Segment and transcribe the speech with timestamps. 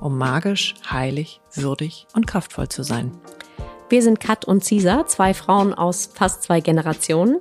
[0.00, 3.12] um magisch, heilig, würdig und kraftvoll zu sein.
[3.88, 7.40] Wir sind Kat und Cisa, zwei Frauen aus fast zwei Generationen.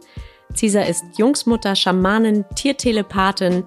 [0.53, 3.63] Cisa ist Jungsmutter, Schamanin, Tiertelepathin,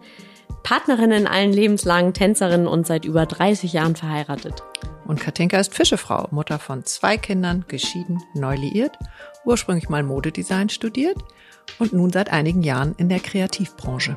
[0.63, 4.63] Partnerin in allen lebenslangen Tänzerin und seit über 30 Jahren verheiratet.
[5.07, 8.99] Und Katinka ist Fischefrau, Mutter von zwei Kindern, geschieden, neu liiert,
[9.45, 11.19] ursprünglich mal Modedesign studiert
[11.79, 14.17] und nun seit einigen Jahren in der Kreativbranche.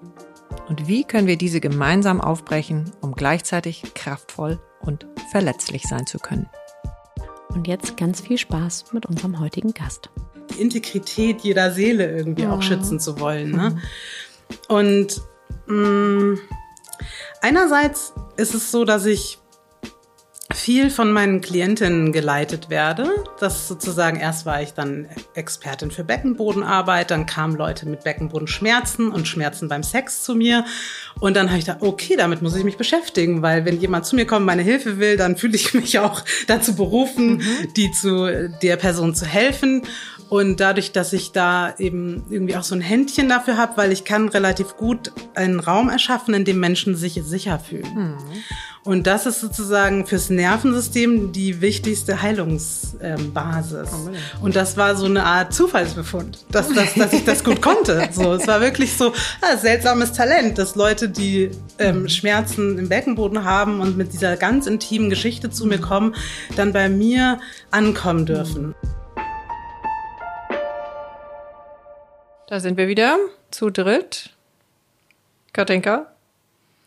[0.71, 6.49] Und wie können wir diese gemeinsam aufbrechen, um gleichzeitig kraftvoll und verletzlich sein zu können?
[7.49, 10.09] Und jetzt ganz viel Spaß mit unserem heutigen Gast.
[10.49, 12.53] Die Integrität jeder Seele irgendwie ja.
[12.53, 13.51] auch schützen zu wollen.
[13.51, 13.81] Ne?
[14.69, 15.21] Und
[15.67, 16.39] mh, mm,
[17.41, 19.39] einerseits ist es so, dass ich
[20.53, 23.09] viel von meinen Klientinnen geleitet werde.
[23.39, 29.27] Das sozusagen, erst war ich dann Expertin für Beckenbodenarbeit, dann kamen Leute mit Beckenbodenschmerzen und
[29.27, 30.65] Schmerzen beim Sex zu mir.
[31.19, 34.15] Und dann habe ich gedacht, okay, damit muss ich mich beschäftigen, weil wenn jemand zu
[34.15, 37.73] mir kommt, meine Hilfe will, dann fühle ich mich auch dazu berufen, mhm.
[37.75, 39.83] die zu der Person zu helfen.
[40.29, 44.05] Und dadurch, dass ich da eben irgendwie auch so ein Händchen dafür habe, weil ich
[44.05, 47.93] kann relativ gut einen Raum erschaffen, in dem Menschen sich sicher fühlen.
[47.93, 48.17] Mhm.
[48.83, 53.89] Und das ist sozusagen fürs Nervensystem die wichtigste Heilungsbasis.
[53.91, 58.09] Ähm, und das war so eine Art Zufallsbefund, dass, dass, dass ich das gut konnte.
[58.11, 63.43] So, es war wirklich so ah, seltsames Talent, dass Leute, die ähm, Schmerzen im Beckenboden
[63.43, 66.15] haben und mit dieser ganz intimen Geschichte zu mir kommen,
[66.55, 68.73] dann bei mir ankommen dürfen.
[72.47, 73.17] Da sind wir wieder
[73.51, 74.31] zu dritt.
[75.53, 76.10] Katinka,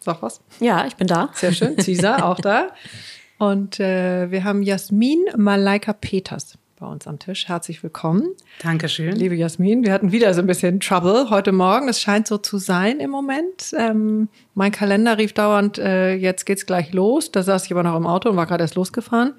[0.05, 0.41] sag was.
[0.61, 1.31] Ja, ich bin da.
[1.35, 1.79] Sehr schön.
[1.79, 2.69] Cesar auch da.
[3.39, 7.49] Und äh, wir haben Jasmin Malaika Peters bei uns am Tisch.
[7.49, 8.29] Herzlich willkommen.
[8.63, 9.17] Dankeschön.
[9.17, 11.89] Liebe Jasmin, wir hatten wieder so ein bisschen Trouble heute Morgen.
[11.89, 13.75] Es scheint so zu sein im Moment.
[13.77, 17.33] Ähm, mein Kalender rief dauernd, äh, jetzt geht's gleich los.
[17.33, 19.35] Da saß ich aber noch im Auto und war gerade erst losgefahren.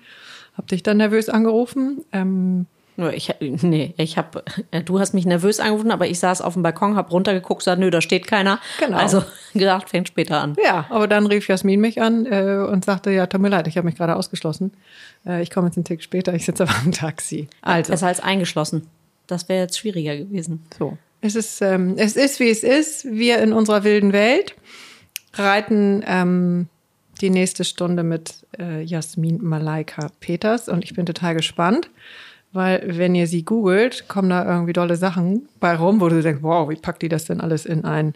[0.57, 2.03] Hab dich dann nervös angerufen.
[2.11, 6.53] Ähm, ich, nee, ich habe, äh, du hast mich nervös angerufen, aber ich saß auf
[6.53, 8.59] dem Balkon, habe runtergeguckt, sah, nö, da steht keiner.
[8.79, 8.97] Genau.
[8.97, 9.23] Also
[9.53, 10.55] gedacht, fängt später an.
[10.63, 13.77] Ja, aber dann rief Jasmin mich an äh, und sagte, ja, tut mir leid, ich
[13.77, 14.71] habe mich gerade ausgeschlossen.
[15.25, 17.47] Äh, ich komme jetzt einen Tick später, ich sitze aber im Taxi.
[17.61, 17.91] Also.
[17.91, 18.87] Besser als eingeschlossen.
[19.27, 20.65] Das wäre jetzt schwieriger gewesen.
[20.77, 20.97] So.
[21.21, 23.05] Es ist, ähm, es ist, wie es ist.
[23.05, 24.55] Wir in unserer wilden Welt
[25.33, 26.67] reiten ähm,
[27.21, 31.89] die nächste Stunde mit äh, Jasmin Malaika Peters und ich bin total gespannt.
[32.55, 36.41] Weil wenn ihr sie googelt, kommen da irgendwie dolle Sachen bei rum, wo du denkst,
[36.41, 38.13] wow, wie packt die das denn alles in, ein,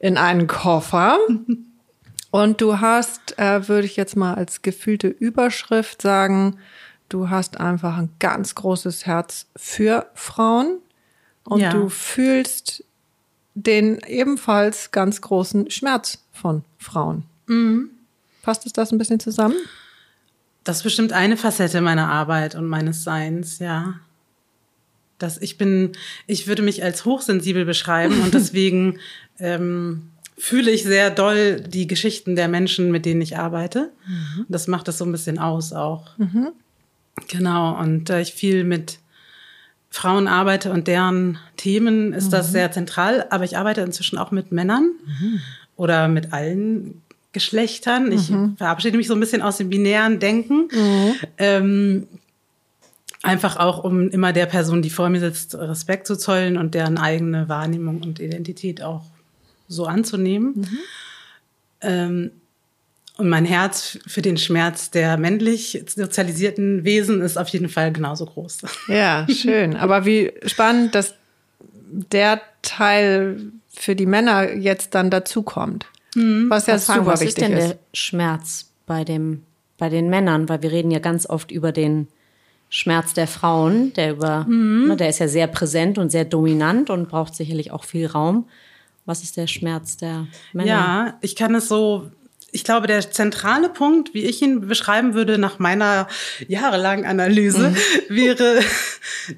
[0.00, 1.18] in einen Koffer?
[2.32, 6.58] Und du hast, äh, würde ich jetzt mal als gefühlte Überschrift sagen,
[7.08, 10.78] du hast einfach ein ganz großes Herz für Frauen
[11.44, 11.70] und ja.
[11.70, 12.84] du fühlst
[13.54, 17.22] den ebenfalls ganz großen Schmerz von Frauen.
[17.46, 17.90] Mhm.
[18.42, 19.54] Passt es das ein bisschen zusammen?
[20.66, 23.94] Das ist bestimmt eine Facette meiner Arbeit und meines Seins, ja.
[25.16, 25.92] Dass ich bin,
[26.26, 28.98] ich würde mich als hochsensibel beschreiben und deswegen
[29.38, 33.92] ähm, fühle ich sehr doll die Geschichten der Menschen, mit denen ich arbeite.
[34.08, 34.46] Mhm.
[34.48, 36.18] Das macht das so ein bisschen aus auch.
[36.18, 36.48] Mhm.
[37.28, 37.78] Genau.
[37.78, 38.98] Und da äh, ich viel mit
[39.88, 42.30] Frauen arbeite und deren Themen ist mhm.
[42.32, 43.26] das sehr zentral.
[43.30, 45.40] Aber ich arbeite inzwischen auch mit Männern mhm.
[45.76, 47.02] oder mit allen
[47.36, 48.10] Geschlechtern.
[48.12, 48.56] Ich mhm.
[48.56, 50.68] verabschiede mich so ein bisschen aus dem binären Denken.
[50.72, 51.14] Mhm.
[51.36, 52.08] Ähm,
[53.22, 56.96] einfach auch, um immer der Person, die vor mir sitzt, Respekt zu zollen und deren
[56.96, 59.02] eigene Wahrnehmung und Identität auch
[59.68, 60.54] so anzunehmen.
[60.56, 60.78] Mhm.
[61.82, 62.30] Ähm,
[63.18, 68.24] und mein Herz für den Schmerz der männlich sozialisierten Wesen ist auf jeden Fall genauso
[68.24, 68.60] groß.
[68.88, 69.76] Ja, schön.
[69.76, 71.14] Aber wie spannend, dass
[71.90, 75.84] der Teil für die Männer jetzt dann dazukommt.
[76.16, 76.50] Mhm.
[76.50, 77.50] Was ja super was wichtig ist.
[77.50, 79.42] Was ist denn der Schmerz bei dem
[79.78, 82.08] bei den Männern, weil wir reden ja ganz oft über den
[82.68, 87.08] Schmerz der Frauen, der über, ne, der ist ja sehr präsent und sehr dominant und
[87.08, 88.48] braucht sicherlich auch viel Raum.
[89.04, 90.68] Was ist der Schmerz der Männer?
[90.68, 92.10] Ja, ich kann es so.
[92.52, 96.08] Ich glaube, der zentrale Punkt, wie ich ihn beschreiben würde nach meiner
[96.48, 97.74] jahrelangen Analyse,
[98.08, 98.60] wäre,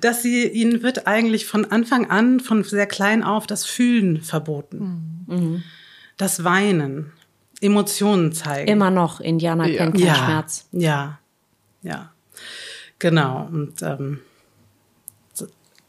[0.01, 5.27] dass sie ihnen wird eigentlich von Anfang an, von sehr klein auf, das Fühlen verboten.
[6.19, 7.13] Das Weinen,
[7.61, 8.71] Emotionen zeigen.
[8.71, 9.79] Immer noch, Indianer Ja.
[9.79, 10.69] kennt keinen ja, Schmerz.
[10.73, 11.19] Ja,
[11.83, 12.13] ja,
[12.99, 13.47] genau.
[13.51, 14.21] Und ähm,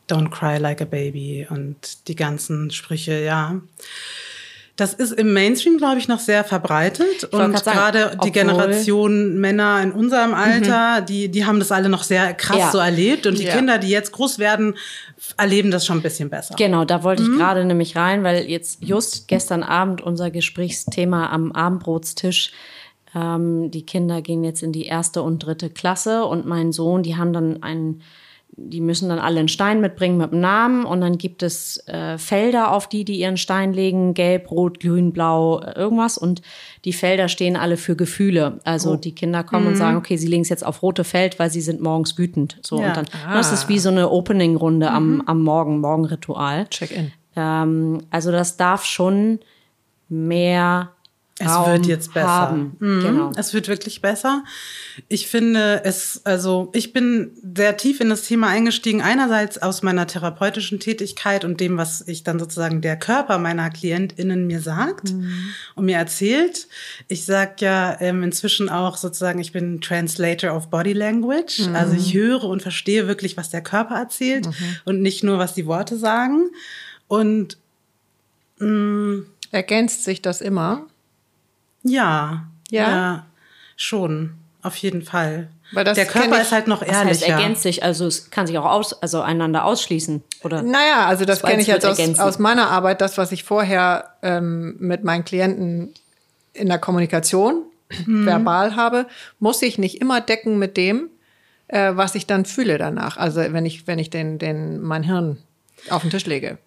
[0.09, 3.61] Don't cry like a baby und die ganzen Sprüche, ja.
[4.79, 7.25] Das ist im Mainstream, glaube ich, noch sehr verbreitet.
[7.25, 12.33] Und gerade die Generation Männer in unserem Alter, die, die haben das alle noch sehr
[12.33, 12.71] krass Ja.
[12.71, 13.27] so erlebt.
[13.27, 13.55] Und die Ja.
[13.55, 14.75] Kinder, die jetzt groß werden,
[15.37, 16.55] erleben das schon ein bisschen besser.
[16.57, 17.33] Genau, da wollte Mhm.
[17.33, 22.51] ich gerade nämlich rein, weil jetzt just gestern Abend unser Gesprächsthema am Abendbrotstisch.
[23.15, 27.17] Ähm, die Kinder gehen jetzt in die erste und dritte Klasse und mein Sohn, die
[27.17, 28.01] haben dann einen,
[28.61, 32.17] die müssen dann alle einen Stein mitbringen mit dem Namen und dann gibt es äh,
[32.17, 36.41] Felder, auf die die ihren Stein legen, gelb, rot, grün, blau, äh, irgendwas und
[36.85, 38.59] die Felder stehen alle für Gefühle.
[38.63, 41.49] Also die Kinder kommen und sagen, okay, sie legen es jetzt auf rote Feld, weil
[41.49, 42.57] sie sind morgens wütend.
[42.61, 42.87] So Ja.
[42.89, 46.67] und dann, das ist wie so eine Opening-Runde am, am Morgen, Morgenritual.
[46.69, 47.11] Check-in.
[47.35, 49.39] Ähm, also das darf schon
[50.09, 50.91] mehr
[51.39, 52.27] Es Raum wird jetzt besser.
[52.27, 52.75] haben.
[52.79, 53.01] Mhm.
[53.01, 53.31] Genau.
[53.35, 54.43] Es wird wirklich besser.
[55.07, 59.01] Ich finde es, also ich bin sehr tief in das Thema eingestiegen.
[59.01, 64.47] Einerseits aus meiner therapeutischen Tätigkeit und dem, was ich dann sozusagen der Körper meiner KlientInnen
[64.47, 65.13] mir sagt
[65.75, 66.67] und mir erzählt.
[67.07, 71.61] Ich sage ja ähm, inzwischen auch sozusagen, ich bin Translator of Body Language.
[71.73, 74.49] Also ich höre und verstehe wirklich, was der Körper erzählt
[74.85, 76.49] und nicht nur, was die Worte sagen.
[77.07, 77.57] Und
[79.51, 80.85] Ergänzt sich das immer?
[81.89, 82.89] Ja, Ja?
[82.89, 83.25] ja,
[83.75, 85.49] schon, auf jeden Fall.
[85.71, 87.39] Weil das der Körper ich- ist halt noch Das heißt, ehrlicher.
[87.41, 90.61] ergänzt sich, also es kann sich auch aus, also einander ausschließen, oder?
[90.63, 92.21] Naja, also das So kenne als ich jetzt aus, ergänzen.
[92.21, 95.93] aus meiner Arbeit, das, was ich vorher ähm, mit meinen Klienten
[96.53, 97.63] in der Kommunikation
[98.05, 98.25] Mhm.
[98.25, 99.07] verbal habe,
[99.39, 101.09] muss ich nicht immer decken mit dem,
[101.69, 103.17] äh, was ich dann fühle danach.
[103.17, 105.37] Also wenn ich, wenn ich den, den, mein Hirn
[105.89, 106.57] auf den Tisch lege.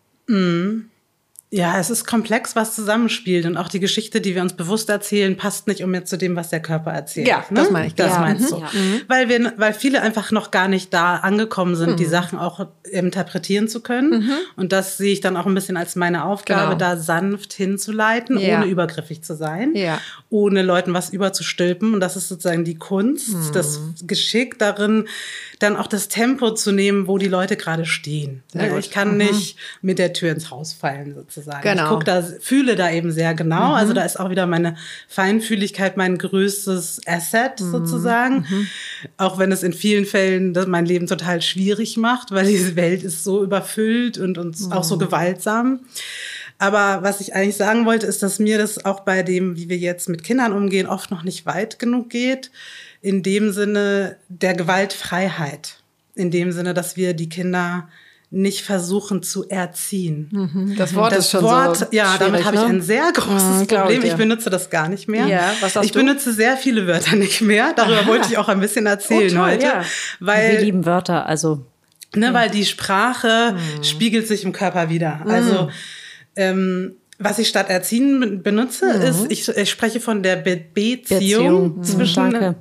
[1.54, 3.44] Ja, es ist komplex, was zusammenspielt.
[3.44, 6.48] Und auch die Geschichte, die wir uns bewusst erzählen, passt nicht mehr zu dem, was
[6.48, 7.28] der Körper erzählt.
[7.28, 7.60] Ja, ne?
[7.60, 8.20] das meine ich, Das genau.
[8.20, 8.56] meinst Mhm.
[8.56, 8.60] du.
[8.62, 8.70] Ja.
[9.08, 11.96] Weil, wir, weil viele einfach noch gar nicht da angekommen sind, Mhm.
[11.96, 14.30] die Sachen auch interpretieren zu können.
[14.56, 16.78] Und das sehe ich dann auch ein bisschen als meine Aufgabe, Genau.
[16.78, 18.56] da sanft hinzuleiten, Ja.
[18.56, 19.74] ohne übergriffig zu sein.
[19.74, 20.00] Ja.
[20.30, 21.92] ohne Leuten was überzustülpen.
[21.92, 23.52] Und das ist sozusagen die Kunst, Mhm.
[23.52, 25.06] das Geschick darin,
[25.58, 28.42] dann auch das Tempo zu nehmen, wo die Leute gerade stehen.
[28.50, 28.78] Sehr gut.
[28.78, 31.41] Ich kann nicht mit der Tür ins Haus fallen, sozusagen.
[31.62, 31.84] Genau.
[31.84, 33.72] Ich guck da, fühle da eben sehr genau.
[33.74, 34.76] Also da ist auch wieder meine
[35.08, 38.46] Feinfühligkeit mein größtes Asset sozusagen.
[39.16, 43.02] Auch wenn es in vielen Fällen das mein Leben total schwierig macht, weil diese Welt
[43.02, 45.80] ist so überfüllt und, und auch so gewaltsam.
[46.58, 49.78] Aber was ich eigentlich sagen wollte, ist, dass mir das auch bei dem, wie wir
[49.78, 52.52] jetzt mit Kindern umgehen, oft noch nicht weit genug geht.
[53.00, 55.78] In dem Sinne der Gewaltfreiheit.
[56.14, 57.88] In dem Sinne, dass wir die Kinder
[58.34, 60.74] nicht versuchen zu erziehen.
[60.78, 62.68] Das Wort Das ist schon Wort, so ja, damit habe ich ne?
[62.68, 64.10] ein sehr großes Mhm, glaub ich Problem.
[64.10, 65.26] Ich benutze das gar nicht mehr.
[65.26, 65.98] Ja, was sagst ich du?
[65.98, 67.74] benutze sehr viele Wörter nicht mehr.
[67.76, 69.66] Darüber wollte ich auch ein bisschen erzählen Oh, toll, heute.
[69.66, 69.84] ja.
[70.18, 71.66] Weil wir lieben Wörter, also
[72.14, 73.84] Ne, weil die Sprache Mhm.
[73.84, 75.20] spiegelt sich im Körper wieder.
[75.26, 75.70] Also
[76.36, 81.78] ähm, was ich statt erziehen ben- benutze, ist, ich, ich spreche von der Be Beziehung,
[81.78, 81.82] Beziehung.
[81.82, 82.54] zwischen Danke.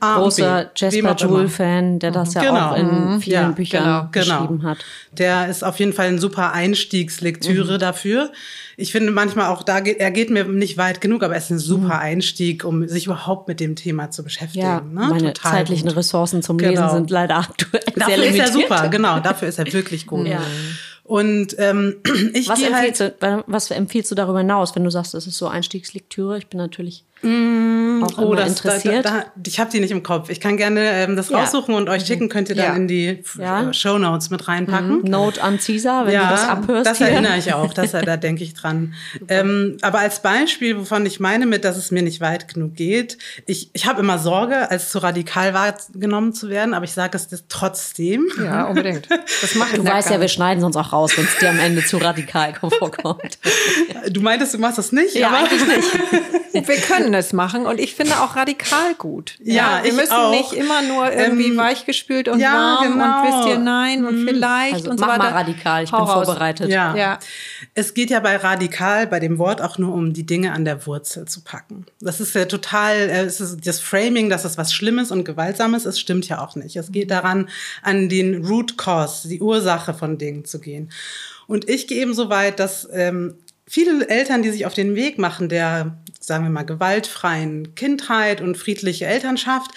[0.00, 1.14] A und großer Jasper.
[1.16, 2.70] Joule-Fan, der das ja Genau.
[2.70, 4.40] auch in vielen Ja, Büchern genau, genau.
[4.40, 4.78] geschrieben hat.
[5.12, 7.78] Der ist auf jeden Fall ein super Einstiegslektüre Mhm.
[7.78, 8.32] dafür.
[8.78, 11.50] Ich finde manchmal auch, da geht, er geht mir nicht weit genug, aber er ist
[11.50, 11.60] ein Mhm.
[11.60, 14.64] super Einstieg, um sich überhaupt mit dem Thema zu beschäftigen.
[14.66, 14.86] Ja, ne?
[15.08, 15.96] meine Total zeitlichen gut.
[15.96, 16.92] Ressourcen zum Lesen Genau.
[16.92, 18.52] sind leider aktuell sehr Dafür ist er limitiert.
[18.52, 19.20] super, genau.
[19.20, 20.26] Dafür ist er wirklich gut.
[20.26, 20.40] Ja.
[21.06, 22.00] Und ähm,
[22.34, 25.38] ich Was halt, empfiehlst, du, was empfiehlst du darüber hinaus, wenn du sagst, das ist
[25.38, 26.38] so Einstiegslektüre?
[26.38, 29.04] Ich bin natürlich auch immer Oh, das, interessiert.
[29.04, 30.28] Da, da, da, ich habe die nicht im Kopf.
[30.30, 31.38] Ich kann gerne ähm, das Ja.
[31.40, 32.28] raussuchen und euch schicken.
[32.28, 32.74] Könnt ihr dann Ja.
[32.76, 33.62] in die Ja.
[33.62, 33.72] ja.
[33.72, 35.02] Show Notes mit reinpacken.
[35.02, 36.86] Note an Caesar, wenn du das abhörst.
[36.90, 37.08] das hier.
[37.08, 37.72] erinnere ich auch.
[37.74, 38.94] Das, da denke ich dran.
[39.28, 43.18] Ähm, aber als Beispiel, wovon ich meine, mit, dass es mir nicht weit genug geht.
[43.46, 47.28] Ich, ich habe immer Sorge, als zu radikal wahrgenommen zu werden, aber ich sage es
[47.48, 48.26] trotzdem.
[48.42, 49.08] Ja, unbedingt.
[49.40, 51.84] Das macht Du weißt ja, wir schneiden uns auch raus, wenn es dir am Ende
[51.84, 53.38] zu radikal vorkommt.
[54.10, 56.68] Du meintest, du machst das nicht, ja, aber eigentlich nicht.
[56.68, 59.34] wir können Schönes machen und ich finde auch radikal gut.
[59.42, 60.30] Ja, wir ich müssen auch.
[60.30, 63.04] nicht immer nur irgendwie Ähm, weichgespült und ja, warm genau.
[63.22, 65.30] und wisst ihr nein und vielleicht Also und so mach weiter.
[65.30, 66.26] mal radikal, ich Hau bin raus.
[66.26, 66.68] vorbereitet.
[66.68, 66.94] Ja.
[66.96, 67.18] Ja.
[67.74, 70.86] Es geht ja bei radikal, bei dem Wort auch nur um die Dinge an der
[70.86, 71.86] Wurzel zu packen.
[72.00, 75.86] Das ist ja total, äh, es ist das Framing, dass es was Schlimmes und Gewaltsames
[75.86, 76.76] ist, stimmt ja auch nicht.
[76.76, 77.48] Es geht daran,
[77.82, 80.90] an den Root Cause, die Ursache von Dingen zu gehen.
[81.46, 85.18] Und ich gehe eben so weit, dass ähm, viele Eltern, die sich auf den Weg
[85.18, 89.70] machen, der, sagen wir mal, gewaltfreien Kindheit und friedliche Elternschaft,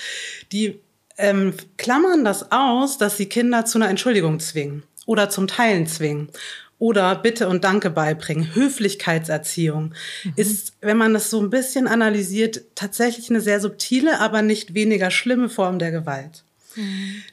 [0.52, 0.80] die
[1.18, 6.30] ähm, klammern das aus, dass sie Kinder zu einer Entschuldigung zwingen oder zum Teilen zwingen
[6.78, 8.56] oder Bitte und Danke beibringen.
[8.56, 9.94] Höflichkeitserziehung
[10.38, 15.12] ist, wenn man das so ein bisschen analysiert, tatsächlich eine sehr subtile, aber nicht weniger
[15.12, 16.44] schlimme Form der Gewalt.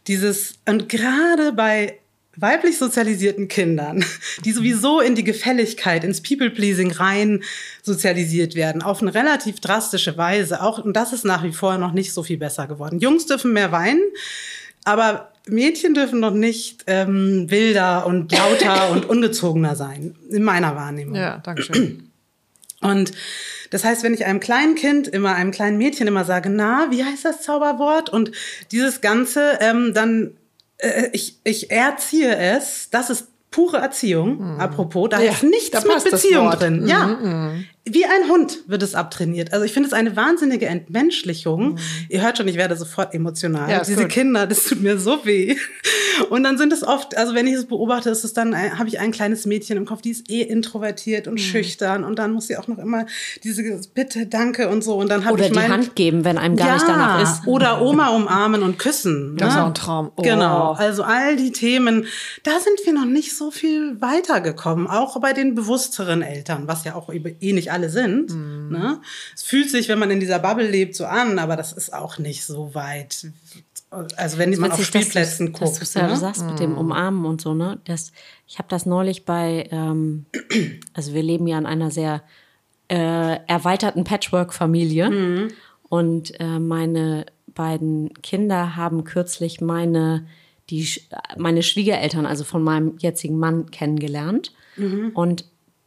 [0.08, 1.98] Dieses, und gerade bei
[2.36, 4.04] weiblich sozialisierten Kindern,
[4.44, 7.42] die sowieso in die Gefälligkeit, ins People-Pleasing rein
[7.82, 10.62] sozialisiert werden, auf eine relativ drastische Weise.
[10.62, 13.00] Auch, und das ist nach wie vor noch nicht so viel besser geworden.
[13.00, 14.02] Jungs dürfen mehr weinen,
[14.84, 21.14] aber Mädchen dürfen noch nicht ähm, wilder und lauter und ungezogener sein, in meiner Wahrnehmung.
[21.14, 22.10] Ja, danke schön.
[22.80, 23.12] Und
[23.70, 27.04] das heißt, wenn ich einem kleinen Kind immer, einem kleinen Mädchen immer sage, na, wie
[27.04, 28.10] heißt das Zauberwort?
[28.10, 28.32] Und
[28.70, 30.36] dieses Ganze, ähm, dann,
[30.78, 35.80] äh, ich, ich erziehe es, das ist pure Erziehung, apropos, da Ja, ist nichts da
[35.80, 36.86] mit Beziehung drin.
[36.86, 37.54] Ja,
[37.88, 39.52] wie ein Hund wird es abtrainiert.
[39.52, 41.78] Also ich finde es eine wahnsinnige Entmenschlichung.
[42.08, 43.70] Ihr hört schon, ich werde sofort emotional.
[43.70, 44.10] Ja, Diese gut.
[44.10, 45.56] Kinder, das tut mir so weh.
[46.30, 48.88] Und dann sind es oft, also wenn ich es beobachte, ist es dann, äh, habe
[48.88, 51.32] ich ein kleines Mädchen im Kopf, die ist eh introvertiert Mhm.
[51.32, 53.06] und schüchtern und dann muss sie auch noch immer
[53.44, 53.62] diese
[53.94, 56.56] Bitte, Danke und so und dann habe Oder ich die mein, Hand geben, wenn einem
[56.56, 57.46] gar nicht danach ist.
[57.46, 59.36] Oder Oma umarmen und küssen.
[59.36, 59.62] Das ist ne?
[59.62, 60.12] auch ein Traum.
[60.16, 60.22] Oh.
[60.22, 60.72] Genau.
[60.72, 62.06] Also all die Themen,
[62.42, 64.86] da sind wir noch nicht so viel weitergekommen.
[64.86, 68.30] Auch bei den bewussteren Eltern, was ja auch eh nicht alle sind.
[68.30, 68.68] Mhm.
[68.70, 69.00] Ne?
[69.34, 72.18] Es fühlt sich, wenn man in dieser Bubble lebt, so an, aber das ist auch
[72.18, 73.26] nicht so weit.
[73.90, 75.80] Also wenn man auf Spielplätzen dass guckt.
[75.80, 76.16] du's ja ne?
[76.16, 77.78] sagst mit dem Umarmen und so, ne?
[77.84, 78.12] Das,
[78.46, 80.26] ich habe das neulich bei, ähm,
[80.94, 82.22] also wir leben ja in einer sehr
[82.88, 85.48] äh, erweiterten Patchwork-Familie Mhm.
[85.88, 90.26] und äh, meine beiden Kinder haben kürzlich meine
[90.68, 90.88] die
[91.36, 95.12] meine Schwiegereltern, also von meinem jetzigen Mann kennengelernt Mhm.
[95.14, 95.44] und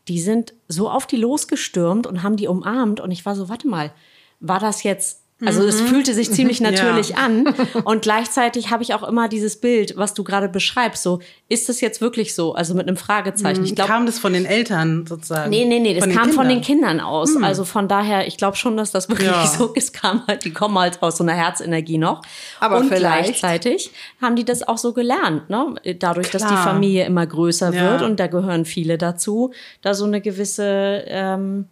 [0.07, 3.67] die sind so auf die losgestürmt und haben die umarmt und ich war so, warte
[3.67, 3.91] mal,
[4.39, 7.45] war das jetzt also es fühlte sich ziemlich natürlich an
[7.85, 11.81] und gleichzeitig habe ich auch immer dieses Bild, was du gerade beschreibst, so ist das
[11.81, 13.63] jetzt wirklich so, also mit einem Fragezeichen.
[13.63, 15.49] Ich glaube Kam das von den Eltern sozusagen?
[15.49, 16.99] Nee, nee, nee, das Von kam von den Kindern?
[16.99, 17.35] Aus.
[17.41, 19.47] Also von daher, ich glaube schon, dass das wirklich Ja.
[19.47, 19.93] so ist.
[19.93, 22.21] Kam halt, die kommen halt aus so einer Herzenergie noch.
[22.59, 23.91] Aber und vielleicht- gleichzeitig
[24.21, 25.73] haben die das auch so gelernt, ne?
[25.99, 26.63] Dadurch, dass die Klar.
[26.63, 27.91] Familie immer größer Ja.
[27.91, 31.65] wird und da gehören viele dazu, da so eine gewisse ähm,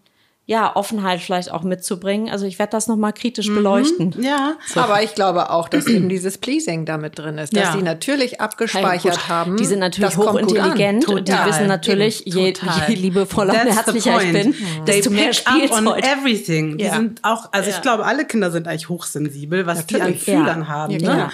[0.49, 2.29] ja, Offenheit vielleicht auch mitzubringen.
[2.29, 4.15] Also ich werde das nochmal kritisch beleuchten.
[4.21, 7.71] Ja, Aber ich glaube auch, dass eben dieses Pleasing damit drin ist, dass Ja.
[7.73, 9.57] sie natürlich abgespeichert Gut, haben.
[9.57, 12.53] Die sind natürlich hochintelligent und die wissen natürlich, je,
[12.87, 14.33] je liebevoller und That's the herzlicher ich point.
[14.43, 16.05] bin, They desto mehr Spielzeug.
[16.05, 16.77] everything.
[16.77, 16.95] Die Ja.
[16.95, 17.75] sind auch, also Ja.
[17.75, 20.29] ich glaube, alle Kinder sind eigentlich hochsensibel, was die Natürlich.
[20.29, 20.67] an Fühlern Ja.
[20.69, 20.93] haben.
[20.99, 21.29] Ja, ne?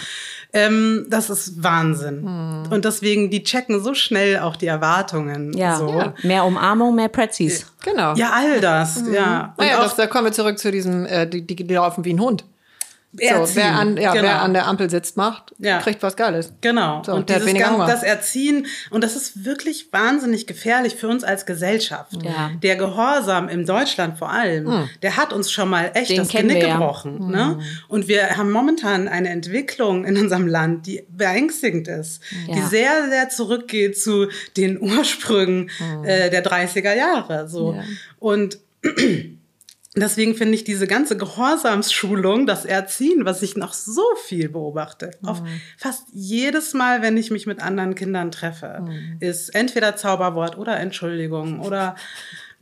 [0.55, 2.23] Ähm, das ist Wahnsinn.
[2.69, 5.51] Und deswegen, die checken so schnell auch die Erwartungen.
[5.57, 5.89] Ja, So.
[5.89, 6.13] Ja.
[6.21, 7.65] mehr Umarmung, mehr Prezis.
[7.83, 8.13] Genau.
[8.15, 9.53] Ja, all das, ja.
[9.57, 12.05] Und Naja, auch das, da kommen wir zurück zu diesem, äh, die, die, die laufen
[12.05, 12.45] wie ein Hund.
[13.15, 14.23] So, Erziehen, wer, an, ja, genau.
[14.23, 15.77] wer an der Ampel sitzt, macht, Ja.
[15.79, 16.51] kriegt was Geiles.
[16.61, 17.03] Genau.
[17.05, 17.85] So, und der dieses weniger Gan- Hunger.
[17.85, 22.13] das Erziehen, und das ist wirklich wahnsinnig gefährlich für uns als Gesellschaft.
[22.23, 22.49] Ja.
[22.63, 26.63] Der Gehorsam in Deutschland vor allem, der hat uns schon mal echt Den das Genick
[26.63, 27.29] wir gebrochen.
[27.29, 27.59] Ne?
[27.87, 33.29] Und wir haben momentan eine Entwicklung in unserem Land, die beängstigend ist, die sehr, sehr
[33.29, 34.27] zurückgeht zu
[34.57, 35.69] den Ursprüngen
[36.03, 37.47] äh, der 30er Jahre.
[37.47, 37.77] So.
[38.17, 38.57] Und
[39.95, 45.43] Deswegen finde ich diese ganze Gehorsamsschulung, das Erziehen, was ich noch so viel beobachte, auf
[45.77, 48.85] fast jedes Mal, wenn ich mich mit anderen Kindern treffe,
[49.19, 51.95] ist entweder Zauberwort oder Entschuldigung oder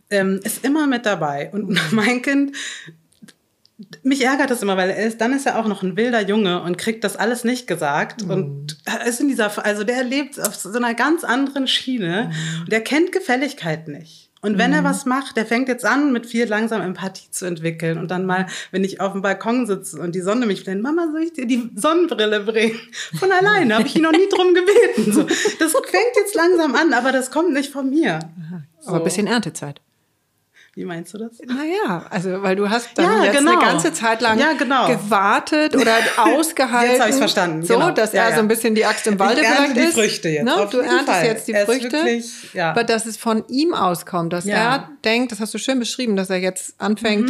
[0.09, 1.49] ähm, ist immer mit dabei.
[1.53, 2.55] Und mein Kind,
[4.03, 6.61] mich ärgert das immer, weil er ist, dann ist er auch noch ein wilder Junge
[6.61, 8.23] und kriegt das alles nicht gesagt.
[8.23, 12.81] Und ist in dieser, also der lebt auf so einer ganz anderen Schiene und der
[12.81, 14.30] kennt Gefälligkeit nicht.
[14.41, 17.99] Und wenn er was macht, der fängt jetzt an, mit viel langsam Empathie zu entwickeln.
[17.99, 21.07] Und dann mal, wenn ich auf dem Balkon sitze und die Sonne mich blendet, Mama,
[21.11, 22.79] soll ich dir die Sonnenbrille bringen?
[23.19, 25.13] Von alleine, habe ich ihn noch nie drum gebeten.
[25.13, 28.15] So, das fängt jetzt langsam an, aber das kommt nicht von mir.
[28.15, 28.93] Aber So.
[28.93, 29.79] ein bisschen Erntezeit.
[30.73, 31.31] Wie meinst du das?
[31.45, 33.51] Naja, also weil du hast dann Ja, jetzt genau.
[33.51, 34.87] eine ganze Zeit lang Ja, genau.
[34.87, 36.91] gewartet oder ausgehalten.
[36.93, 37.91] Jetzt hab ich's verstanden, So, genau.
[37.91, 39.93] dass Ja, er so ein bisschen die Axt im Walde Ich vielleicht die ist.
[39.95, 40.67] Früchte jetzt, Ne?
[40.71, 41.25] Du erntest Fall.
[41.25, 41.91] jetzt die Er Früchte.
[41.91, 42.31] wirklich.
[42.61, 46.29] Aber dass es von ihm auskommt, dass er denkt, das hast du schön beschrieben, dass
[46.29, 47.29] er jetzt anfängt,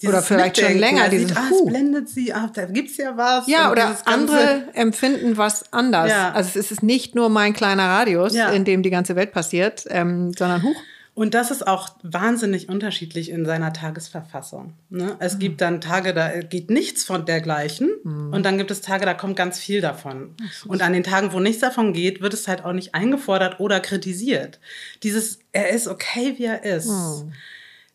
[0.00, 2.96] dieses Oder vielleicht schon länger, Er sieht, dieses ah, es blendet sie ab, da gibt's
[2.96, 3.48] ja was.
[3.48, 6.10] Ja, oder dieses andere empfinden was anders.
[6.34, 10.32] Also es ist nicht nur mein kleiner Radius, in dem die ganze Welt passiert, ähm,
[10.38, 10.76] sondern huch.
[11.18, 14.74] Und das ist auch wahnsinnig unterschiedlich in seiner Tagesverfassung.
[14.88, 15.16] Ne?
[15.18, 15.38] Es Mhm.
[15.40, 17.90] gibt dann Tage, da geht nichts von dergleichen.
[18.04, 20.36] Und dann gibt es Tage, da kommt ganz viel davon.
[20.68, 23.80] Und an den Tagen, wo nichts davon geht, wird es halt auch nicht eingefordert oder
[23.80, 24.60] kritisiert.
[25.02, 26.86] Dieses, er ist okay, wie er ist.
[26.86, 27.32] Mhm.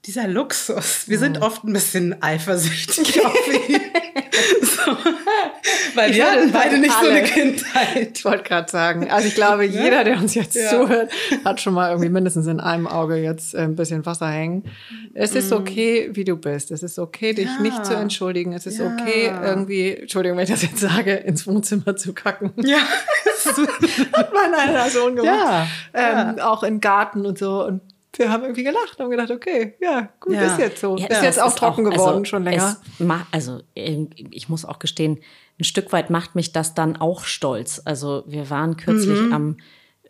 [0.05, 1.07] Dieser Luxus.
[1.07, 3.79] Wir sind oft ein bisschen eifersüchtig auf ihn.
[4.62, 4.98] so.
[5.95, 7.12] Weil Ich wir hatten beide nicht so alle.
[7.12, 8.17] eine Kindheit.
[8.17, 10.69] Ich wollte gerade sagen, also ich glaube, jeder, der uns jetzt Ja.
[10.72, 11.10] zuhört,
[11.45, 14.63] hat schon mal irgendwie mindestens in einem Auge jetzt äh, ein bisschen Wasser hängen.
[15.13, 16.72] Es ist okay, wie du bist.
[16.72, 17.51] Es ist okay, dich Mhm.
[17.57, 17.62] Ja.
[17.62, 18.51] nicht zu entschuldigen.
[18.51, 18.88] Es ist Ja.
[18.88, 22.51] okay, irgendwie, Entschuldigung, wenn ich das jetzt sage, ins Wohnzimmer zu kacken.
[22.57, 22.79] Ja.
[24.13, 25.36] Hat mein einer Sohn gemacht.
[25.93, 27.63] Ja, Ähm, Auch im Garten und so.
[27.65, 27.81] Und
[28.17, 30.41] wir haben irgendwie gelacht und haben gedacht, okay, ja, gut, Ja.
[30.46, 30.98] ist jetzt so.
[30.98, 32.77] Ja, ist jetzt auch trocken geworden, also, schon länger.
[33.32, 35.20] Also ähm, ich muss auch gestehen,
[35.60, 37.82] ein Stück weit macht mich das dann auch stolz.
[37.86, 39.34] Also wir waren kürzlich Mhm.
[39.34, 39.58] am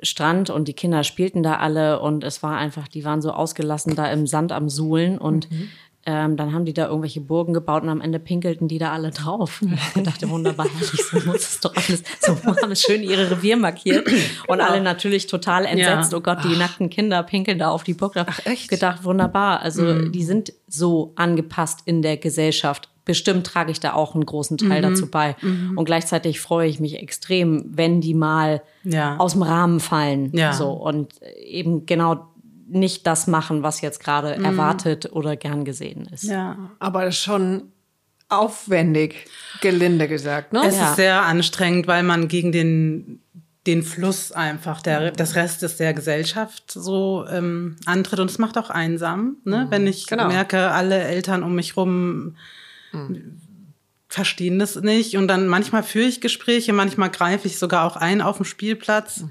[0.01, 3.95] Strand und die Kinder spielten da alle und es war einfach, die waren so ausgelassen
[3.95, 5.69] da im Sand am Suhlen und Mhm.
[6.05, 9.11] Ähm, dann haben die da irgendwelche Burgen gebaut und am Ende pinkelten die da alle
[9.11, 9.61] drauf.
[9.61, 12.03] Und ich dachte, wunderbar, so muss es doch alles.
[12.19, 14.07] So haben schön ihre Revier markiert
[14.47, 16.11] und alle natürlich total entsetzt.
[16.11, 16.17] Ja.
[16.17, 18.13] Oh Gott, die nackten Kinder pinkeln da auf die Burg.
[18.17, 18.69] Ach, echt?
[18.69, 19.61] Gedacht, wunderbar.
[19.61, 22.89] Also die sind so angepasst in der Gesellschaft.
[23.05, 25.35] Bestimmt trage ich da auch einen großen Teil dazu bei.
[25.75, 29.17] Und gleichzeitig freue ich mich extrem, wenn die mal Ja.
[29.17, 30.31] aus dem Rahmen fallen.
[30.35, 30.53] Ja.
[30.53, 31.13] So und
[31.45, 32.27] eben genau
[32.73, 36.23] nicht das machen, was jetzt gerade erwartet oder gern gesehen ist.
[36.23, 36.57] Ja.
[36.79, 37.71] Aber schon
[38.29, 39.25] aufwendig,
[39.61, 40.61] gelinde gesagt, ne?
[40.65, 40.89] Es Ja.
[40.89, 43.19] ist sehr anstrengend, weil man gegen den,
[43.67, 48.19] den Fluss einfach der, des Restes der Gesellschaft so ähm, antritt.
[48.19, 49.67] Und es macht auch einsam, ne?
[49.69, 50.27] wenn ich Genau.
[50.27, 52.35] merke, alle Eltern um mich rum
[54.07, 55.17] verstehen das nicht.
[55.17, 59.23] Und dann manchmal führe ich Gespräche, manchmal greife ich sogar auch ein auf dem Spielplatz.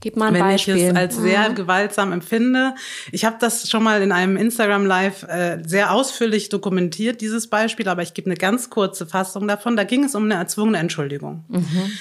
[0.00, 0.74] Gib mal ein wenn Beispiel.
[0.74, 0.80] Mhm.
[0.80, 2.76] ich es als sehr gewaltsam empfinde.
[3.10, 7.88] Ich habe das schon mal in einem Instagram Live äh, sehr ausführlich dokumentiert, dieses Beispiel,
[7.88, 9.76] aber ich gebe eine ganz kurze Fassung davon.
[9.76, 11.44] Da ging es um eine erzwungene Entschuldigung.
[11.48, 11.92] Mhm.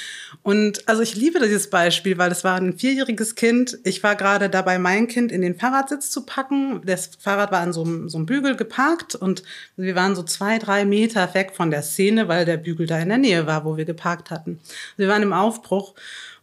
[0.44, 3.80] Und also ich liebe dieses Beispiel, weil es war ein vierjähriges Kind.
[3.84, 6.82] Ich war gerade dabei, mein Kind in den Fahrradsitz zu packen.
[6.86, 9.42] Das Fahrrad war an so einem, so einem Bügel geparkt und
[9.76, 13.10] wir waren so zwei, drei Meter weg von der Szene, weil der Bügel da in
[13.10, 14.60] der Nähe war, wo wir geparkt hatten.
[14.98, 15.96] Wir waren im Aufbruch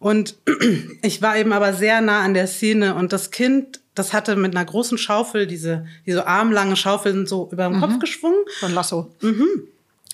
[0.04, 0.36] und
[1.02, 4.54] ich war eben aber sehr nah an der Szene und das Kind, das hatte mit
[4.54, 9.10] einer großen Schaufel, diese, diese armlange Schaufeln so über den Kopf geschwungen Von Lasso.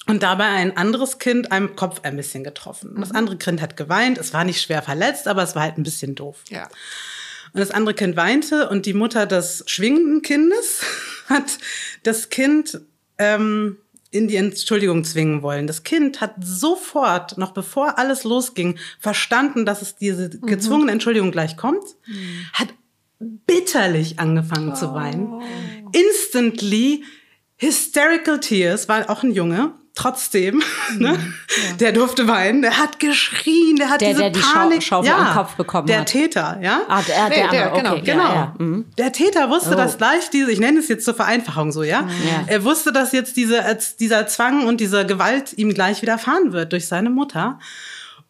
[0.07, 2.95] und dabei ein anderes Kind am Kopf ein bisschen getroffen.
[3.01, 5.83] Das andere Kind hat geweint, es war nicht schwer verletzt, aber es war halt ein
[5.83, 6.37] bisschen doof.
[6.51, 6.69] Ja.
[7.53, 10.83] Und das andere Kind weinte und die Mutter des schwingenden Kindes
[11.29, 11.59] hat
[12.05, 12.81] das Kind
[13.19, 13.77] ähm,
[14.11, 15.67] in die Entschuldigung zwingen wollen.
[15.67, 21.57] Das Kind hat sofort, noch bevor alles losging, verstanden, dass es diese gezwungene Entschuldigung gleich
[21.57, 21.85] kommt,
[22.53, 22.69] hat
[23.21, 25.43] bitterlich angefangen zu weinen.
[25.93, 27.05] Instantly
[27.57, 29.75] hysterical tears, war auch ein Junge.
[30.01, 30.63] Trotzdem,
[30.99, 31.19] ne?
[31.79, 35.13] der durfte weinen, der hat geschrien, der hat Der, diese der die Schau- Panik, Schaufel
[35.13, 36.07] im Kopf bekommen der hat.
[36.07, 36.81] Täter, ja.
[36.89, 38.03] Ah, der, Nee, der, der, genau, okay.
[38.05, 38.23] Genau.
[38.25, 38.55] Ja, ja.
[38.59, 38.87] Mhm.
[38.97, 39.77] Der Täter wusste, Oh.
[39.77, 42.01] dass gleich diese, ich nenne es jetzt zur Vereinfachung so, ja.
[42.01, 42.45] Ja.
[42.47, 46.73] Er wusste, dass jetzt diese, als dieser Zwang und diese Gewalt ihm gleich widerfahren wird
[46.73, 47.59] durch seine Mutter.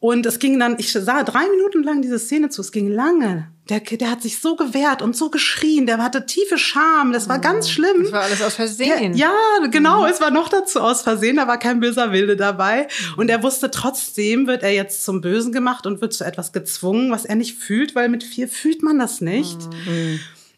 [0.01, 3.49] Und es ging dann, ich sah drei Minuten lang diese Szene zu, es ging lange.
[3.71, 7.39] Der, der hat sich so gewehrt und so geschrien, der hatte tiefe Scham, das war
[7.39, 8.03] ganz schlimm.
[8.03, 9.15] Das war alles aus Versehen.
[9.15, 9.31] Ja,
[9.63, 10.05] ja, genau.
[10.07, 12.89] Es war noch dazu aus Versehen, da war kein böser Wilde dabei.
[13.17, 17.11] Und er wusste trotzdem, wird er jetzt zum Bösen gemacht und wird zu etwas gezwungen,
[17.13, 19.59] was er nicht fühlt, weil mit vier fühlt man das nicht.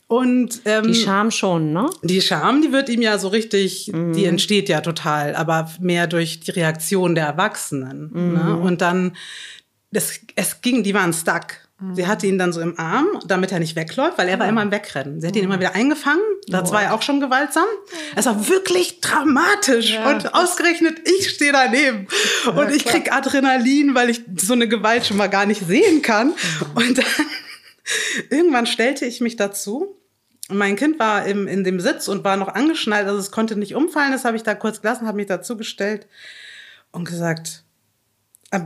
[0.08, 1.88] Und ähm, Die Scham schon, ne?
[2.02, 4.12] die Scham, die wird ihm ja so richtig, Mhm.
[4.12, 8.10] die entsteht ja total, aber mehr durch die Reaktion der Erwachsenen.
[8.12, 8.32] Mhm.
[8.34, 8.56] Ne?
[8.58, 9.16] Und dann,
[9.90, 11.61] das, es ging, die waren stuck.
[11.82, 11.94] Mhm.
[11.94, 14.62] Sie hatte ihn dann so im Arm, damit er nicht wegläuft, weil er war immer
[14.62, 15.20] im Wegrennen.
[15.20, 16.22] Sie hat ihn immer wieder eingefangen.
[16.46, 17.66] Das war ja auch schon gewaltsam.
[18.14, 19.94] Es war wirklich dramatisch.
[19.94, 20.08] Ja.
[20.10, 22.06] Und ausgerechnet, ich stehe daneben.
[22.54, 26.28] Und ich krieg Adrenalin, weil ich so eine Gewalt schon mal gar nicht sehen kann.
[26.28, 26.36] Mhm.
[26.74, 27.06] Und dann,
[28.30, 29.96] irgendwann stellte ich mich dazu
[30.48, 33.74] mein Kind war im, in dem Sitz und war noch angeschnallt, also es konnte nicht
[33.74, 34.12] umfallen.
[34.12, 36.06] Das habe ich da kurz gelassen, habe mich dazu gestellt
[36.90, 37.64] und gesagt,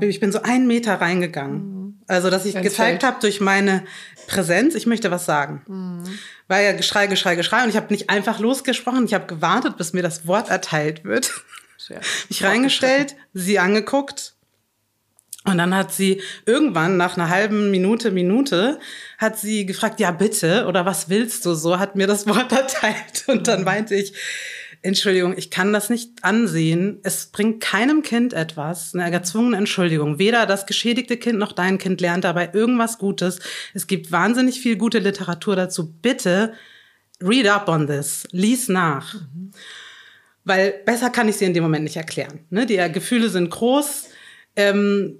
[0.00, 2.02] ich bin so einen Meter reingegangen.
[2.08, 3.84] Also, dass ich Ins gezeigt habe durch meine
[4.26, 6.04] Präsenz, ich möchte was sagen.
[6.48, 7.62] War ja Geschrei, Geschrei, Geschrei.
[7.64, 11.32] Und ich habe nicht einfach losgesprochen, ich habe gewartet, bis mir das Wort erteilt wird.
[11.78, 14.34] Sehr Mich reingestellt, sie angeguckt.
[15.44, 18.80] Und dann hat sie irgendwann nach einer halben Minute, Minute,
[19.18, 23.24] hat sie gefragt, ja bitte, oder was willst du so, hat mir das Wort erteilt.
[23.28, 24.12] Und dann meinte ich,
[24.82, 27.00] Entschuldigung, ich kann das nicht ansehen.
[27.02, 30.18] Es bringt keinem Kind etwas, eine erzwungene Entschuldigung.
[30.18, 33.40] Weder das geschädigte Kind noch dein Kind lernt dabei irgendwas Gutes.
[33.74, 35.92] Es gibt wahnsinnig viel gute Literatur dazu.
[35.92, 36.54] Bitte
[37.22, 39.14] read up on this, lies nach.
[39.14, 39.50] Mhm.
[40.44, 42.40] Weil besser kann ich sie in dem Moment nicht erklären.
[42.50, 42.66] Ne?
[42.66, 44.08] Die Gefühle sind groß.
[44.54, 45.18] Ähm,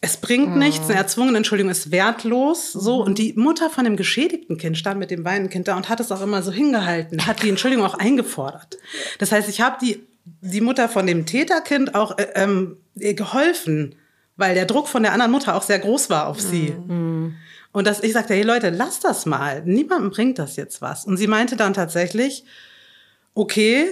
[0.00, 0.58] es bringt mhm.
[0.58, 3.00] nichts, eine erzwungene Entschuldigung ist wertlos, so.
[3.00, 3.02] Mhm.
[3.02, 5.98] Und die Mutter von dem geschädigten Kind stand mit dem weinenden Kind da und hat
[5.98, 8.78] es auch immer so hingehalten, hat die Entschuldigung auch eingefordert.
[9.18, 13.96] Das heißt, ich habe die, die Mutter von dem Täterkind auch äh, ähm, geholfen,
[14.36, 16.70] weil der Druck von der anderen Mutter auch sehr groß war auf sie.
[16.86, 17.34] Mhm.
[17.72, 19.62] Und dass ich sagte, hey Leute, lasst das mal.
[19.64, 21.06] Niemandem bringt das jetzt was.
[21.06, 22.44] Und sie meinte dann tatsächlich,
[23.34, 23.86] okay,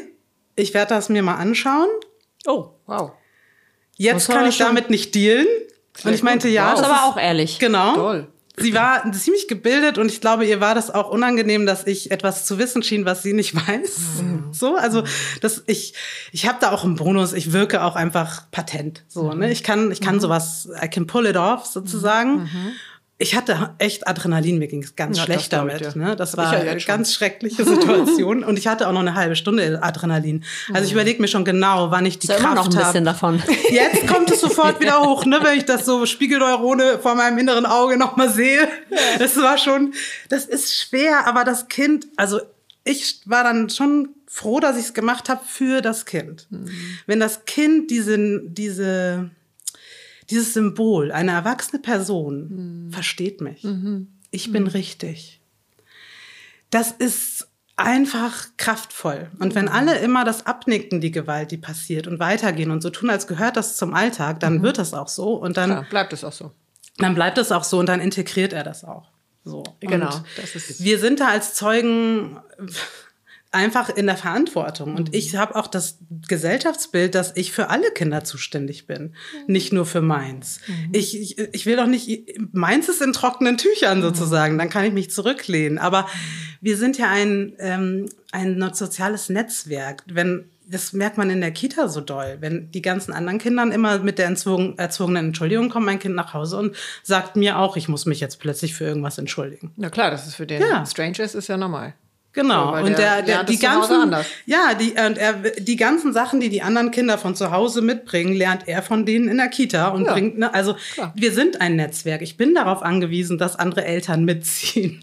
[0.55, 1.89] ich werde das mir mal anschauen.
[2.47, 3.13] Oh, wow.
[3.97, 5.47] Jetzt kann ich damit nicht dealen.
[6.05, 6.71] Und ich meinte, ja.
[6.71, 7.59] Das ist aber auch ehrlich.
[7.59, 7.95] Genau.
[7.95, 8.29] Toll.
[8.59, 12.47] Sie war ziemlich gebildet und ich glaube, ihr war das auch unangenehm, dass ich etwas
[12.47, 14.23] zu wissen schien, was sie nicht weiß.
[14.23, 14.45] Mhm.
[14.53, 15.05] So, also
[15.43, 15.93] dass ich
[16.33, 17.35] ich habe da auch einen Bonus.
[17.35, 19.05] Ich wirke auch einfach patent.
[19.09, 19.51] So, ne?
[19.53, 20.21] Ich kann ich kann mhm.
[20.21, 20.71] sowas.
[20.83, 22.45] I can pull it off sozusagen.
[22.45, 22.73] Mhm
[23.19, 25.81] ich hatte echt Adrenalin, mir ging es ganz ja, schlecht damit.
[25.81, 25.95] Ich, ja.
[25.95, 26.17] ne?
[26.17, 28.45] Das war eine ja ganz schreckliche Situation.
[28.45, 30.45] und ich hatte auch noch eine halbe Stunde Adrenalin.
[30.73, 32.55] Also ich überlege mir schon genau, wann ich die Kraft habe.
[32.57, 33.15] noch ein bisschen hab.
[33.15, 33.43] davon.
[33.71, 35.39] Jetzt kommt es sofort wieder hoch, ne?
[35.43, 38.69] wenn ich das so Spiegelneurone vor meinem inneren Auge nochmal sehe.
[39.19, 39.95] Das war schon,
[40.29, 42.41] das ist schwer, aber das Kind, also
[42.85, 46.47] ich war dann schon froh, dass ich es gemacht habe für das Kind.
[46.51, 46.71] Mhm.
[47.07, 49.31] Wenn das Kind diese, diese
[50.31, 52.93] dieses Symbol, eine erwachsene Person mhm.
[52.93, 53.65] versteht mich.
[53.65, 54.09] Mhm.
[54.31, 54.69] Ich bin mhm.
[54.71, 55.41] richtig.
[56.71, 59.31] Das ist einfach kraftvoll.
[59.39, 63.11] Und wenn alle immer das abnicken, die Gewalt, die passiert und weitergehen und so tun,
[63.11, 64.63] als gehört das zum Alltag, dann mhm.
[64.63, 66.53] wird das auch so und dann Klar, bleibt es auch so.
[66.99, 69.11] Dann bleibt es auch so und dann integriert er das auch.
[69.45, 69.63] So.
[69.81, 70.11] Genau.
[70.79, 72.41] Wir sind da als Zeugen
[73.57, 74.95] einfach in der Verantwortung.
[74.95, 75.39] Und ich mhm.
[75.39, 79.13] habe auch das Gesellschaftsbild, dass ich für alle Kinder zuständig bin, mhm.
[79.47, 80.61] nicht nur für meins.
[80.69, 80.93] Mhm.
[80.93, 84.93] Ich, ich, ich will doch nicht, meins ist in trockenen Tüchern sozusagen, dann kann ich
[84.93, 85.79] mich zurücklehnen.
[85.79, 86.07] Aber
[86.61, 90.05] wir sind ja ein, ähm, ein soziales Netzwerk.
[90.07, 92.39] Wenn das merkt man in der Kita so doll.
[92.41, 96.57] Wenn die ganzen anderen Kindern immer mit der erzwungenen Entschuldigung kommt mein Kind nach Hause
[96.57, 99.73] und sagt mir auch, ich muss mich jetzt plötzlich für irgendwas entschuldigen.
[99.77, 100.85] Na klar, das ist für den ja.
[100.85, 101.95] Strangers ist ja normal.
[102.37, 102.77] Genau.
[102.77, 106.51] So, und der, der, der die ganzen, ja, die, und er, die ganzen Sachen, die
[106.51, 110.05] die anderen Kinder von zu Hause mitbringen, lernt er von denen in der Kita und
[110.05, 111.15] ja, bringt, ne, also klar.
[111.17, 112.21] wir sind ein Netzwerk.
[112.21, 115.03] Ich bin darauf angewiesen, dass andere Eltern mitziehen.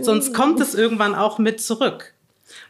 [0.00, 2.14] Sonst kommt es irgendwann auch mit zurück.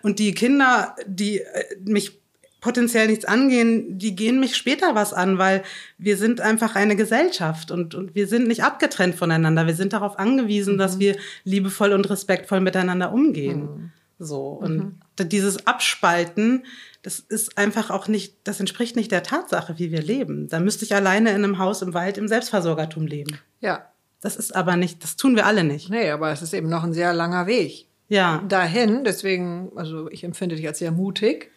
[0.03, 2.19] Und die Kinder, die äh, mich
[2.61, 5.63] potenziell nichts angehen, die gehen mich später was an, weil
[5.99, 9.67] wir sind einfach eine Gesellschaft und, und wir sind nicht abgetrennt voneinander.
[9.67, 10.79] Wir sind darauf angewiesen, mhm.
[10.79, 13.61] dass wir liebevoll und respektvoll miteinander umgehen.
[13.61, 13.93] Mhm.
[14.19, 14.49] So.
[14.49, 15.29] Und mhm.
[15.29, 16.65] dieses Abspalten,
[17.03, 20.49] das ist einfach auch nicht, das entspricht nicht der Tatsache, wie wir leben.
[20.49, 23.39] Da müsste ich alleine in einem Haus im Wald im Selbstversorgertum leben.
[23.61, 23.87] Ja.
[24.23, 25.91] Das ist aber nicht, das tun wir alle nicht.
[25.91, 27.87] Nee, aber es ist eben noch ein sehr langer Weg.
[28.09, 28.43] Ja.
[28.49, 31.51] Dahin, deswegen, also ich empfinde dich als sehr mutig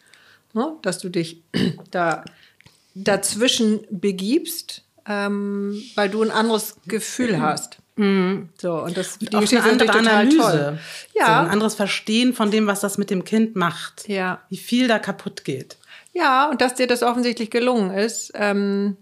[0.52, 0.76] ne?
[0.82, 1.42] dass du dich
[1.90, 2.24] da
[2.94, 7.78] dazwischen begibst, ähm, weil du ein anderes Gefühl hast.
[7.96, 8.48] Mhm.
[8.58, 10.78] So, und das die auch Geschichte eine andere Analyse.
[11.14, 11.26] Ja.
[11.26, 14.08] So ein anderes Verstehen von dem, was das mit dem Kind macht.
[14.08, 14.40] Ja.
[14.48, 15.76] Wie viel da kaputt geht.
[16.12, 18.96] Ja, und dass dir das offensichtlich gelungen ist, ähm,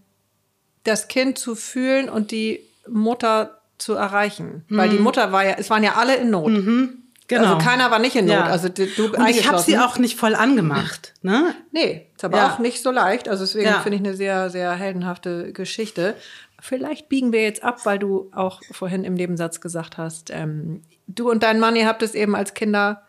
[0.84, 4.64] das Kind zu fühlen und die Mutter zu erreichen.
[4.68, 4.76] Mhm.
[4.76, 6.50] Weil die Mutter war ja, es waren ja alle in Not.
[6.50, 6.97] Mhm.
[7.28, 7.54] Genau.
[7.54, 8.34] Also keiner war nicht in Not.
[8.34, 8.44] Ja.
[8.44, 11.12] Also du Und ich habe sie auch nicht voll angemacht.
[11.22, 11.54] Ne?
[11.72, 12.48] Nee, ist aber ja.
[12.48, 13.28] auch nicht so leicht.
[13.28, 13.80] Also deswegen ja.
[13.80, 16.16] finde ich eine sehr, sehr heldenhafte Geschichte.
[16.60, 21.30] Vielleicht biegen wir jetzt ab, weil du auch vorhin im Nebensatz gesagt hast, ähm, du
[21.30, 23.02] und dein Mann, ihr habt es eben als Kinder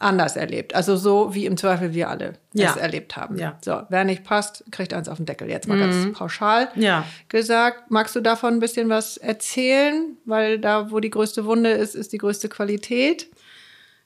[0.00, 0.74] anders erlebt.
[0.74, 2.70] Also so wie im Zweifel wir alle ja.
[2.70, 3.36] es erlebt haben.
[3.38, 3.58] Ja.
[3.64, 5.48] So, wer nicht passt, kriegt eins auf den Deckel.
[5.48, 5.80] Jetzt mal mhm.
[5.80, 7.04] ganz pauschal ja.
[7.28, 7.90] gesagt.
[7.90, 10.16] Magst du davon ein bisschen was erzählen?
[10.24, 13.28] Weil da, wo die größte Wunde ist, ist die größte Qualität.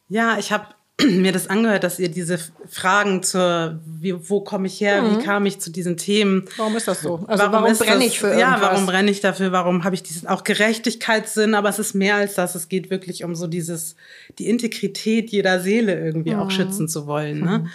[0.08, 0.66] Ja, ich habe
[1.02, 2.38] mir das angehört, dass ihr diese
[2.68, 5.18] Fragen zur, wie, wo komme ich her, mhm.
[5.18, 6.44] wie kam ich zu diesen Themen?
[6.56, 7.24] Warum ist das so?
[7.26, 8.60] Also warum, warum brenne ich für irgendwas?
[8.60, 9.50] Ja, warum brenne ich dafür?
[9.50, 11.54] Warum habe ich diesen auch Gerechtigkeitssinn?
[11.54, 12.54] Aber es ist mehr als das.
[12.54, 13.96] Es geht wirklich um so dieses
[14.38, 16.40] die Integrität jeder Seele irgendwie mhm.
[16.40, 17.40] auch schützen zu wollen.
[17.40, 17.58] Ne?
[17.58, 17.70] Mhm.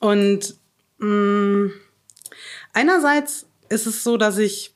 [0.00, 0.54] Und
[0.98, 1.72] mh, mm,
[2.72, 4.74] einerseits ist es so, dass ich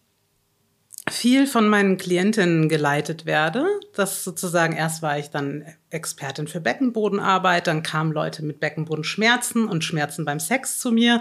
[1.11, 3.67] viel von meinen Klientinnen geleitet werde.
[3.95, 9.83] Das sozusagen, erst war ich dann Expertin für Beckenbodenarbeit, dann kamen Leute mit Beckenbodenschmerzen und
[9.83, 11.21] Schmerzen beim Sex zu mir.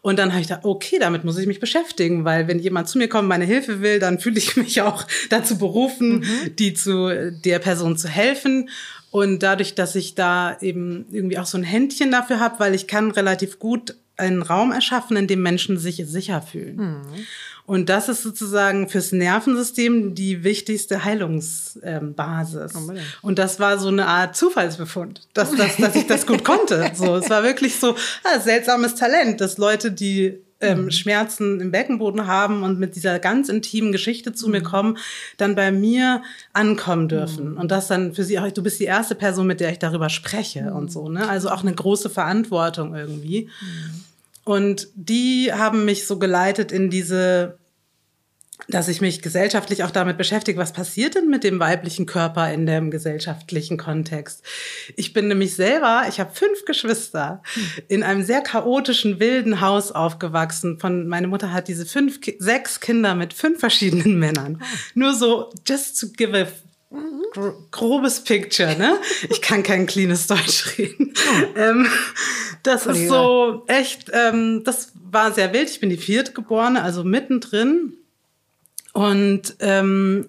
[0.00, 2.96] Und dann habe ich gedacht, okay, damit muss ich mich beschäftigen, weil wenn jemand zu
[2.96, 6.56] mir kommt, meine Hilfe will, dann fühle ich mich auch dazu berufen, mhm.
[6.56, 8.70] die zu der Person zu helfen.
[9.10, 12.86] Und dadurch, dass ich da eben irgendwie auch so ein Händchen dafür habe, weil ich
[12.86, 16.76] kann relativ gut einen Raum erschaffen, in dem Menschen sich sicher fühlen.
[16.76, 17.26] Mhm.
[17.68, 22.74] Und das ist sozusagen fürs Nervensystem die wichtigste Heilungsbasis.
[22.74, 26.90] Ähm, und das war so eine Art Zufallsbefund, dass, dass, dass ich das gut konnte.
[26.94, 30.90] So, es war wirklich so ah, seltsames Talent, dass Leute, die ähm, mhm.
[30.90, 34.52] Schmerzen im Beckenboden haben und mit dieser ganz intimen Geschichte zu mhm.
[34.52, 34.98] mir kommen,
[35.36, 36.22] dann bei mir
[36.54, 37.52] ankommen dürfen.
[37.52, 37.58] Mhm.
[37.58, 40.08] Und das dann für sie auch, du bist die erste Person, mit der ich darüber
[40.08, 40.76] spreche mhm.
[40.76, 41.28] und so, ne?
[41.28, 43.50] Also auch eine große Verantwortung irgendwie.
[44.48, 47.58] Und die haben mich so geleitet in diese
[48.66, 52.66] dass ich mich gesellschaftlich auch damit beschäftige, was passiert denn mit dem weiblichen Körper in
[52.66, 54.42] dem gesellschaftlichen Kontext.
[54.96, 57.40] Ich bin nämlich selber, ich habe fünf Geschwister,
[57.86, 60.80] in einem sehr chaotischen, wilden Haus aufgewachsen.
[60.80, 64.60] Von meine Mutter hat diese fünf, sechs Kinder mit fünf verschiedenen Männern.
[64.94, 66.48] Nur so, just to give a
[67.70, 68.98] grobes Picture, ne?
[69.30, 71.12] Ich kann kein cleanes Deutsch reden.
[71.56, 71.86] ähm,
[72.62, 75.70] das ist so echt, ähm, das war sehr wild.
[75.70, 77.94] Ich bin die viertgeborene, also mittendrin.
[78.92, 80.28] Und ähm,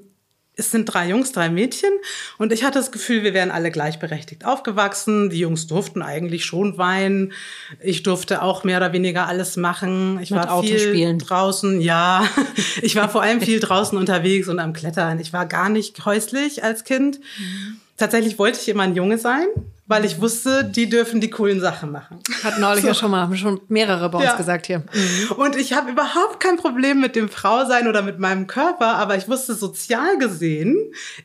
[0.59, 1.89] es sind drei Jungs, drei Mädchen.
[2.37, 5.29] Und ich hatte das Gefühl, wir wären alle gleichberechtigt aufgewachsen.
[5.29, 7.33] Die Jungs durften eigentlich schon weinen.
[7.81, 10.19] Ich durfte auch mehr oder weniger alles machen.
[10.21, 11.19] Ich Mit war viel spielen.
[11.19, 11.81] draußen.
[11.81, 12.27] Ja,
[12.81, 15.19] ich war vor allem viel draußen unterwegs und am Klettern.
[15.19, 17.19] Ich war gar nicht häuslich als Kind.
[17.19, 17.77] Mhm.
[17.97, 19.47] Tatsächlich wollte ich immer ein Junge sein
[19.89, 22.19] weil ich wusste, die dürfen die coolen Sachen machen.
[22.43, 22.89] Hat neulich so.
[22.89, 24.37] ja schon mal, haben schon mehrere bei uns ja.
[24.37, 24.83] gesagt hier.
[24.93, 25.31] Mhm.
[25.35, 29.27] Und ich habe überhaupt kein Problem mit dem Frausein oder mit meinem Körper, aber ich
[29.27, 30.77] wusste, sozial gesehen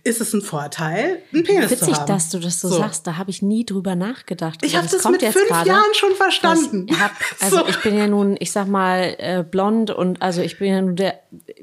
[0.03, 2.07] ist es ein Vorteil, einen Penis Witzig, zu haben.
[2.07, 2.79] dass du das so, so.
[2.79, 4.61] sagst, da habe ich nie drüber nachgedacht.
[4.63, 6.87] Ich habe das, das mit fünf grade, Jahren schon verstanden.
[6.99, 7.69] Hab, also so.
[7.69, 10.97] ich bin ja nun, ich sag mal, äh, blond und also ich bin ja nun
[10.97, 11.21] der,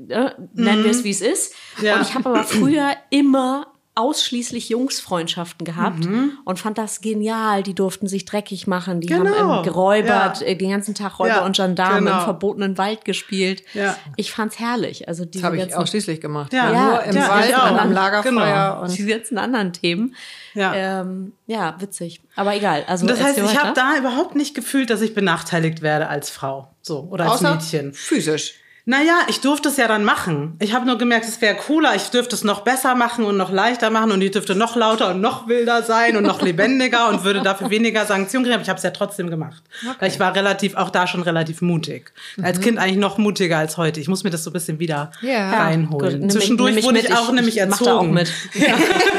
[0.08, 0.84] äh, nennen mhm.
[0.84, 1.56] wir es wie es ist.
[1.82, 1.96] Ja.
[1.96, 3.66] Und ich habe aber früher immer
[4.02, 6.38] ausschließlich Jungsfreundschaften gehabt mhm.
[6.44, 7.62] und fand das genial.
[7.62, 9.38] Die durften sich dreckig machen, die genau.
[9.38, 10.48] haben ähm, geräubert, ja.
[10.48, 12.18] äh, den ganzen Tag Räuber ja, und Gendarmen genau.
[12.18, 13.64] im verbotenen Wald gespielt.
[13.74, 13.96] Ja.
[14.16, 15.08] Ich fand's herrlich.
[15.08, 16.52] Also das habe ich ausschließlich gemacht.
[16.52, 18.82] Ja, ja nur im Wald und am Lagerfeuer genau.
[18.82, 20.16] und diese ganzen anderen Themen.
[20.54, 20.74] Ja.
[21.02, 22.22] Ähm, ja, witzig.
[22.36, 22.84] Aber egal.
[22.88, 26.74] Also das heißt, ich habe da überhaupt nicht gefühlt, dass ich benachteiligt werde als Frau,
[26.82, 27.94] so oder als Außer Mädchen.
[27.94, 28.56] Physisch.
[28.86, 30.56] Naja, ich durfte es ja dann machen.
[30.60, 33.52] Ich habe nur gemerkt, es wäre cooler, ich dürfte es noch besser machen und noch
[33.52, 37.24] leichter machen und ich dürfte noch lauter und noch wilder sein und noch lebendiger und
[37.24, 38.56] würde dafür weniger Sanktionen kriegen.
[38.56, 39.62] Aber ich habe es ja trotzdem gemacht.
[39.86, 39.96] Okay.
[40.00, 42.12] Weil ich war relativ, auch da schon relativ mutig.
[42.38, 42.46] Mhm.
[42.46, 44.00] Als Kind eigentlich noch mutiger als heute.
[44.00, 45.52] Ich muss mir das so ein bisschen wieder ja.
[45.52, 46.22] reinholen.
[46.22, 47.92] Gut, Zwischendurch ich wurde ich auch ich, nämlich ich erzogen.
[47.92, 48.34] Auch mit.
[48.56, 48.76] Ja.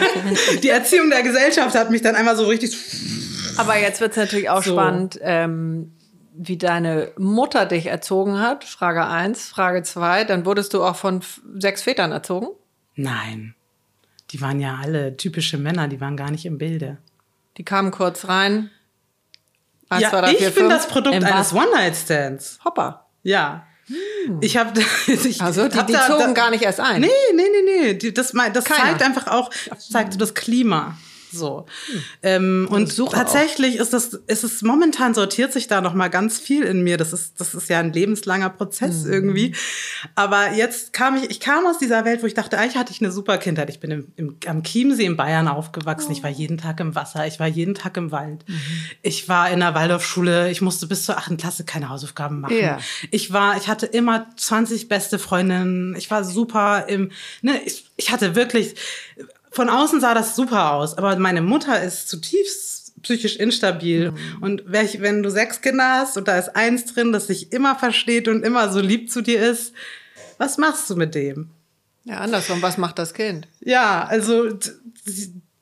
[0.62, 2.76] Die Erziehung der Gesellschaft hat mich dann einmal so richtig...
[3.58, 4.72] Aber jetzt wird es natürlich auch so.
[4.72, 5.20] spannend.
[5.22, 5.92] Ähm,
[6.34, 11.22] wie deine Mutter dich erzogen hat, Frage eins, Frage zwei, dann wurdest du auch von
[11.56, 12.48] sechs Vätern erzogen?
[12.94, 13.54] Nein.
[14.30, 16.98] Die waren ja alle typische Männer, die waren gar nicht im Bilde.
[17.58, 18.70] Die kamen kurz rein.
[19.90, 20.74] Eins, ja, zwei, drei, ich vier, bin fünf.
[20.74, 22.60] das Produkt Im eines One-Night-Stands.
[22.64, 23.06] Hopper.
[23.22, 23.66] Ja.
[23.86, 24.38] Hm.
[24.40, 24.72] Ich habe
[25.40, 27.02] also die, hab die zogen da, gar nicht erst ein.
[27.02, 28.10] Nee, nee, nee, nee.
[28.12, 30.96] Das, das zeigt einfach auch zeigt so das Klima.
[31.32, 31.66] So.
[31.86, 32.02] Hm.
[32.22, 33.82] Ähm, und tatsächlich auch.
[33.82, 36.96] ist das, ist es momentan sortiert sich da noch mal ganz viel in mir.
[36.96, 39.12] Das ist, das ist ja ein lebenslanger Prozess mhm.
[39.12, 39.54] irgendwie.
[40.14, 43.00] Aber jetzt kam ich, ich kam aus dieser Welt, wo ich dachte, eigentlich hatte ich
[43.00, 43.70] eine super Kindheit.
[43.70, 46.08] Ich bin im, im, am Chiemsee in Bayern aufgewachsen.
[46.10, 46.12] Oh.
[46.12, 47.26] Ich war jeden Tag im Wasser.
[47.26, 48.44] Ich war jeden Tag im Wald.
[48.46, 48.60] Mhm.
[49.02, 50.50] Ich war in der Waldorfschule.
[50.50, 52.56] Ich musste bis zur achten Klasse keine Hausaufgaben machen.
[52.56, 52.78] Yeah.
[53.10, 55.96] Ich war, ich hatte immer 20 beste Freundinnen.
[55.96, 58.74] Ich war super im, ne, ich, ich hatte wirklich,
[59.52, 64.12] von außen sah das super aus, aber meine Mutter ist zutiefst psychisch instabil.
[64.12, 64.42] Mhm.
[64.42, 68.28] Und wenn du sechs Kinder hast und da ist eins drin, das sich immer versteht
[68.28, 69.72] und immer so lieb zu dir ist,
[70.38, 71.50] was machst du mit dem?
[72.04, 73.46] Ja, andersrum, was macht das Kind?
[73.60, 74.48] Ja, also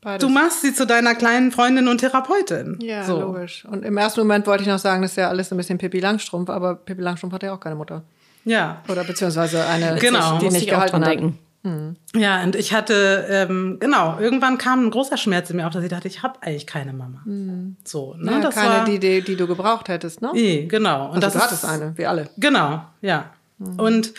[0.00, 0.20] Beides.
[0.20, 2.79] du machst sie zu deiner kleinen Freundin und Therapeutin.
[2.81, 3.20] Ja, so.
[3.20, 3.66] logisch.
[3.66, 6.00] Und im ersten Moment wollte ich noch sagen, das ist ja alles ein bisschen Pippi
[6.00, 8.05] Langstrumpf, aber Pippi Langstrumpf hat ja auch keine Mutter.
[8.44, 8.83] Ja.
[8.88, 10.38] Oder beziehungsweise eine, genau.
[10.38, 11.07] die nicht gehalten hat.
[11.07, 11.38] Denken.
[11.62, 11.96] Mhm.
[12.14, 15.85] Ja, und ich hatte, ähm, genau, irgendwann kam ein großer Schmerz in mir auf, dass
[15.85, 17.20] ich dachte, ich habe eigentlich keine Mama.
[17.25, 17.77] Mhm.
[17.85, 18.33] So, ne?
[18.33, 20.31] Ja, das keine, war, die, die, die du gebraucht hättest, ne?
[20.33, 21.11] Nee, genau.
[21.11, 22.31] Und also das du hattest eine, wie alle.
[22.38, 23.31] Genau, ja.
[23.59, 23.79] Mhm.
[23.79, 24.14] Und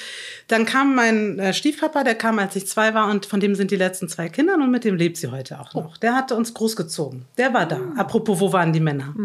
[0.50, 3.72] dann kam mein äh, Stiefpapa, der kam, als ich zwei war, und von dem sind
[3.72, 5.98] die letzten zwei Kinder und mit dem lebt sie heute auch noch.
[5.98, 7.26] Der hatte uns großgezogen.
[7.38, 7.80] Der war da.
[7.98, 9.16] Apropos, wo waren die Männer?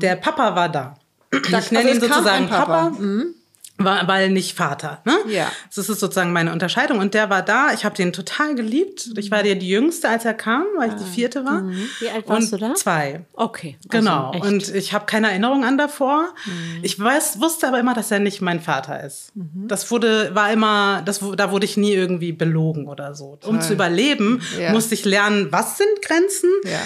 [0.00, 0.96] Der Papa war da.
[1.30, 2.64] Ich nenne also ihn sozusagen Papa.
[2.64, 2.90] Papa.
[2.98, 3.34] Mhm.
[3.78, 5.00] Weil nicht Vater.
[5.04, 5.16] Ne?
[5.28, 5.50] Ja.
[5.74, 6.98] Das ist sozusagen meine Unterscheidung.
[6.98, 7.72] Und der war da.
[7.72, 9.10] Ich habe den total geliebt.
[9.16, 11.62] Ich war ja die Jüngste, als er kam, weil ich die vierte war.
[12.00, 12.74] Wie alt warst und du da?
[12.74, 13.24] Zwei.
[13.34, 13.76] Okay.
[13.78, 14.32] also Genau.
[14.34, 14.44] echt.
[14.44, 16.34] und ich habe keine Erinnerung an davor.
[16.82, 19.30] Ich weiß, wusste aber immer, dass er nicht mein Vater ist.
[19.34, 23.38] Das wurde, war immer, das, da wurde ich nie irgendwie belogen oder so.
[23.44, 24.72] Um zu überleben, Ja.
[24.72, 26.50] musste ich lernen, was sind Grenzen?
[26.64, 26.80] Ja.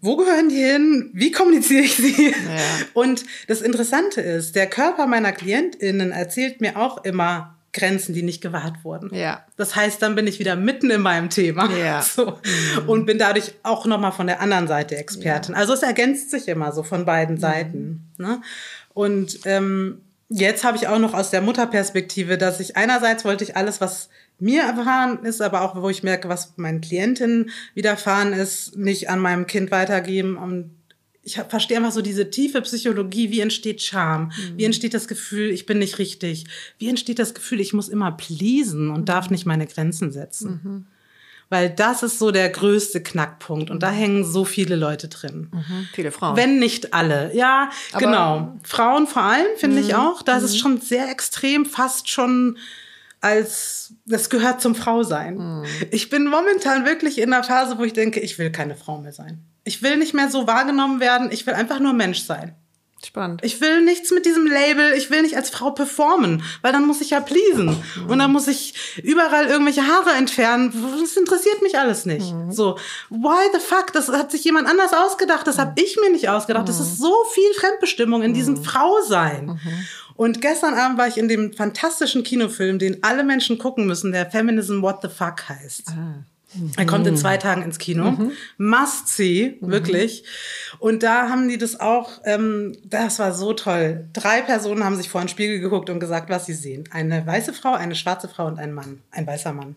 [0.00, 1.10] Wo gehören die hin?
[1.12, 2.28] Wie kommuniziere ich sie?
[2.30, 2.32] Ja.
[2.94, 8.42] Und das Interessante ist, der Körper meiner KlientInnen erzählt mir auch immer Grenzen, die nicht
[8.42, 9.14] gewahrt wurden.
[9.14, 9.44] Ja.
[9.56, 11.70] Das heißt, dann bin ich wieder mitten in meinem Thema.
[11.74, 12.02] Ja.
[12.16, 12.38] So.
[12.86, 15.54] Und bin dadurch auch nochmal von der anderen Seite Expertin.
[15.54, 18.12] Also es ergänzt sich immer so von beiden Seiten.
[18.18, 18.40] Ne?
[18.92, 23.56] Und ähm, jetzt habe ich auch noch aus der Mutterperspektive, dass ich einerseits wollte ich
[23.56, 28.76] alles, was mir erfahren ist, aber auch wo ich merke, was meinen Klientinnen widerfahren ist,
[28.76, 30.36] nicht an meinem Kind weitergeben.
[30.36, 30.75] Und
[31.26, 33.32] ich verstehe einfach so diese tiefe Psychologie.
[33.32, 34.30] Wie entsteht Scham?
[34.54, 36.44] Wie entsteht das Gefühl, ich bin nicht richtig?
[36.78, 40.86] Wie entsteht das Gefühl, ich muss immer pleasen und darf nicht meine Grenzen setzen?
[41.48, 45.50] Weil das ist so der größte Knackpunkt und da hängen so viele Leute drin.
[45.94, 46.36] Viele Frauen.
[46.36, 47.34] Wenn nicht alle.
[47.34, 48.56] Ja, Aber- genau.
[48.62, 50.22] Frauen vor allem, finde ich auch.
[50.22, 52.56] Da ist es schon sehr extrem, fast schon
[53.20, 55.64] als, das gehört zum Frausein.
[55.90, 59.12] Ich bin momentan wirklich in einer Phase, wo ich denke, ich will keine Frau mehr
[59.12, 59.40] sein.
[59.66, 61.30] Ich will nicht mehr so wahrgenommen werden.
[61.30, 62.54] Ich will einfach nur Mensch sein.
[63.04, 63.44] Spannend.
[63.44, 67.02] Ich will nichts mit diesem Label, ich will nicht als Frau performen, weil dann muss
[67.02, 67.76] ich ja pleasen.
[68.08, 70.72] Und dann muss ich überall irgendwelche Haare entfernen.
[71.00, 72.34] Das interessiert mich alles nicht.
[72.50, 72.78] So,
[73.10, 73.92] why the fuck?
[73.92, 76.68] Das hat sich jemand anders ausgedacht, das habe ich mir nicht ausgedacht.
[76.68, 79.60] Das ist so viel Fremdbestimmung in diesem Frausein.
[80.14, 84.30] Und gestern Abend war ich in dem fantastischen Kinofilm, den alle Menschen gucken müssen, der
[84.30, 85.92] Feminism What the Fuck heißt.
[86.76, 88.16] Er kommt in zwei Tagen ins Kino.
[88.58, 90.24] Must see, wirklich.
[90.78, 94.08] Und da haben die das auch, ähm, das war so toll.
[94.12, 96.84] Drei Personen haben sich vor den Spiegel geguckt und gesagt, was sie sehen.
[96.90, 99.02] Eine weiße Frau, eine schwarze Frau und ein Mann.
[99.10, 99.76] Ein weißer Mann.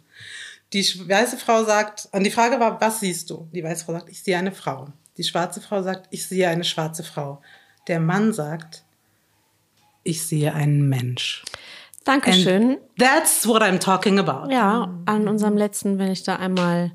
[0.73, 3.47] Die weiße Frau sagt, und die Frage war, was siehst du?
[3.53, 4.89] Die weiße Frau sagt, ich sehe eine Frau.
[5.17, 7.41] Die schwarze Frau sagt, ich sehe eine schwarze Frau.
[7.87, 8.83] Der Mann sagt,
[10.03, 11.43] ich sehe einen Mensch.
[12.09, 12.77] Dankeschön.
[12.97, 14.51] That's what I'm talking about.
[14.51, 16.91] Ja, an unserem letzten, wenn ich da einmal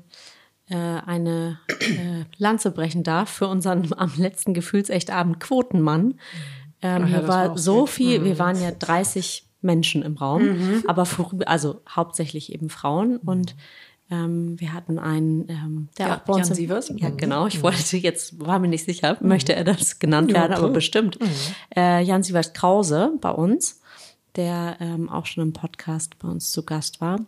[0.69, 6.15] äh, eine äh, Lanze brechen darf, für unseren am letzten Gefühlsechtabend Quotenmann.
[6.81, 11.05] Ähm, Ach ja, hier war so viel, wir waren ja 30 Menschen im Raum, aber
[11.05, 13.55] vorüber, also hauptsächlich eben Frauen und
[14.11, 16.93] ähm, wir hatten einen, ähm, der Ja, auch bei uns Jan Sievers.
[16.97, 17.47] Ja, genau.
[17.47, 21.17] Ich wollte jetzt, war mir nicht sicher, möchte er das genannt werden, aber bestimmt.
[21.75, 23.81] Äh, Jan Sievers Krause bei uns,
[24.35, 27.19] der ähm, auch schon im Podcast bei uns zu Gast war.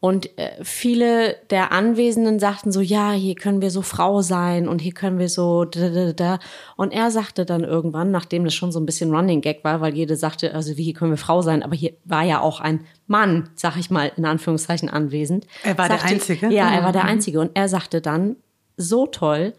[0.00, 4.80] Und äh, viele der Anwesenden sagten so, ja, hier können wir so Frau sein und
[4.80, 6.38] hier können wir so da, da, da.
[6.76, 9.94] Und er sagte dann irgendwann, nachdem das schon so ein bisschen Running Gag war, weil
[9.94, 12.86] jede sagte, also wie hier können wir Frau sein, aber hier war ja auch ein
[13.08, 15.46] Mann, sag ich mal, in Anführungszeichen anwesend.
[15.64, 16.48] Er war der sagte, Einzige?
[16.48, 17.40] Ja, er war der Einzige.
[17.40, 18.36] Und er sagte dann,
[18.76, 19.54] so toll,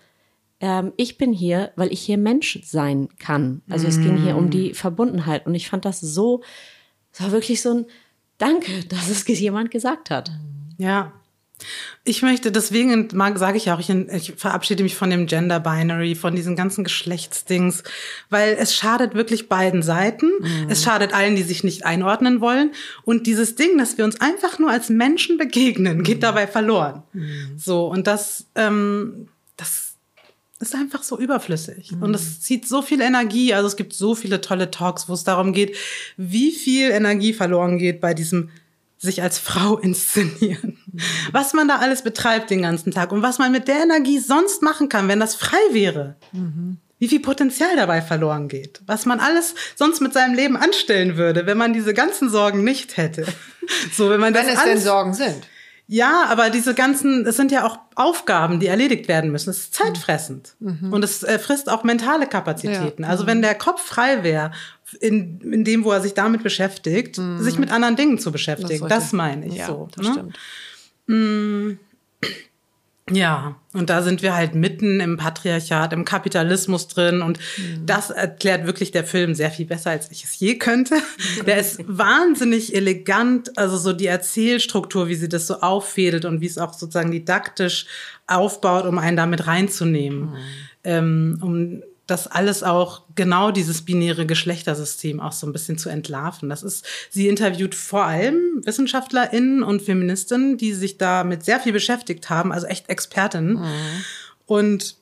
[0.59, 3.61] ähm, ich bin hier, weil ich hier Mensch sein kann.
[3.69, 5.45] Also es ging hier um die Verbundenheit.
[5.45, 6.41] Und ich fand das so,
[7.11, 7.85] es war wirklich so ein
[8.37, 10.31] Danke, dass es jemand gesagt hat.
[10.77, 11.13] Ja.
[12.03, 16.35] Ich möchte, deswegen sage ich auch, ich, ich verabschiede mich von dem Gender Binary, von
[16.35, 17.81] diesen ganzen Geschlechtsdings,
[18.29, 20.29] weil es schadet wirklich beiden Seiten.
[20.69, 22.73] Es schadet allen, die sich nicht einordnen wollen.
[23.05, 27.01] Und dieses Ding, dass wir uns einfach nur als Menschen begegnen, geht dabei verloren.
[27.57, 29.86] So, und das, ähm, das
[30.59, 31.93] ist einfach so überflüssig.
[31.99, 33.53] Und es zieht so viel Energie.
[33.53, 35.75] Also es gibt so viele tolle Talks, wo es darum geht,
[36.17, 38.49] wie viel Energie verloren geht bei diesem
[38.97, 40.77] sich als Frau inszenieren.
[41.31, 44.63] Was man da alles betreibt den ganzen Tag und was man mit der Energie sonst
[44.63, 46.15] machen kann, wenn das frei wäre.
[46.99, 48.81] Wie viel Potenzial dabei verloren geht.
[48.87, 52.97] Was man alles sonst mit seinem Leben anstellen würde, wenn man diese ganzen Sorgen nicht
[52.97, 53.25] hätte.
[53.91, 55.45] So, wenn man Wenn das es denn Sorgen sind.
[55.87, 59.49] Ja, aber diese ganzen, es sind ja auch Aufgaben, die erledigt werden müssen.
[59.49, 60.55] Es ist zeitfressend.
[60.91, 63.03] Und es äh, frisst auch mentale Kapazitäten.
[63.03, 63.09] Ja.
[63.09, 64.51] Also wenn der Kopf frei wäre,
[64.99, 68.87] in, in dem, wo er sich damit beschäftigt, sich mit anderen Dingen zu beschäftigen.
[68.87, 69.87] Das, sollte- meine ich ja, so.
[69.95, 70.13] Das ne?
[70.13, 70.37] stimmt.
[73.17, 77.23] Ja, und da sind wir halt mitten im Patriarchat, im Kapitalismus drin.
[77.23, 77.39] Und
[77.83, 80.97] das erklärt wirklich der Film sehr viel besser, als ich es je könnte.
[81.47, 86.45] Der ist wahnsinnig elegant, also so die Erzählstruktur, wie sie das so auffädelt und wie
[86.45, 87.87] es auch sozusagen didaktisch
[88.27, 90.35] aufbaut, um einen damit reinzunehmen,
[90.83, 96.49] ähm, um das alles auch genau dieses binäre Geschlechtersystem auch so ein bisschen zu entlarven.
[96.49, 102.29] Das ist, sie interviewt vor allem WissenschaftlerInnen und Feministinnen, die sich damit sehr viel beschäftigt
[102.29, 103.57] haben, also echt Expertinnen.
[104.45, 104.95] Und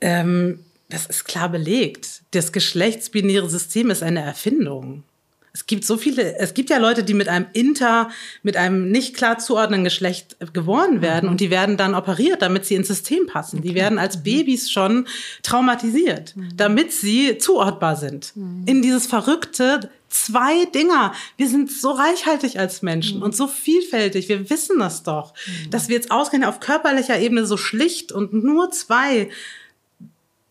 [0.00, 2.22] ähm, das ist klar belegt.
[2.32, 5.04] Das geschlechtsbinäre System ist eine Erfindung.
[5.52, 8.10] Es gibt so viele, es gibt ja Leute, die mit einem Inter,
[8.42, 11.32] mit einem nicht klar zuordnenden Geschlecht geboren werden mhm.
[11.32, 13.58] und die werden dann operiert, damit sie ins System passen.
[13.58, 13.68] Okay.
[13.68, 14.22] Die werden als mhm.
[14.22, 15.08] Babys schon
[15.42, 16.56] traumatisiert, mhm.
[16.56, 18.32] damit sie zuordbar sind.
[18.36, 18.62] Mhm.
[18.66, 21.12] In dieses verrückte zwei Dinger.
[21.36, 23.22] Wir sind so reichhaltig als Menschen mhm.
[23.24, 24.28] und so vielfältig.
[24.28, 25.70] Wir wissen das doch, mhm.
[25.70, 29.30] dass wir jetzt ausgehen auf körperlicher Ebene so schlicht und nur zwei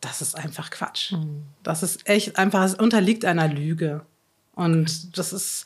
[0.01, 1.13] das ist einfach Quatsch.
[1.61, 4.05] Das ist echt einfach, es unterliegt einer Lüge.
[4.59, 5.65] Und das ist,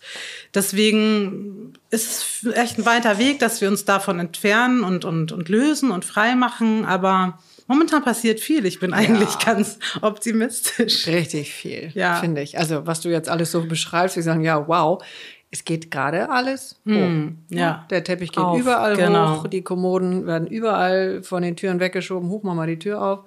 [0.54, 5.50] deswegen ist es echt ein weiter Weg, dass wir uns davon entfernen und, und, und
[5.50, 6.86] lösen und frei machen.
[6.86, 8.68] Aber momentan passiert viel.
[8.68, 9.54] Ich bin eigentlich ja.
[9.54, 11.08] ganz optimistisch.
[11.08, 12.18] Richtig viel, ja.
[12.18, 12.60] finde ich.
[12.60, 15.04] Also, was du jetzt alles so beschreibst, wir sagen, ja, wow.
[15.50, 16.92] Es geht gerade alles hoch.
[16.92, 17.86] Mm, ja.
[17.92, 19.38] Der Teppich geht auf, überall genau.
[19.38, 22.28] hoch, die Kommoden werden überall von den Türen weggeschoben.
[22.30, 23.20] Hoch, mach mal die Tür auf.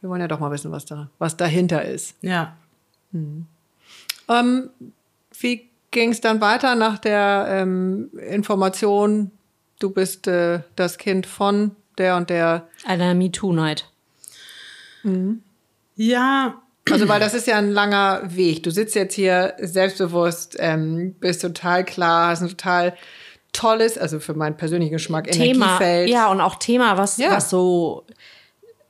[0.00, 2.16] Wir wollen ja doch mal wissen, was da, was dahinter ist.
[2.22, 2.56] Ja.
[3.12, 3.44] Hm.
[4.28, 4.70] Ähm,
[5.40, 9.30] wie ging es dann weiter nach der ähm, Information,
[9.78, 12.68] du bist äh, das Kind von der und der?
[12.84, 13.90] Einer MeToo-Night.
[15.02, 15.42] Mhm.
[15.96, 16.60] Ja.
[16.90, 18.62] Also, weil das ist ja ein langer Weg.
[18.62, 22.94] Du sitzt jetzt hier selbstbewusst, ähm, bist total klar, hast ein total
[23.52, 26.10] tolles, also für meinen persönlichen Geschmack, Thema, Energiefeld.
[26.10, 27.30] Ja, und auch Thema, was, ja.
[27.30, 28.04] was so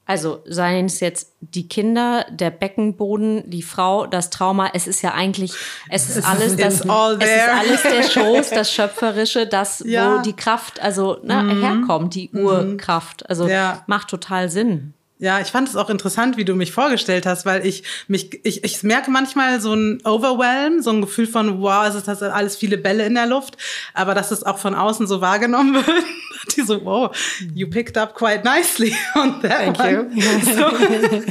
[0.06, 5.14] also seien es jetzt die Kinder, der Beckenboden, die Frau, das Trauma, es ist ja
[5.14, 5.52] eigentlich,
[5.88, 10.18] es ist alles das, es ist alles der Schoß, das Schöpferische, das, ja.
[10.18, 11.62] wo die Kraft, also ne, mhm.
[11.62, 12.44] herkommt, die mhm.
[12.44, 13.28] Urkraft.
[13.28, 13.82] Also ja.
[13.86, 14.94] macht total Sinn.
[15.18, 18.64] Ja, ich fand es auch interessant, wie du mich vorgestellt hast, weil ich mich, ich,
[18.64, 22.56] ich merke manchmal so ein Overwhelm, so ein Gefühl von, wow, es ist das alles
[22.56, 23.56] viele Bälle in der Luft,
[23.94, 26.56] aber dass es auch von außen so wahrgenommen wird.
[26.56, 27.16] Die so, wow,
[27.54, 30.10] you picked up quite nicely on that Thank one.
[30.14, 30.40] you.
[30.40, 31.22] So,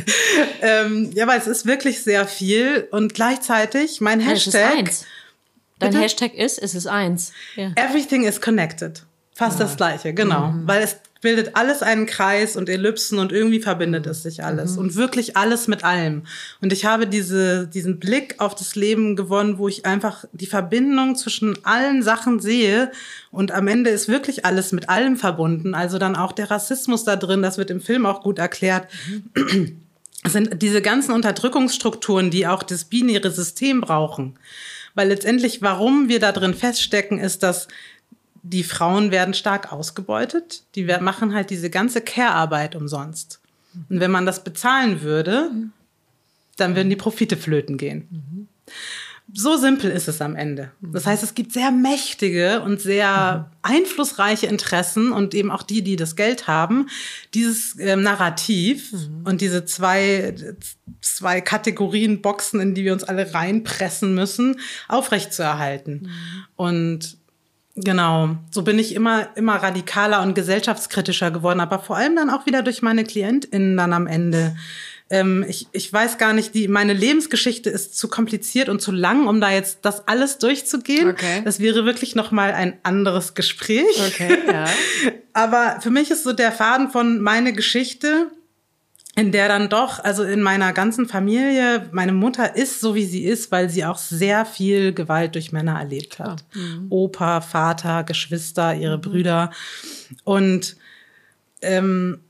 [0.62, 4.76] ähm, ja, weil es ist wirklich sehr viel und gleichzeitig mein Hashtag.
[4.76, 5.06] Ja, es ist
[5.80, 6.04] Dein bitte?
[6.04, 7.34] Hashtag ist, es ist eins.
[7.56, 7.72] Ja.
[7.76, 9.04] Everything is connected.
[9.34, 9.66] Fast ja.
[9.66, 10.48] das gleiche, genau.
[10.48, 10.68] Mhm.
[10.68, 14.74] Weil es bildet alles einen Kreis und Ellipsen und irgendwie verbindet es sich alles.
[14.74, 14.78] Mhm.
[14.78, 16.24] Und wirklich alles mit allem.
[16.62, 21.16] Und ich habe diese, diesen Blick auf das Leben gewonnen, wo ich einfach die Verbindung
[21.16, 22.92] zwischen allen Sachen sehe.
[23.32, 25.74] Und am Ende ist wirklich alles mit allem verbunden.
[25.74, 28.88] Also dann auch der Rassismus da drin, das wird im Film auch gut erklärt.
[29.10, 29.80] Mhm.
[30.26, 34.38] sind diese ganzen Unterdrückungsstrukturen, die auch das binäre System brauchen.
[34.96, 37.68] Weil letztendlich, warum wir da drin feststecken, ist, dass
[38.44, 40.64] die Frauen werden stark ausgebeutet.
[40.76, 43.40] Die machen halt diese ganze Care-Arbeit umsonst.
[43.90, 45.50] Und wenn man das bezahlen würde,
[46.58, 48.48] dann würden die Profite flöten gehen.
[49.34, 50.72] So simpel ist es am Ende.
[50.82, 55.96] Das heißt, es gibt sehr mächtige und sehr einflussreiche Interessen und eben auch die, die
[55.96, 56.88] das Geld haben,
[57.34, 59.22] dieses äh, Narrativ mhm.
[59.24, 60.36] und diese zwei,
[61.02, 66.02] zwei Kategorien Boxen, in die wir uns alle reinpressen müssen, aufrechtzuerhalten.
[66.04, 66.46] Mhm.
[66.58, 67.18] Und
[67.76, 72.46] Genau, so bin ich immer, immer radikaler und gesellschaftskritischer geworden, aber vor allem dann auch
[72.46, 74.56] wieder durch meine KlientInnen dann am Ende.
[75.10, 79.28] Ähm, ich, ich weiß gar nicht, die, meine Lebensgeschichte ist zu kompliziert und zu lang,
[79.28, 81.10] um da jetzt das alles durchzugehen.
[81.10, 81.42] Okay.
[81.44, 84.02] Das wäre wirklich nochmal ein anderes Gespräch.
[84.08, 84.66] Okay, ja.
[85.34, 88.28] aber für mich ist so der Faden von meine Geschichte,
[89.16, 93.24] in der dann doch, also in meiner ganzen Familie, meine Mutter ist so, wie sie
[93.24, 96.44] ist, weil sie auch sehr viel Gewalt durch Männer erlebt hat.
[96.56, 96.88] Mhm.
[96.90, 99.02] Opa, Vater, Geschwister, ihre mhm.
[99.02, 99.52] Brüder.
[100.24, 100.78] Und
[101.62, 102.22] ähm,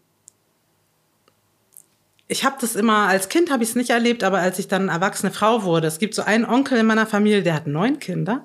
[2.27, 4.89] ich habe das immer, als Kind habe ich es nicht erlebt, aber als ich dann
[4.89, 8.43] erwachsene Frau wurde, es gibt so einen Onkel in meiner Familie, der hat neun Kinder.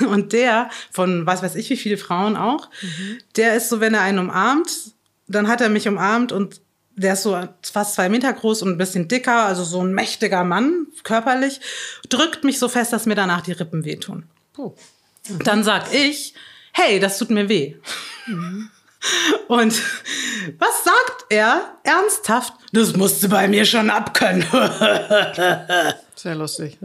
[0.00, 0.06] Mhm.
[0.08, 3.18] Und der, von was weiß ich, wie viele Frauen auch, mhm.
[3.34, 4.92] der ist so, wenn er einen umarmt,
[5.26, 6.60] dann hat er mich umarmt und
[6.96, 10.44] der ist so fast zwei Meter groß und ein bisschen dicker, also so ein mächtiger
[10.44, 11.60] Mann, körperlich,
[12.08, 14.24] drückt mich so fest, dass mir danach die Rippen wehtun.
[14.56, 14.74] Oh.
[15.28, 15.38] Mhm.
[15.44, 16.34] Dann sag ich,
[16.72, 17.76] hey, das tut mir weh.
[18.26, 18.70] Mhm.
[19.48, 19.82] Und
[20.58, 21.76] was sagt er?
[21.82, 22.54] Ernsthaft?
[22.72, 24.44] Das musste bei mir schon abkönnen.
[26.14, 26.78] Sehr lustig.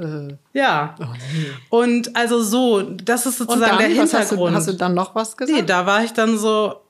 [0.53, 0.95] ja.
[0.99, 1.51] Oh, nee.
[1.69, 4.13] Und also so, das ist sozusagen dann, der Hintergrund.
[4.13, 5.59] Hast du, hast du dann noch was gesagt?
[5.59, 6.81] Nee, da war ich dann so,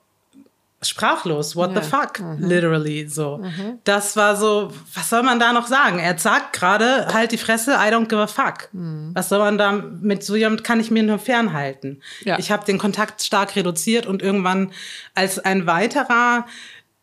[0.82, 1.55] sprachlos.
[1.55, 1.82] What ja.
[1.82, 2.19] the fuck?
[2.19, 2.38] Mhm.
[2.39, 3.38] Literally so.
[3.38, 3.80] Mhm.
[3.84, 5.99] Das war so, was soll man da noch sagen?
[5.99, 8.69] Er sagt gerade, halt die Fresse, I don't give a fuck.
[8.73, 9.11] Mhm.
[9.13, 12.01] Was soll man da mit so jemand kann ich mir nur fernhalten?
[12.23, 12.38] Ja.
[12.38, 14.71] Ich habe den Kontakt stark reduziert und irgendwann
[15.15, 16.45] als ein weiterer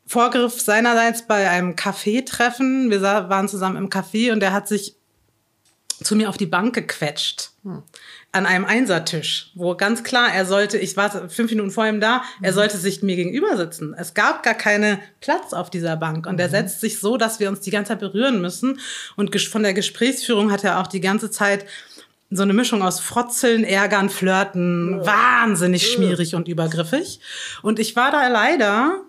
[0.06, 4.96] Vorgriff seinerseits bei einem Café-Treffen, wir waren zusammen im Café und er hat sich
[6.02, 7.52] zu mir auf die Bank gequetscht.
[8.34, 12.22] An einem Einsertisch, wo ganz klar, er sollte, ich war fünf Minuten vor ihm da,
[12.42, 12.54] er mhm.
[12.56, 13.94] sollte sich mir gegenüber sitzen.
[13.96, 16.52] Es gab gar keinen Platz auf dieser Bank und er mhm.
[16.52, 18.80] setzt sich so, dass wir uns die ganze Zeit berühren müssen.
[19.14, 21.64] Und von der Gesprächsführung hat er auch die ganze Zeit
[22.28, 27.20] so eine Mischung aus Frotzeln, Ärgern, Flirten, wahnsinnig schmierig und übergriffig.
[27.62, 29.00] Und ich war da leider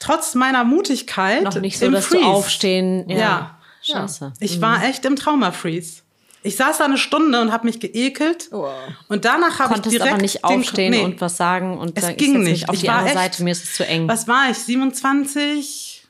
[0.00, 2.24] trotz meiner Mutigkeit Noch nicht so, im dass Freeze.
[2.24, 3.08] du aufstehen.
[3.08, 3.16] Ja.
[3.16, 3.58] Ja.
[3.82, 4.32] Scheiße.
[4.40, 6.02] Ich war echt im Trauma-Freeze.
[6.46, 8.48] Ich saß da eine Stunde und habe mich geekelt.
[8.52, 8.68] Oh.
[9.08, 11.02] Und danach habe ich direkt aber nicht den- aufstehen nee.
[11.04, 12.68] und was sagen und Es sagen, ging mich nicht.
[12.68, 14.08] auf Ich die andere echt- Seite, mir ist es zu eng.
[14.08, 14.58] Was war ich?
[14.58, 16.06] 27?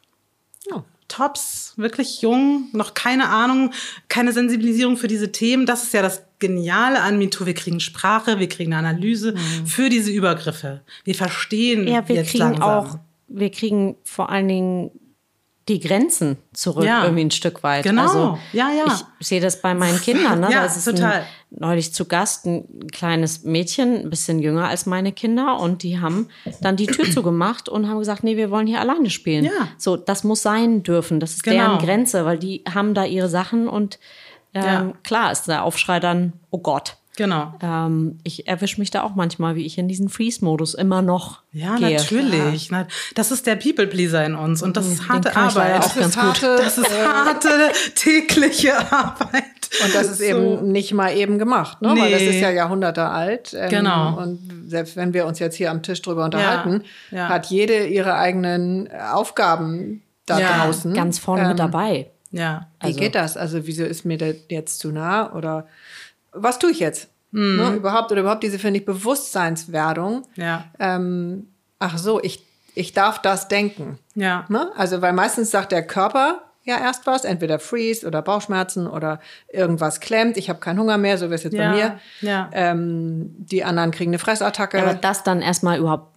[0.73, 0.83] Oh.
[1.09, 3.73] Tops, wirklich jung, noch keine Ahnung,
[4.09, 5.65] keine Sensibilisierung für diese Themen.
[5.65, 7.47] Das ist ja das Geniale an MeToo.
[7.47, 9.35] Wir kriegen Sprache, wir kriegen eine Analyse
[9.65, 10.83] für diese Übergriffe.
[11.05, 11.89] Wir verstehen Mhm.
[11.89, 12.63] Ja, wir jetzt kriegen langsam.
[12.63, 14.91] auch, wir kriegen vor allen Dingen
[15.69, 17.03] die Grenzen zurück, Ja.
[17.05, 17.83] irgendwie ein Stück weit.
[17.83, 18.03] Genau.
[18.03, 18.85] Also, Ja, ja.
[19.19, 20.41] Ich sehe das bei meinen Kindern.
[20.41, 20.49] Ne?
[20.53, 21.21] Ja, da ist total.
[21.23, 25.99] Ein, neulich zu Gast ein kleines Mädchen, ein bisschen jünger als meine Kinder, und die
[26.01, 26.29] haben
[26.61, 29.45] dann die Tür zugemacht und haben gesagt, nee, wir wollen hier alleine spielen.
[29.45, 29.69] Ja.
[29.79, 31.19] So, das muss sein dürfen.
[31.19, 31.57] Das ist Genau.
[31.57, 33.99] deren Grenze, weil die haben da ihre Sachen und
[34.55, 34.93] ähm, Ja.
[35.03, 36.97] klar ist der Aufschrei dann, oh Gott.
[37.17, 37.55] Genau.
[37.63, 41.77] Ähm, ich erwische mich da auch manchmal, wie ich in diesen Freeze-Modus immer noch Ja,
[41.77, 41.97] gehe.
[41.97, 42.71] natürlich.
[42.71, 45.83] Na, Das ist der People-Pleaser in uns und das ist harte Arbeit.
[45.83, 46.23] auch ganz gut.
[46.25, 47.49] harte, Das ist harte
[47.95, 49.45] tägliche Arbeit.
[49.85, 50.25] Und das ist So.
[50.25, 51.89] eben nicht mal eben gemacht, ne?
[51.99, 52.29] weil das Nee.
[52.29, 53.53] ist ja Jahrhunderte alt.
[53.59, 54.17] Ähm, Genau.
[54.19, 54.39] Und
[54.69, 57.29] selbst wenn wir uns jetzt hier am Tisch drüber unterhalten, ja.
[57.29, 60.95] hat jede ihre eigenen Aufgaben da Ja, draußen.
[60.95, 62.11] Ganz vorne Ähm, mit dabei.
[62.31, 62.69] Ja.
[62.81, 63.37] Wie Also- geht das?
[63.37, 65.33] Also wieso ist mir das jetzt zu nah?
[65.33, 65.67] Oder
[66.37, 67.09] was tue ich jetzt?
[67.31, 67.57] Mhm.
[67.57, 67.75] Ne?
[67.77, 70.23] Überhaupt oder überhaupt diese, finde ich, Bewusstseinswerdung.
[70.37, 70.65] Ja.
[70.79, 73.99] Ähm, ach so, ich, ich darf das denken.
[74.15, 74.45] Ja.
[74.49, 74.71] Ne?
[74.77, 79.21] Also, weil meistens sagt der Körper ja erst was, entweder Freeze oder Bauchschmerzen oder
[79.53, 81.71] irgendwas klemmt, ich habe keinen Hunger mehr, so wie es jetzt Ja.
[81.71, 82.01] bei mir.
[82.23, 82.51] Ja.
[82.53, 84.83] Ähm, die anderen kriegen eine Fressattacke.
[84.83, 86.13] Aber das dann erstmal überhaupt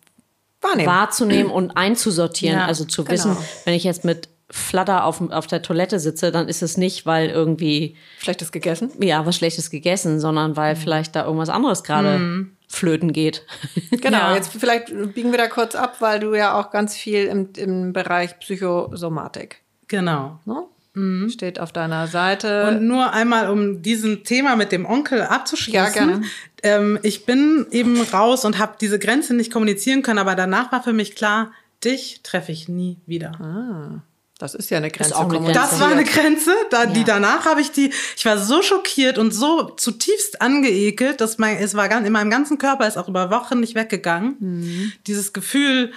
[0.62, 0.88] wahrnehmen.
[0.88, 3.14] wahrzunehmen und einzusortieren, also zu genau.
[3.14, 7.06] wissen, wenn ich jetzt mit Flatter auf, auf der Toilette sitze, dann ist es nicht,
[7.06, 8.92] weil irgendwie, Schlechtes gegessen.
[9.00, 13.46] ja, was Schlechtes gegessen, sondern weil vielleicht da irgendwas anderes gerade flöten geht.
[14.02, 14.36] Genau, Ja.
[14.36, 17.94] jetzt vielleicht biegen wir da kurz ab, weil du ja auch ganz viel im, im
[17.94, 19.62] Bereich Psychosomatik.
[19.88, 20.40] Genau.
[20.46, 21.30] Ne?
[21.30, 22.68] Steht auf deiner Seite.
[22.68, 25.74] Und nur einmal, um diesen Thema mit dem Onkel abzuschließen.
[25.74, 26.22] Ja, gerne.
[26.62, 30.84] Ähm, ich bin eben raus und habe diese Grenze nicht kommunizieren können, aber danach war
[30.84, 31.52] für mich klar,
[31.86, 34.02] dich treffe ich nie wieder.
[34.40, 35.16] Das ist ja eine Grenze.
[35.16, 35.56] eine kommuniziert.
[35.64, 37.06] Das war eine Grenze, da, die Ja.
[37.06, 41.76] danach habe ich die, ich war so schockiert und so zutiefst angeekelt, dass mein, es
[41.76, 44.38] war ganz, in meinem ganzen Körper ist auch über Wochen nicht weggegangen.
[44.40, 44.94] Mhm.
[45.06, 45.92] Dieses Gefühl,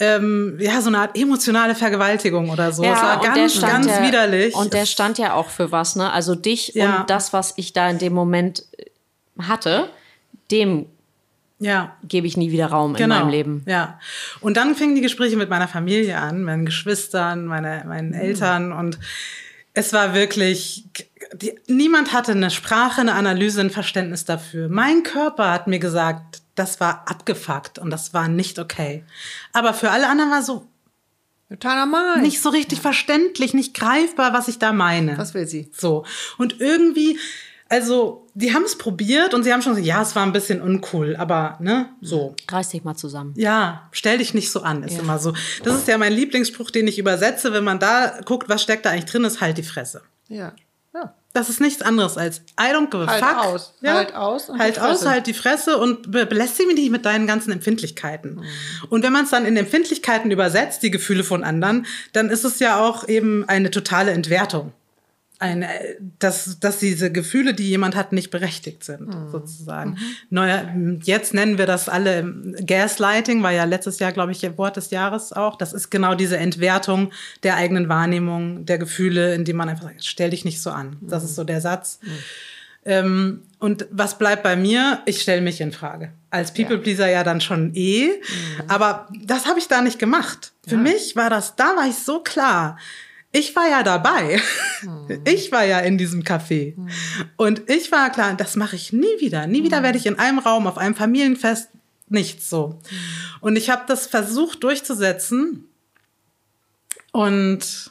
[0.00, 2.82] ähm, ja, so eine Art emotionale Vergewaltigung oder so.
[2.82, 4.54] es war ganz, stand ganz ja, widerlich.
[4.56, 6.10] Und der stand ja auch für was, ne?
[6.12, 7.00] Also dich Ja.
[7.00, 8.64] und das, was ich da in dem Moment
[9.38, 9.88] hatte,
[10.50, 10.86] dem
[11.58, 11.96] ja.
[12.02, 13.16] gebe ich nie wieder Raum in Genau.
[13.20, 13.62] meinem Leben.
[13.66, 13.98] Ja.
[14.40, 18.14] Und dann fingen die Gespräche mit meiner Familie an, meinen Geschwistern, meine, meinen Mhm.
[18.14, 18.98] Eltern und
[19.76, 20.84] es war wirklich,
[21.34, 24.68] die, niemand hatte eine Sprache, eine Analyse, ein Verständnis dafür.
[24.68, 29.02] Mein Körper hat mir gesagt, das war abgefuckt und das war nicht okay.
[29.52, 30.68] Aber für alle anderen war so
[31.48, 32.20] Total normal.
[32.22, 35.18] nicht so richtig verständlich, nicht greifbar, was ich da meine.
[35.18, 35.68] Was will sie?
[35.76, 36.04] So.
[36.38, 37.18] Und irgendwie,
[37.74, 40.62] also, die haben es probiert und sie haben schon gesagt, ja, es war ein bisschen
[40.62, 42.34] uncool, aber, ne, so.
[42.50, 43.34] Reiß dich mal zusammen.
[43.36, 45.00] Ja, stell dich nicht so an, ist Ja.
[45.00, 45.34] immer so.
[45.62, 48.90] Das ist ja mein Lieblingsspruch, den ich übersetze, wenn man da guckt, was steckt da
[48.90, 50.02] eigentlich drin, ist halt die Fresse.
[50.28, 50.52] Ja.
[50.94, 51.14] ja.
[51.32, 53.44] Das ist nichts anderes als I don't give a Halt fuck.
[53.44, 53.74] aus.
[53.84, 57.26] Halt aus und halt aus, halt die Fresse und be belästige mich nicht mit deinen
[57.26, 58.36] ganzen Empfindlichkeiten.
[58.36, 58.44] Mhm.
[58.88, 62.60] Und wenn man es dann in Empfindlichkeiten übersetzt, die Gefühle von anderen, dann ist es
[62.60, 64.72] ja auch eben eine totale Entwertung.
[65.40, 65.68] Eine,
[66.20, 69.30] dass, dass diese Gefühle, die jemand hat, nicht berechtigt sind, Mhm.
[69.32, 69.98] sozusagen.
[70.30, 70.72] Neuer,
[71.02, 72.32] jetzt nennen wir das alle
[72.64, 75.56] Gaslighting, war ja letztes Jahr, glaube ich, Wort des Jahres auch.
[75.56, 77.10] Das ist genau diese Entwertung
[77.42, 80.96] der eigenen Wahrnehmung, der Gefühle, indem man einfach sagt, stell dich nicht so an.
[81.00, 81.98] Das ist so der Satz.
[82.86, 85.00] Ähm, und was bleibt bei mir?
[85.06, 86.12] Ich stelle mich in Frage.
[86.30, 88.10] Als People Pleaser ja dann schon eh.
[88.68, 90.52] Aber das habe ich da nicht gemacht.
[90.68, 92.78] Für mich war das, da war ich so klar.
[93.34, 94.40] Ich war ja dabei.
[95.24, 96.74] Ich war ja in diesem Café.
[97.36, 99.48] Und ich war klar, das mache ich nie wieder.
[99.48, 101.68] Nie wieder werde ich in einem Raum, auf einem Familienfest,
[102.08, 102.80] nichts so.
[103.40, 105.64] Und ich habe das versucht durchzusetzen
[107.10, 107.90] und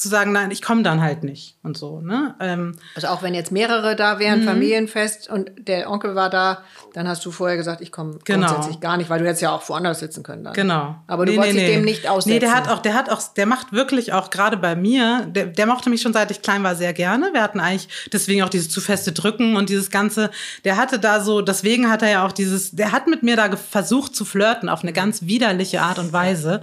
[0.00, 2.00] zu sagen, nein, ich komme dann halt nicht und so.
[2.00, 2.34] Ne?
[2.40, 4.18] Ähm, Also auch wenn jetzt mehrere da Mhm.
[4.18, 6.62] wären, Familienfest und der Onkel war da,
[6.94, 8.46] dann hast du vorher gesagt, ich komme Genau.
[8.46, 10.54] grundsätzlich gar nicht, weil du hättest ja auch woanders sitzen können dann.
[10.54, 10.96] Genau.
[11.06, 12.30] Aber du wolltest dich dem nicht aussetzen.
[12.34, 15.46] Nee, der hat auch, der hat auch, der macht wirklich auch gerade bei mir, der,
[15.46, 17.30] der mochte mich schon seit ich klein war sehr gerne.
[17.32, 20.30] Wir hatten eigentlich deswegen auch dieses zu feste Drücken und dieses Ganze.
[20.64, 23.54] Der hatte da so, deswegen hat er ja auch dieses, der hat mit mir da
[23.56, 26.62] versucht zu flirten auf eine ganz widerliche Art und Weise.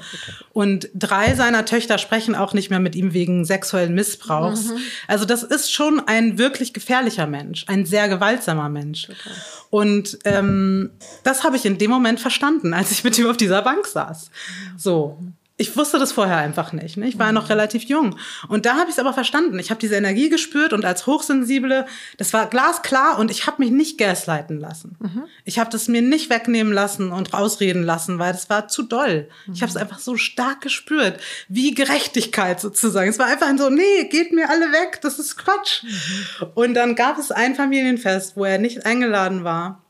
[0.53, 4.65] Und drei seiner Töchter sprechen auch nicht mehr mit ihm wegen wegen sexuellen Missbrauchs.
[4.65, 4.77] Mhm.
[5.07, 9.03] Also das ist schon ein wirklich gefährlicher Mensch, ein sehr gewaltsamer Mensch.
[9.07, 9.33] Total.
[9.69, 10.91] Und ähm,
[11.23, 14.31] das habe ich in dem Moment verstanden, als ich mit ihm auf dieser Bank saß.
[14.77, 15.19] So
[15.59, 16.97] ich wusste das vorher einfach nicht.
[16.97, 17.07] Ne?
[17.07, 17.33] Ich war mhm.
[17.33, 18.15] noch relativ jung.
[18.47, 19.57] Und da habe ich es aber verstanden.
[19.57, 21.87] Ich habe diese Energie gespürt und als Hochsensible,
[22.17, 24.95] das war glasklar und ich habe mich nicht gaslighten lassen.
[24.99, 25.23] Mhm.
[25.45, 29.29] Ich habe das mir nicht wegnehmen lassen und rausreden lassen, weil das war zu doll.
[29.47, 29.53] Mhm.
[29.53, 33.09] Ich habe es einfach so stark gespürt, wie Gerechtigkeit sozusagen.
[33.09, 35.83] Es war einfach so, nee, geht mir alle weg, das ist Quatsch.
[35.83, 36.47] Mhm.
[36.53, 39.81] Und dann gab es ein Familienfest, wo er nicht eingeladen war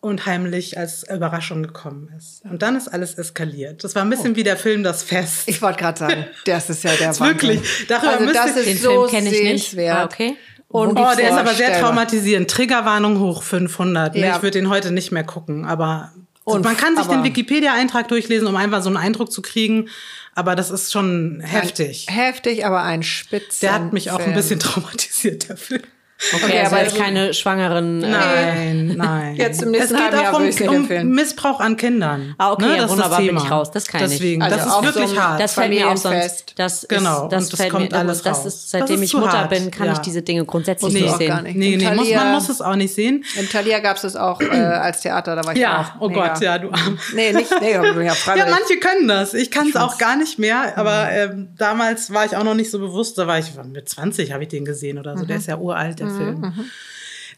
[0.00, 2.44] und heimlich als Überraschung gekommen ist.
[2.44, 3.82] Und dann ist alles eskaliert.
[3.82, 4.36] Das war ein bisschen oh.
[4.36, 5.48] wie der Film Das Fest.
[5.48, 7.86] Ich wollte gerade sagen, das ist ja der ist Wirklich.
[7.88, 9.90] Darüber also das ist den so Film kenne ich nicht.
[9.90, 10.36] Ah, okay.
[10.68, 12.50] Und oh, der ist aber sehr traumatisierend.
[12.50, 14.14] Triggerwarnung hoch 500.
[14.14, 14.36] Ja.
[14.36, 16.12] Ich würde den heute nicht mehr gucken, aber
[16.44, 19.88] und, man kann sich den Wikipedia-Eintrag durchlesen, um einfach so einen Eindruck zu kriegen.
[20.34, 22.06] Aber das ist schon heftig.
[22.08, 23.60] Heftig, aber ein Spitz.
[23.60, 25.82] Der hat mich auch ein bisschen traumatisiert, der Film.
[26.18, 28.02] Okay, okay also aber also, keine schwangeren.
[28.02, 29.36] Äh, nein, nein.
[29.36, 32.34] Jetzt im nächsten es geht auch um, um Missbrauch an Kindern.
[32.38, 32.76] Ah, okay, ne?
[32.76, 33.70] ja, wunderbar, bin ich raus.
[33.70, 34.10] Das kann ich.
[34.10, 35.40] Deswegen, also das ist wirklich so hart.
[35.40, 36.54] Das fällt mir auch sonst.
[36.56, 38.46] Das genau, ist, das, das fällt kommt mir, alles das raus.
[38.46, 39.50] ist, seitdem das ist ich Mutter hart.
[39.50, 39.92] bin, kann ja.
[39.92, 41.28] ich diese Dinge grundsätzlich nee, nicht sehen.
[41.28, 41.56] Gar nicht.
[41.56, 43.24] Nee, nee, Thalia, muss, man muss es auch nicht sehen.
[43.36, 46.00] Im Thalia gab es das auch äh, als Theater, da war ich ja, auch.
[46.00, 46.28] oh mega.
[46.28, 46.98] Gott, ja, du Arm.
[47.14, 47.82] Nee, nicht, nee, ja,
[48.36, 49.34] Ja, manche können das.
[49.34, 52.72] Ich kann es auch gar nicht mehr, aber ähm, damals war ich auch noch nicht
[52.72, 55.40] so bewusst, da war ich mit 20 habe ich den gesehen oder so, der mhm.
[55.40, 56.40] ist ja uralt, mhm, Film.
[56.40, 56.64] Mhm.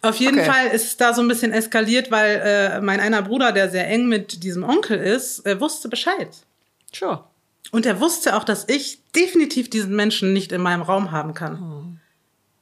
[0.02, 0.50] Auf jeden okay.
[0.50, 3.86] Fall ist es da so ein bisschen eskaliert, weil äh, mein einer Bruder, der sehr
[3.86, 6.30] eng mit diesem Onkel ist, äh, wusste Bescheid.
[6.92, 7.24] Sure.
[7.70, 11.60] Und er wusste auch, dass ich definitiv diesen Menschen nicht in meinem Raum haben kann.
[11.60, 11.96] Hm.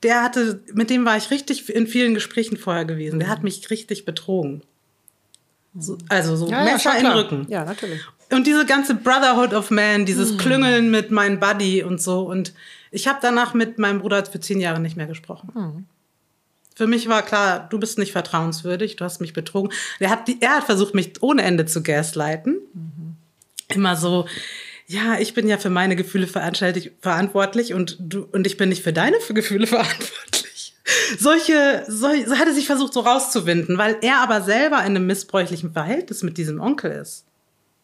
[0.02, 3.18] Der hatte, mit dem war ich richtig in vielen Gesprächen vorher gewesen.
[3.18, 4.62] Der hat mich richtig betrogen.
[5.76, 7.46] So, also so ja, Messer ja, in den Rücken.
[7.48, 8.00] Ja, natürlich.
[8.30, 10.38] Und diese ganze Brotherhood of Man, dieses hm.
[10.38, 12.22] Klüngeln mit meinem Buddy und so.
[12.22, 12.52] Und
[12.90, 15.50] ich habe danach mit meinem Bruder für zehn Jahre nicht mehr gesprochen.
[15.54, 15.86] Hm.
[16.78, 19.72] Für mich war klar, du bist nicht vertrauenswürdig, du hast mich betrogen.
[19.98, 22.60] Er hat, die, er hat versucht, mich ohne Ende zu gaslighten.
[22.72, 23.16] Mhm.
[23.74, 24.28] Immer so,
[24.86, 28.92] ja, ich bin ja für meine Gefühle verantwortlich und du, und ich bin nicht für
[28.92, 30.76] deine Gefühle verantwortlich.
[31.18, 35.06] Solche, so, so hat er sich versucht, so rauszuwinden, weil er aber selber in einem
[35.08, 37.24] missbräuchlichen Verhältnis mit diesem Onkel ist.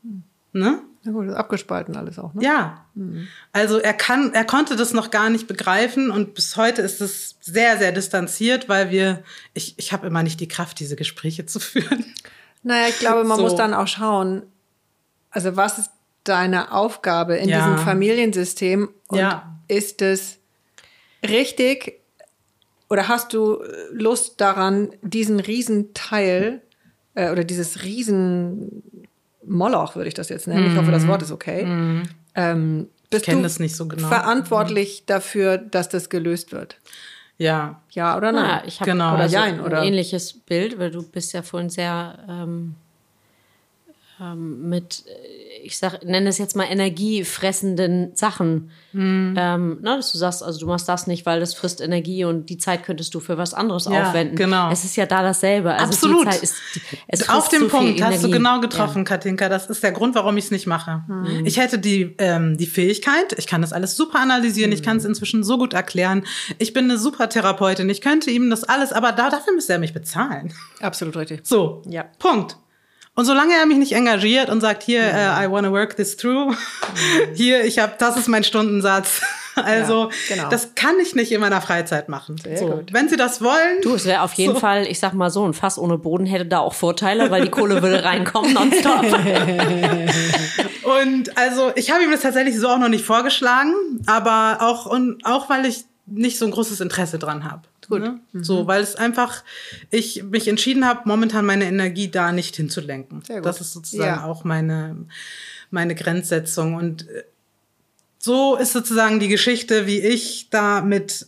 [0.05, 0.23] Mhm.
[0.53, 0.83] Ne?
[1.05, 2.43] Ja gut, ist abgespalten alles auch, ne?
[2.43, 2.87] Ja.
[2.95, 3.29] Mhm.
[3.53, 7.37] Also er kann, er konnte das noch gar nicht begreifen und bis heute ist es
[7.41, 11.61] sehr, sehr distanziert, weil wir, ich, ich habe immer nicht die Kraft, diese Gespräche zu
[11.61, 12.05] führen.
[12.63, 13.43] Naja, ich glaube, man so.
[13.43, 14.43] muss dann auch schauen,
[15.31, 15.91] also was ist
[16.25, 17.59] deine Aufgabe in ja.
[17.59, 19.59] diesem Familiensystem und ja.
[19.69, 20.39] ist es
[21.23, 22.01] richtig
[22.89, 26.63] oder hast du Lust daran, diesen Riesenteil
[27.15, 28.83] äh, oder dieses Riesen
[29.47, 30.73] Moloch würde ich das jetzt nennen.
[30.73, 31.65] Ich hoffe, das Wort ist okay.
[31.65, 32.03] Mhm.
[32.35, 34.09] Ähm, bist ich kenne das nicht so genau.
[34.09, 35.07] Verantwortlich mhm.
[35.07, 36.79] dafür, dass das gelöst wird.
[37.39, 37.81] Ja.
[37.91, 38.45] Ja oder nein?
[38.45, 39.15] Ja, ich habe genau.
[39.15, 39.81] oder also jein, oder?
[39.81, 42.75] ein ähnliches Bild, weil du bist ja vorhin sehr ähm,
[44.21, 45.05] ähm, mit,
[45.65, 48.71] ich sag, nenne es jetzt mal energiefressenden Sachen.
[48.93, 49.35] Mhm.
[49.37, 52.51] Ähm, na, dass du sagst, also du machst das nicht, weil das frisst Energie und
[52.51, 54.37] die Zeit könntest du für was anderes ja, aufwenden.
[54.37, 54.71] Genau.
[54.71, 55.73] Es ist ja da dasselbe.
[55.73, 56.27] Also Absolut.
[56.35, 56.57] Ist,
[57.09, 59.05] es Auf den so Punkt hast du genau getroffen, ja.
[59.05, 59.49] Katinka.
[59.49, 61.03] Das ist der Grund, warum ich es nicht mache.
[61.09, 61.47] Mhm.
[61.47, 64.77] Ich hätte die, ähm, die Fähigkeit, ich kann das alles super analysieren, mhm.
[64.77, 66.25] ich kann es inzwischen so gut erklären.
[66.59, 69.79] Ich bin eine super Therapeutin, ich könnte ihm das alles, aber da, dafür müsste er
[69.79, 70.53] mich bezahlen.
[70.81, 71.41] Absolut richtig.
[71.45, 72.05] So, ja.
[72.19, 72.57] Punkt.
[73.17, 76.51] Und solange er mich nicht engagiert und sagt, hier, uh, I wanna work this through,
[76.51, 76.57] mhm.
[77.35, 79.21] hier, ich habe, das ist mein Stundensatz.
[79.57, 80.49] Also, ja, genau.
[80.49, 82.37] das kann ich nicht in meiner Freizeit machen.
[82.43, 82.67] Sehr so.
[82.71, 82.93] gut.
[82.93, 83.83] Wenn Sie das wollen.
[83.83, 84.59] Du, es wäre auf jeden so.
[84.59, 87.51] Fall, ich sag mal so, ein Fass ohne Boden hätte da auch Vorteile, weil die
[87.51, 89.05] Kohle würde reinkommen nonstop.
[90.83, 93.75] und also, ich habe ihm das tatsächlich so auch noch nicht vorgeschlagen,
[94.07, 97.63] aber auch, und auch weil ich nicht so ein großes Interesse dran habe.
[97.89, 98.03] Gut.
[98.03, 98.21] Ne?
[98.33, 98.45] Mhm.
[98.45, 99.43] So, weil es einfach,
[99.91, 103.23] ich mich entschieden habe, momentan meine Energie da nicht hinzulenken.
[103.23, 103.47] Sehr gut.
[103.47, 104.25] Das ist sozusagen ja.
[104.25, 104.97] auch meine,
[105.71, 106.75] meine Grenzsetzung.
[106.75, 107.25] Und äh,
[108.19, 111.27] so ist sozusagen die Geschichte, wie ich da mit,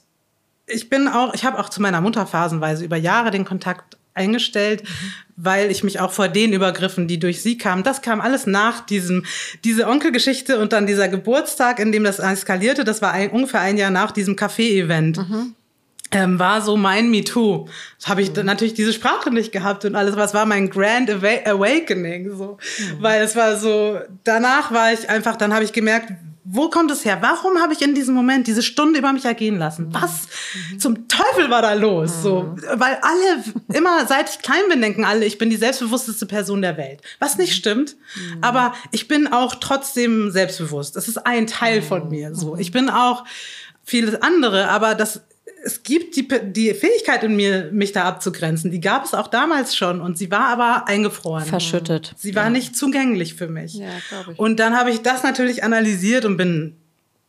[0.67, 4.83] ich bin auch, ich habe auch zu meiner Mutter phasenweise über Jahre den Kontakt eingestellt,
[4.83, 5.13] mhm.
[5.37, 8.81] weil ich mich auch vor den Übergriffen, die durch sie kamen, das kam alles nach
[8.81, 9.27] diesem,
[9.63, 13.77] diese Onkelgeschichte und dann dieser Geburtstag, in dem das eskalierte, das war ein, ungefähr ein
[13.77, 15.19] Jahr nach diesem Café-Event.
[15.19, 15.55] Mhm
[16.13, 17.69] ähm, war so mein MeToo.
[18.05, 18.45] Habe ich mhm.
[18.45, 23.03] natürlich diese Sprache nicht gehabt und alles, was war mein Grand Awakening, so, mhm.
[23.03, 24.01] weil es war so.
[24.25, 26.13] Danach war ich einfach, dann habe ich gemerkt,
[26.49, 27.19] wo kommt es her?
[27.23, 29.89] Warum habe ich in diesem Moment diese Stunde über mich ergehen lassen?
[29.91, 30.29] Was
[30.79, 32.23] zum Teufel war da los?
[32.23, 33.43] So, weil alle
[33.75, 37.03] immer, seit ich klein bin, denken alle, ich bin die selbstbewussteste Person der Welt.
[37.19, 37.97] Was nicht stimmt,
[38.43, 40.95] aber ich bin auch trotzdem selbstbewusst.
[40.95, 42.33] Das ist ein Teil von mir.
[42.33, 43.25] So, ich bin auch
[43.83, 45.23] vieles andere, aber das
[45.67, 48.71] es gibt die, die Fähigkeit in mir, mich da abzugrenzen.
[48.71, 51.45] Die gab es auch damals schon und sie war aber eingefroren.
[51.45, 52.15] Verschüttet.
[52.17, 52.51] Sie war ja.
[52.51, 53.75] nicht zugänglich für mich.
[53.75, 54.39] Ja, glaube ich.
[54.39, 56.77] Und dann habe ich das natürlich analysiert und bin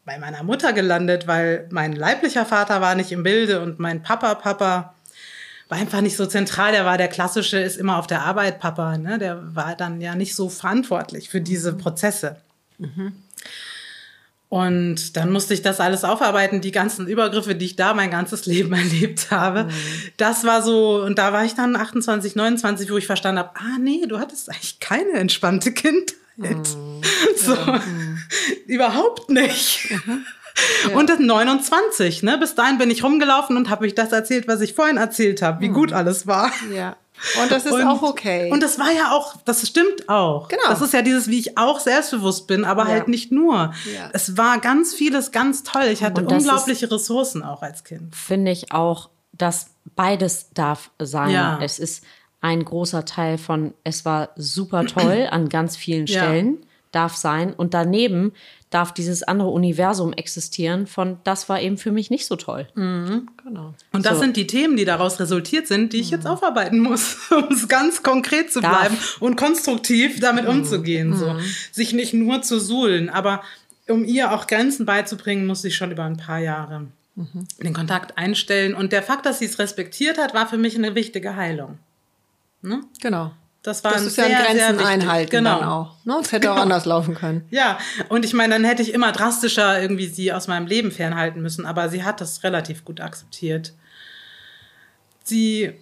[0.05, 4.35] bei meiner Mutter gelandet, weil mein leiblicher Vater war nicht im Bilde und mein Papa,
[4.35, 4.93] Papa
[5.67, 6.71] war einfach nicht so zentral.
[6.71, 8.99] Der war der klassische, ist immer auf der Arbeit, Papa.
[8.99, 9.17] Ne?
[9.17, 12.37] Der war dann ja nicht so verantwortlich für diese Prozesse.
[14.49, 18.45] Und dann musste ich das alles aufarbeiten, die ganzen Übergriffe, die ich da mein ganzes
[18.45, 19.67] Leben erlebt habe.
[20.15, 23.77] Das war so, und da war ich dann 28, 29, wo ich verstanden habe, ah
[23.79, 26.67] nee, du hattest eigentlich keine entspannte Kindheit.
[27.35, 27.57] So,
[28.67, 29.89] überhaupt nicht.
[30.93, 32.37] Und das 29, ne?
[32.37, 35.61] Bis dahin bin ich rumgelaufen und habe euch das erzählt, was ich vorhin erzählt habe,
[35.61, 36.51] wie gut alles war.
[36.73, 36.95] Ja.
[37.41, 38.51] Und das ist und, auch okay.
[38.51, 40.47] Und das war ja auch, das stimmt auch.
[40.47, 40.63] Genau.
[40.69, 42.89] Das ist ja dieses, wie ich auch selbstbewusst bin, aber Ja.
[42.89, 43.73] halt nicht nur.
[43.93, 44.09] Ja.
[44.13, 45.85] Es war ganz vieles ganz toll.
[45.91, 48.15] Ich hatte unglaubliche Ressourcen auch als Kind.
[48.15, 51.31] finde ich auch, dass beides darf sein.
[51.31, 51.59] Ja.
[51.61, 52.03] Es ist
[52.41, 56.07] ein großer Teil von, es war super toll an ganz vielen.
[56.07, 57.53] Stellen, darf sein.
[57.53, 58.33] Und daneben
[58.69, 62.67] darf dieses andere Universum existieren von, das war eben für mich nicht so toll.
[62.75, 63.73] genau.
[63.93, 64.19] Und das So.
[64.21, 68.03] sind die Themen, die daraus resultiert sind, die ich jetzt aufarbeiten muss, um es ganz
[68.03, 68.79] konkret zu Darf.
[68.79, 71.15] bleiben und konstruktiv damit umzugehen.
[71.15, 71.35] So.
[71.71, 73.41] Sich nicht nur zu suhlen, aber
[73.87, 76.87] um ihr auch Grenzen beizubringen, muss ich schon über ein paar Jahre
[77.63, 78.75] den Kontakt einstellen.
[78.75, 81.79] Und der Fakt, dass sie es respektiert hat, war für mich eine wichtige Heilung.
[83.01, 83.31] Genau.
[83.67, 84.87] Das war Das ein ist ja ein sehr, sehr Grenzen wichtig.
[84.87, 85.59] einhalten Genau.
[85.59, 85.95] dann auch.
[86.05, 86.17] Ne?
[86.21, 87.43] Es hätte auch anders laufen können.
[87.49, 91.41] Ja, und ich meine, dann hätte ich immer drastischer irgendwie sie aus meinem Leben fernhalten
[91.41, 93.73] müssen, aber sie hat das relativ gut akzeptiert.
[95.25, 95.73] Sie,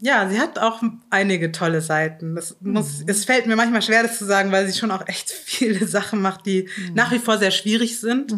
[0.00, 0.80] ja, sie hat auch
[1.10, 2.34] einige tolle Seiten.
[2.36, 5.30] Das muss, es fällt mir manchmal schwer, das zu sagen, weil sie schon auch echt
[5.44, 8.32] viele Sachen macht, die nach wie vor sehr schwierig sind.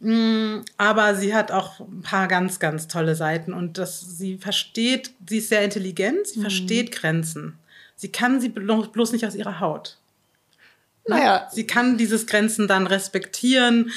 [0.00, 5.10] Mm, Aber sie hat auch ein paar ganz, ganz tolle Seiten und das, sie versteht,
[5.28, 7.58] sie ist sehr intelligent, sie versteht Grenzen.
[8.02, 9.96] Sie kann sie blo- bloß nicht aus ihrer Haut.
[11.06, 13.92] Naja, Sie kann dieses Grenzen dann respektieren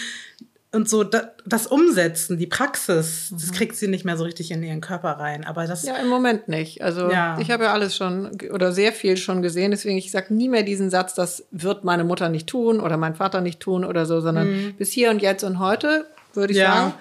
[0.71, 4.61] und so da, das umsetzen, die Praxis, das kriegt sie nicht mehr so richtig in
[4.61, 5.43] ihren Körper rein.
[5.43, 6.83] Aber das, ja, im Moment nicht.
[6.83, 7.35] Also Ja.
[7.39, 9.71] ich habe ja alles schon oder sehr viel schon gesehen.
[9.71, 13.15] Deswegen, ich sage nie mehr diesen Satz, das wird meine Mutter nicht tun oder mein
[13.15, 16.63] Vater nicht tun oder so, sondern bis hier und jetzt und heute, würde ich Mhm.
[16.63, 16.75] Ja.
[16.75, 16.93] sagen,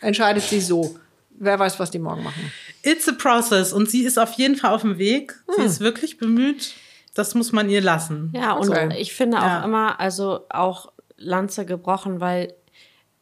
[0.00, 0.96] entscheidet sie so.
[1.38, 2.50] Wer weiß, was die morgen machen.
[2.86, 5.34] It's a process und sie ist auf jeden Fall auf dem Weg.
[5.48, 5.66] Sie Hm.
[5.66, 6.74] ist wirklich bemüht.
[7.14, 8.30] Das muss man ihr lassen.
[8.34, 8.94] Ja, und Okay.
[8.98, 9.64] ich finde auch Ja.
[9.64, 12.52] immer, also auch Lanze gebrochen, weil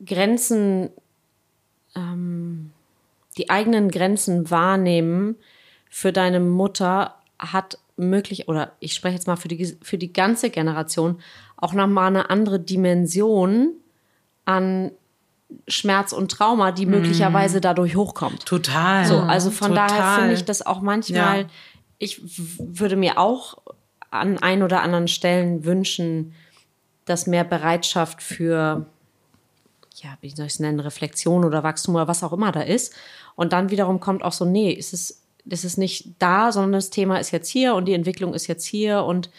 [0.05, 0.91] Grenzen,
[1.95, 2.71] ähm,
[3.39, 5.37] die eigenen Grenzen wahrnehmen
[5.91, 10.51] für deine Mutter hat möglich, oder ich spreche jetzt mal für die, für die ganze
[10.51, 11.21] Generation,
[11.57, 13.71] auch nochmal eine andere Dimension
[14.45, 14.91] an
[15.69, 18.45] Schmerz und Trauma, die möglicherweise dadurch hochkommt.
[18.47, 19.05] Total.
[19.07, 20.19] So, also von daher Total.
[20.19, 21.47] finde ich das auch manchmal, Ja.
[21.99, 22.21] ich
[22.59, 23.59] würde mir auch
[24.11, 26.35] an ein oder anderen Stellen wünschen,
[27.05, 28.87] dass mehr Bereitschaft für,
[29.97, 32.95] ja, wie soll ich es nennen, Reflexion oder Wachstum oder was auch immer da ist.
[33.35, 36.91] Und dann wiederum kommt auch so, nee, es ist, es ist nicht da, sondern das
[36.91, 39.31] Thema ist jetzt hier und die Entwicklung ist jetzt hier und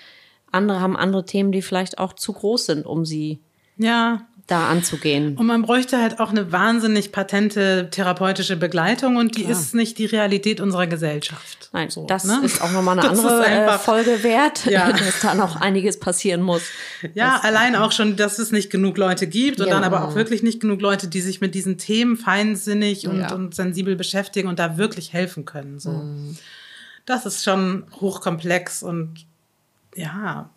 [0.52, 3.40] andere haben andere Themen, die vielleicht auch zu groß sind, um sie
[3.78, 5.36] Ja, da anzugehen.
[5.38, 10.06] Und man bräuchte halt auch eine wahnsinnig patente therapeutische Begleitung und die ist nicht die
[10.06, 11.70] Realität unserer Gesellschaft.
[11.74, 12.42] Nein, So, das ne?
[12.44, 14.92] ist auch nochmal eine Das andere äh, einfach- Folge wert, Ja.
[14.92, 16.62] dass da noch einiges passieren muss.
[17.16, 19.74] Ja, allein auch schon, dass es nicht genug Leute gibt und Ja.
[19.74, 23.34] dann aber auch wirklich nicht genug Leute, die sich mit diesen Themen feinsinnig und, Ja.
[23.34, 25.80] und sensibel beschäftigen und da wirklich helfen können.
[25.80, 26.04] So.
[27.08, 29.26] Das ist schon hochkomplex und
[29.96, 30.52] ja,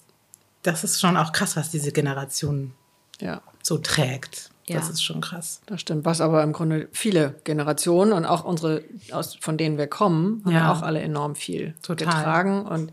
[0.62, 2.74] das ist schon auch krass, was diese Generation
[3.20, 3.40] Ja.
[3.68, 4.50] So trägt.
[4.66, 4.92] Das Ja.
[4.92, 5.60] ist schon krass.
[5.66, 9.86] Das stimmt, was aber im Grunde viele Generationen und auch unsere, aus, von denen wir
[9.86, 10.72] kommen, haben Ja.
[10.72, 12.06] auch alle enorm viel Total.
[12.06, 12.62] getragen.
[12.66, 12.92] Und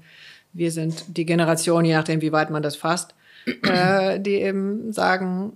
[0.53, 3.13] wir sind die Generation, je nachdem, wie weit man das fasst,
[3.63, 5.53] äh, die eben sagen,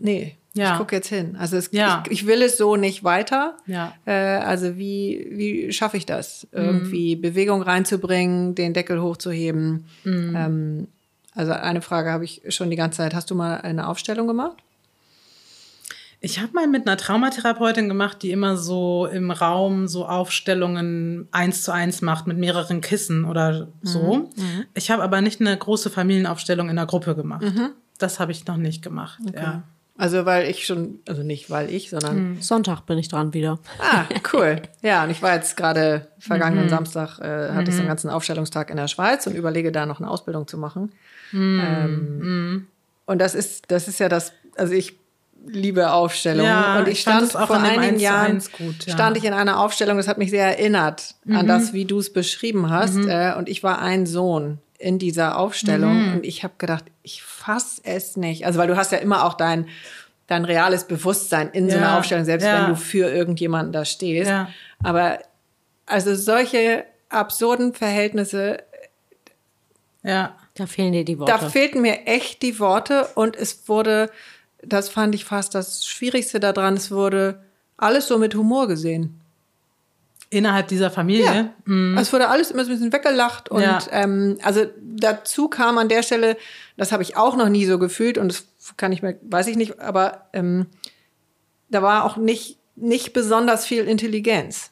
[0.00, 0.72] nee, Ja.
[0.72, 1.36] ich gucke jetzt hin.
[1.38, 2.02] Also es, Ja.
[2.06, 3.56] ich, ich will es so nicht weiter.
[3.66, 3.92] Ja.
[4.06, 6.46] Äh, also wie, wie schaffe ich das?
[6.52, 6.58] Mhm.
[6.62, 9.84] Irgendwie Bewegung reinzubringen, den Deckel hochzuheben.
[10.04, 10.34] Mhm.
[10.36, 10.88] Ähm,
[11.34, 13.14] also eine Frage habe ich schon die ganze Zeit.
[13.14, 14.56] Hast du mal eine Aufstellung gemacht?
[16.24, 21.64] Ich habe mal mit einer Traumatherapeutin gemacht, die immer so im Raum so Aufstellungen eins
[21.64, 24.30] zu eins macht mit mehreren Kissen oder so.
[24.74, 27.44] Ich habe aber nicht eine große Familienaufstellung in der Gruppe gemacht.
[27.98, 29.18] Das habe ich noch nicht gemacht.
[29.34, 29.64] Ja.
[29.96, 32.40] Also weil ich schon, also nicht weil ich, sondern.
[32.40, 33.58] Sonntag bin ich dran wieder.
[33.78, 34.62] Ah, cool.
[34.82, 38.70] Ja, und ich war jetzt gerade vergangenen Samstag, äh, hatte ich so einen ganzen Aufstellungstag
[38.70, 40.92] in der Schweiz und überlege da noch eine Ausbildung zu machen.
[41.32, 42.66] Ähm,
[43.06, 44.96] und das ist, das ist ja das, also ich
[45.46, 46.46] liebe Aufstellungen.
[46.46, 48.94] Ja, und ich, stand auch vor einigen 1 zu Jahren, 1 gut, ja.
[48.94, 52.12] stand ich in einer Aufstellung, das hat mich sehr erinnert an das, wie du es
[52.12, 52.96] beschrieben hast.
[52.96, 57.80] Äh, und ich war ein Sohn in dieser Aufstellung und ich habe gedacht, ich fass
[57.84, 58.46] es nicht.
[58.46, 59.68] Also weil du hast ja immer auch dein
[60.28, 62.62] dein reales Bewusstsein in so einer Ja, Aufstellung, selbst ja.
[62.62, 64.30] wenn du für irgendjemanden da stehst.
[64.30, 64.48] Ja.
[64.82, 65.18] Aber
[65.86, 68.58] also solche absurden Verhältnisse,
[70.02, 70.34] Ja.
[70.54, 71.32] Da fehlen dir die Worte.
[71.32, 74.10] da fehlten mir echt die Worte und es wurde,
[74.62, 77.42] das fand ich fast das Schwierigste daran, es wurde
[77.78, 79.18] alles so mit Humor gesehen.
[80.30, 81.50] Innerhalb dieser Familie.
[81.66, 82.00] Ja.
[82.00, 83.78] Es wurde alles immer so ein bisschen weggelacht und Ja.
[83.90, 86.36] ähm, also dazu kam an der Stelle,
[86.78, 88.46] das habe ich auch noch nie so gefühlt und das
[88.78, 90.66] kann ich mir, weiß ich nicht, aber ähm,
[91.70, 94.70] da war auch nicht, nicht besonders viel Intelligenz.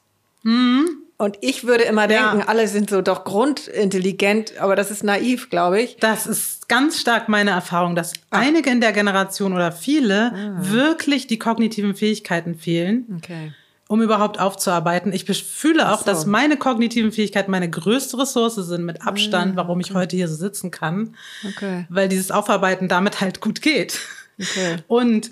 [1.20, 2.12] Und ich würde immer Mhm.
[2.12, 2.30] Ja.
[2.32, 5.96] denken, alle sind so doch grundintelligent, aber das ist naiv, glaube ich.
[5.98, 11.38] Das ist ganz stark meine Erfahrung, dass einige in der Generation oder viele wirklich die
[11.38, 13.52] kognitiven Fähigkeiten fehlen, Okay.
[13.88, 15.12] um überhaupt aufzuarbeiten.
[15.12, 16.04] Ich fühle auch, so.
[16.06, 20.36] dass meine kognitiven Fähigkeiten meine größte Ressource sind mit Abstand, warum ich heute hier so
[20.36, 21.14] sitzen kann.
[21.46, 21.86] Okay.
[21.90, 24.00] Weil dieses Aufarbeiten damit halt gut geht.
[24.40, 24.76] Okay.
[24.88, 25.30] Und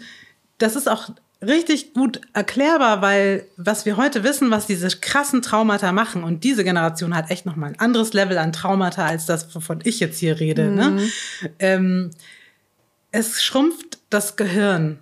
[0.59, 1.09] das ist auch
[1.41, 6.65] richtig gut erklärbar, weil was wir heute wissen, was diese krassen Traumata machen und diese
[6.65, 10.19] Generation hat echt noch mal ein anderes Level an Traumata als das, wovon ich jetzt
[10.19, 10.71] hier rede.
[10.71, 11.09] Ne?
[11.59, 12.11] Ähm,
[13.13, 14.99] es schrumpft das Gehirn.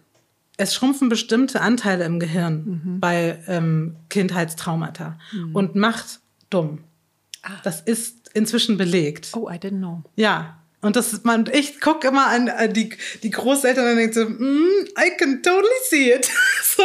[0.59, 5.19] Es schrumpfen bestimmte Anteile im Gehirn bei ähm, Kindheitstraumata
[5.53, 6.79] und macht dumm.
[7.63, 9.31] Das ist inzwischen belegt.
[9.35, 10.03] Oh, I didn't know.
[10.17, 10.56] Ja.
[10.83, 12.91] Und das ist man, ich gucke immer an, an die,
[13.23, 16.31] die Großeltern und denke so, mm, I can totally see it.
[16.63, 16.83] so.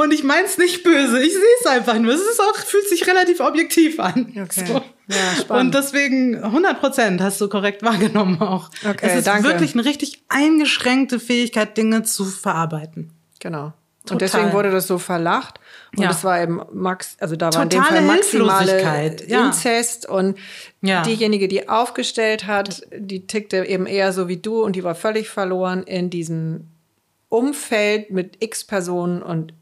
[0.00, 1.20] Und ich mein's nicht böse.
[1.22, 2.14] Ich sehe es einfach nur.
[2.14, 4.32] Es ist auch, fühlt sich relativ objektiv an.
[4.40, 4.64] Okay.
[4.66, 4.82] So.
[5.08, 5.74] Ja, spannend.
[5.74, 8.70] Und deswegen 100 Prozent hast du korrekt wahrgenommen auch.
[8.84, 9.48] Okay, es ist danke.
[9.48, 13.12] wirklich eine richtig eingeschränkte Fähigkeit, Dinge zu verarbeiten.
[13.38, 13.72] Genau.
[14.06, 14.14] Total.
[14.14, 15.60] Und deswegen wurde das so verlacht.
[15.96, 16.08] Und Ja.
[16.08, 18.82] das war eben Max, also da war in dem Totale Fall maximale
[19.28, 19.46] ja.
[19.46, 20.38] Inzest und
[20.80, 21.02] Ja.
[21.02, 25.28] diejenige, die aufgestellt hat, die tickte eben eher so wie du und die war völlig
[25.28, 26.68] verloren in diesem
[27.28, 29.52] Umfeld mit x Personen und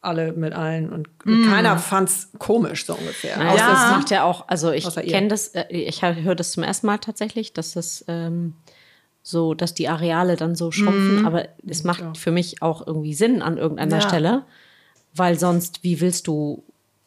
[0.00, 3.36] alle mit allen und keiner fand's komisch so ungefähr.
[3.36, 6.62] Naja, Außer das macht ja auch, also ich kenne das, äh, ich höre das zum
[6.62, 8.54] ersten Mal tatsächlich, dass das ähm,
[9.28, 13.42] so, dass die Areale dann so schrumpfen, aber es macht für mich auch irgendwie Sinn
[13.42, 14.08] an irgendeiner Ja.
[14.08, 14.42] Stelle,
[15.14, 16.62] weil sonst, wie willst du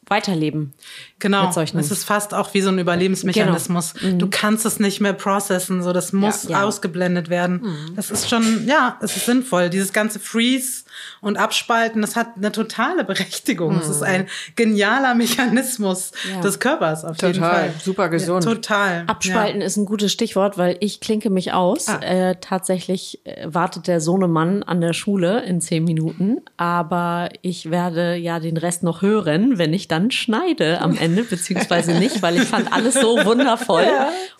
[0.06, 0.72] weiterleben?
[1.18, 1.44] Genau.
[1.46, 3.94] Mit solchen- Es ist fast auch wie so ein Überlebensmechanismus.
[4.18, 6.62] Du kannst es nicht mehr processen, so das muss Ja.
[6.64, 7.92] ausgeblendet werden.
[7.96, 9.68] Das ist schon, ja, es ist sinnvoll.
[9.70, 10.81] Dieses ganze Freeze
[11.20, 13.78] und Abspalten, das hat eine totale Berechtigung.
[13.78, 14.26] Es ist ein
[14.56, 16.40] genialer Mechanismus Ja.
[16.40, 17.50] des Körpers auf jeden Total.
[17.50, 17.74] Fall.
[17.82, 18.44] Super gesund.
[18.44, 19.04] Ja, total.
[19.06, 21.88] Abspalten ist ein gutes Stichwort, weil ich klinke mich aus.
[21.88, 22.00] Ah.
[22.02, 28.16] Äh, tatsächlich äh, wartet der Sohnemann an der Schule in zehn Minuten, aber ich werde
[28.16, 32.44] ja den Rest noch hören, wenn ich dann schneide am Ende, beziehungsweise nicht, weil ich
[32.44, 33.86] fand alles so wundervoll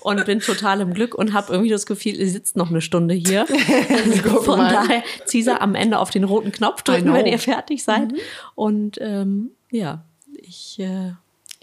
[0.01, 3.15] und bin total im Glück und habe irgendwie das Gefühl, ihr sitzt noch eine Stunde
[3.15, 3.47] hier.
[4.45, 8.13] Von daher Caesar am Ende auf den roten Knopf I drücken, wenn ihr fertig seid.
[8.55, 10.05] Und ähm, ja,
[10.37, 11.13] ich äh,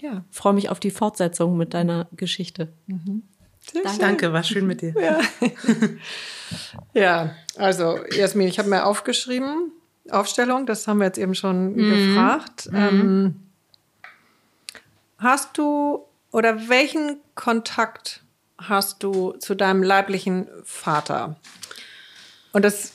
[0.00, 0.24] ja.
[0.30, 2.72] freue mich auf die Fortsetzung mit deiner Geschichte.
[3.98, 4.94] Danke, war schön mit dir.
[6.94, 9.72] Ja, also Jasmin, ich habe mir aufgeschrieben,
[10.10, 12.68] Aufstellung, das haben wir jetzt eben schon gefragt.
[12.72, 13.36] Ähm,
[15.18, 18.22] hast du oder welchen Kontakt
[18.58, 21.36] hast du zu deinem leiblichen Vater?
[22.52, 22.94] Und das,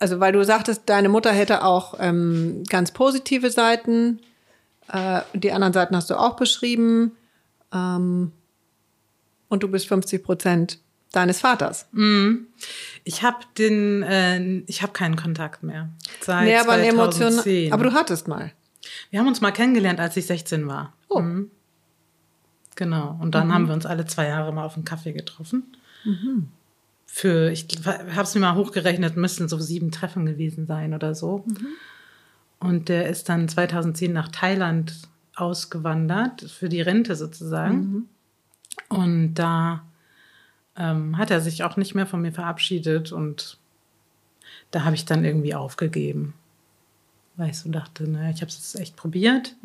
[0.00, 4.18] also weil du sagtest, deine Mutter hätte auch ähm, ganz positive Seiten,
[4.88, 7.12] äh, die anderen Seiten hast du auch beschrieben.
[7.72, 8.32] Ähm,
[9.48, 10.78] und du bist 50 Prozent
[11.12, 11.88] deines Vaters.
[13.04, 15.90] Ich habe den, äh, ich habe keinen Kontakt mehr.
[16.20, 17.72] Seit Nee, aber, eine Emotion, 2010.
[17.72, 18.52] aber du hattest mal.
[19.10, 20.94] Wir haben uns mal kennengelernt, als ich 16 war.
[21.08, 21.20] Oh.
[21.20, 21.50] Mhm.
[22.76, 23.18] Genau.
[23.20, 25.76] Und dann haben wir uns alle zwei Jahre mal auf einen Kaffee getroffen.
[27.12, 31.44] Für, ich habe es mir mal hochgerechnet, müssten so sieben Treffen gewesen sein oder so.
[32.60, 34.94] Und der ist dann 2010 nach Thailand
[35.34, 38.08] ausgewandert, für die Rente sozusagen.
[38.88, 39.82] Und da
[40.76, 43.58] ähm, hat er sich auch nicht mehr von mir verabschiedet und
[44.70, 46.34] da habe ich dann irgendwie aufgegeben.
[47.36, 49.56] Weil ich so dachte, naja, ich habe es jetzt echt probiert.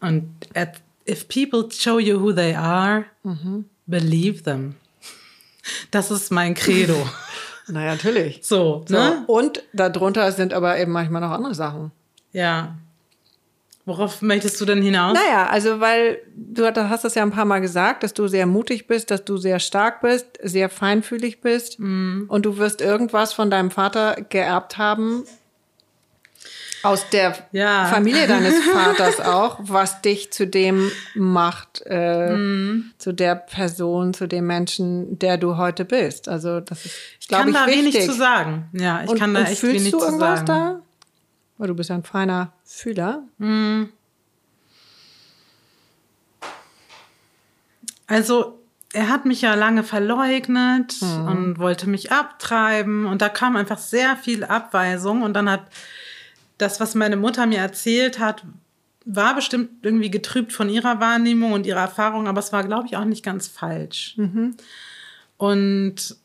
[0.00, 3.04] Und at, if people show you who they are,
[3.86, 4.76] believe them.
[5.90, 6.96] Das ist mein Credo.
[7.68, 8.40] Naja, natürlich.
[8.42, 8.96] So, So.
[8.96, 9.22] ne?
[9.28, 11.92] Und darunter sind aber eben manchmal noch andere Sachen.
[12.32, 12.74] Ja.
[13.86, 15.14] Worauf möchtest du denn hinaus?
[15.14, 18.86] Naja, also weil du hast das ja ein paar Mal gesagt, dass du sehr mutig
[18.86, 23.70] bist, dass du sehr stark bist, sehr feinfühlig bist und du wirst irgendwas von deinem
[23.70, 25.24] Vater geerbt haben.
[26.82, 27.84] Aus der Ja.
[27.86, 32.36] Familie deines Vaters auch, was dich zu dem macht, äh,
[32.98, 36.28] zu der Person, zu dem Menschen, der du heute bist.
[36.28, 37.94] Also das ist, ich glaube kann ich, da wichtig.
[37.94, 38.68] wenig zu sagen.
[38.72, 40.46] Ja, ich und, kann da und echt fühlst wenig du zu irgendwas sagen.
[40.46, 40.80] da?
[41.58, 43.22] Weil du bist ja ein feiner Fühler.
[48.06, 48.58] Also,
[48.92, 53.06] er hat mich ja lange verleugnet und wollte mich abtreiben.
[53.06, 55.22] Und da kam einfach sehr viel Abweisung.
[55.22, 55.62] Und dann hat
[56.60, 58.44] das, was meine Mutter mir erzählt hat,
[59.04, 62.96] war bestimmt irgendwie getrübt von ihrer Wahrnehmung und ihrer Erfahrung, aber es war, glaube ich,
[62.96, 64.14] auch nicht ganz falsch.
[65.36, 66.16] Und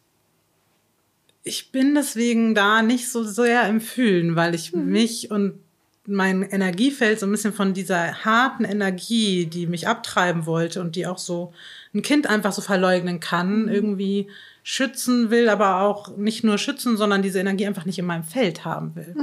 [1.43, 5.59] ich bin deswegen da nicht so sehr im Fühlen, weil ich mich und
[6.07, 11.07] mein Energiefeld so ein bisschen von dieser harten Energie, die mich abtreiben wollte und die
[11.07, 11.53] auch so
[11.93, 14.27] ein Kind einfach so verleugnen kann, irgendwie
[14.63, 18.65] schützen will, aber auch nicht nur schützen, sondern diese Energie einfach nicht in meinem Feld
[18.65, 19.13] haben will.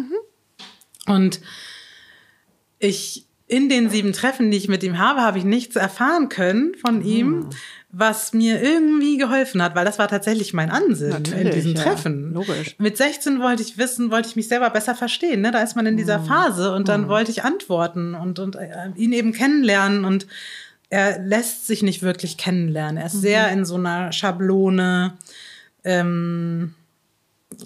[1.07, 1.41] Und
[2.79, 6.75] ich in den sieben Treffen, die ich mit ihm habe, habe ich nichts erfahren können
[6.75, 7.51] von ihm,
[7.91, 11.83] was mir irgendwie geholfen hat, weil das war tatsächlich mein Ansinnen in Natürlich, diesen ja.
[11.83, 12.33] Treffen.
[12.33, 12.75] Logisch.
[12.79, 15.43] Mit 16 wollte ich wissen, wollte ich mich selber besser verstehen.
[15.43, 15.51] Ne?
[15.51, 19.13] Da ist man in dieser Phase und dann wollte ich antworten und, und äh, ihn
[19.13, 20.27] eben kennenlernen und
[20.89, 22.97] er lässt sich nicht wirklich kennenlernen.
[22.97, 25.13] Er ist sehr in so einer Schablone,
[25.85, 26.75] ähm,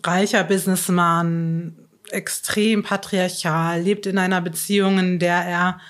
[0.05, 1.77] reicher Businessman,
[2.11, 5.81] extrem patriarchal, lebt in einer Beziehung, in der er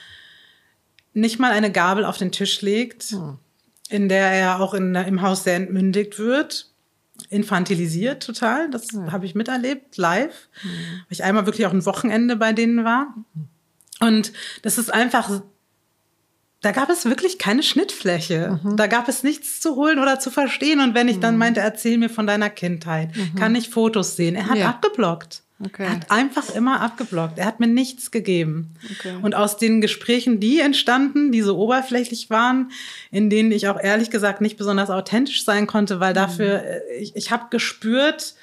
[1.13, 3.17] nicht mal eine Gabel auf den Tisch legt,
[3.89, 6.71] in der er auch in, im Haus sehr entmündigt wird,
[7.31, 8.71] infantilisiert total.
[8.71, 10.49] Das habe ich miterlebt, live.
[10.63, 13.15] Weil ich einmal wirklich auch ein Wochenende bei denen war.
[14.01, 15.41] Und das ist einfach
[16.63, 18.59] da gab es wirklich keine Schnittfläche.
[18.77, 20.81] Da gab es nichts zu holen oder zu verstehen.
[20.81, 24.35] Und wenn ich dann meinte, erzähl mir von deiner Kindheit, kann ich Fotos sehen?
[24.35, 24.71] Er hat Ja.
[24.71, 25.43] abgeblockt.
[25.65, 25.85] Okay.
[25.85, 27.39] Er hat einfach immer abgeblockt.
[27.39, 28.75] Er hat mir nichts gegeben.
[28.99, 29.17] Okay.
[29.23, 32.71] Und aus den Gesprächen, die entstanden, die so oberflächlich waren,
[33.11, 37.17] in denen ich auch ehrlich gesagt nicht besonders authentisch sein konnte, weil dafür, äh, ich,
[37.17, 38.35] ich habe gespürt,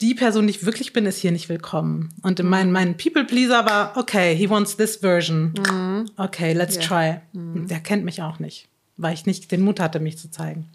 [0.00, 2.08] die Person, die ich wirklich bin, ist hier nicht willkommen.
[2.22, 5.52] Und in mein, mein People-Pleaser war, okay, he wants this version.
[6.16, 6.82] Okay, let's Ja.
[6.82, 7.20] try.
[7.34, 10.66] Und der kennt mich auch nicht, weil ich nicht den Mut hatte, mich zu zeigen.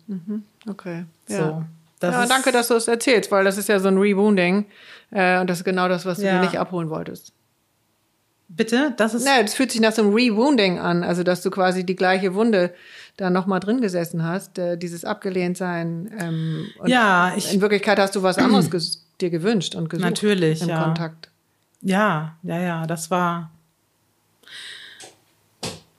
[0.68, 1.04] Okay.
[1.28, 1.34] So.
[1.36, 1.66] Ja.
[2.00, 4.66] Das ja, danke, dass du es erzählst, weil das ist ja so ein Rewounding.
[5.12, 6.36] Äh, und das ist genau das, was du Ja.
[6.40, 7.34] dir nicht abholen wolltest.
[8.48, 8.94] Bitte?
[8.98, 9.26] Das ist.
[9.26, 12.34] Ne, das fühlt sich nach so einem Rewounding an, also dass du quasi die gleiche
[12.34, 12.74] Wunde
[13.18, 16.10] da nochmal drin gesessen hast, äh, dieses Abgelehntsein.
[16.18, 20.62] Ähm, Ja, ich- in Wirklichkeit hast du was anderes ges dir gewünscht und gesucht Natürlich,
[20.62, 20.84] im ja.
[20.84, 21.30] Kontakt.
[21.82, 23.52] Ja, ja, ja, das war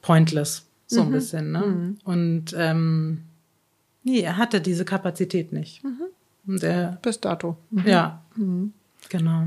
[0.03, 1.53] pointless, so ein bisschen.
[1.53, 1.95] Ne?
[2.05, 3.23] Und ähm,
[4.11, 5.83] nee, er hatte diese Kapazität nicht.
[6.47, 7.57] Und er, Bis dato.
[7.85, 8.23] ja,
[9.09, 9.45] genau.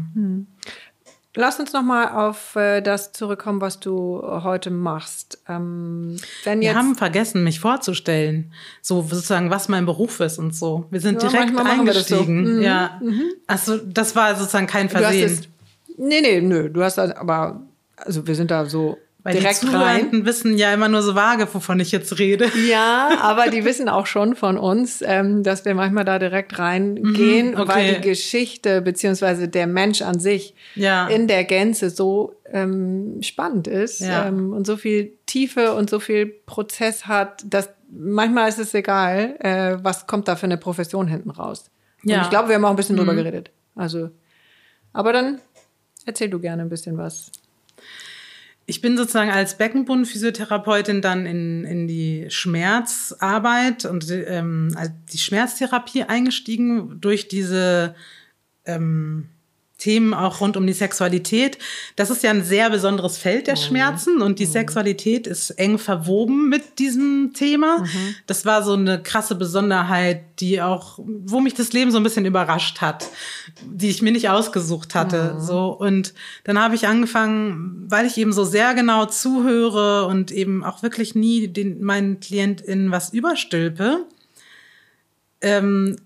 [1.36, 5.39] Lass uns nochmal auf äh, das zurückkommen, was du heute machst.
[5.49, 8.53] Ähm, wenn Wir jetzt haben vergessen, mich vorzustellen,
[8.84, 10.86] so sozusagen, was mein Beruf ist und so.
[10.91, 11.72] Wir sind Ja, direkt das so.
[11.72, 12.61] eingestiegen.
[12.61, 13.01] Ja,
[13.47, 15.26] also das war sozusagen kein du hast Versehen.
[15.26, 17.61] es, nee, nee, nö, du hast aber
[17.97, 19.67] also wir sind da so Weil direkt die.
[19.67, 22.51] Zuhörenden wissen ja immer nur so vage, wovon ich jetzt rede.
[22.69, 27.51] Ja, aber die wissen auch schon von uns, ähm, dass wir manchmal da direkt reingehen,
[27.51, 27.67] Mhm, okay.
[27.69, 31.07] weil die Geschichte beziehungsweise der Mensch an sich Ja.
[31.07, 34.28] in der Gänze so ähm, spannend ist Ja.
[34.28, 39.38] ähm, und so viel Tiefe und so viel Prozess hat, dass manchmal ist es egal,
[39.39, 41.71] äh, was kommt da für eine Profession hinten raus.
[42.03, 42.17] Und Ja.
[42.17, 42.24] Mhm.
[42.24, 43.51] ich glaube, wir haben auch ein bisschen drüber geredet.
[43.76, 44.09] Also,
[44.91, 45.39] aber dann
[46.05, 47.32] erzähl du gerne ein bisschen was.
[48.66, 54.76] Ich bin sozusagen als Beckenbodenphysiotherapeutin dann in, in die Schmerzarbeit und ähm,
[55.11, 57.95] die Schmerztherapie eingestiegen durch diese
[58.66, 59.28] ähm,
[59.84, 61.57] Themen auch rund um die Sexualität.
[61.97, 66.47] Das ist ja ein sehr besonderes Feld der Schmerzen und die Sexualität ist eng verwoben
[66.47, 67.84] mit diesem Thema.
[68.25, 72.25] Das war so eine krasse Besonderheit, die auch, wo mich das Leben so ein bisschen
[72.25, 73.09] überrascht hat,
[73.61, 75.36] die ich mir nicht ausgesucht hatte.
[75.39, 76.13] So und
[76.45, 81.13] dann habe ich angefangen, weil ich eben so sehr genau zuhöre und eben auch wirklich
[81.13, 84.05] nie den meinen KlientInnen was überstülpe.
[85.41, 85.97] Ähm,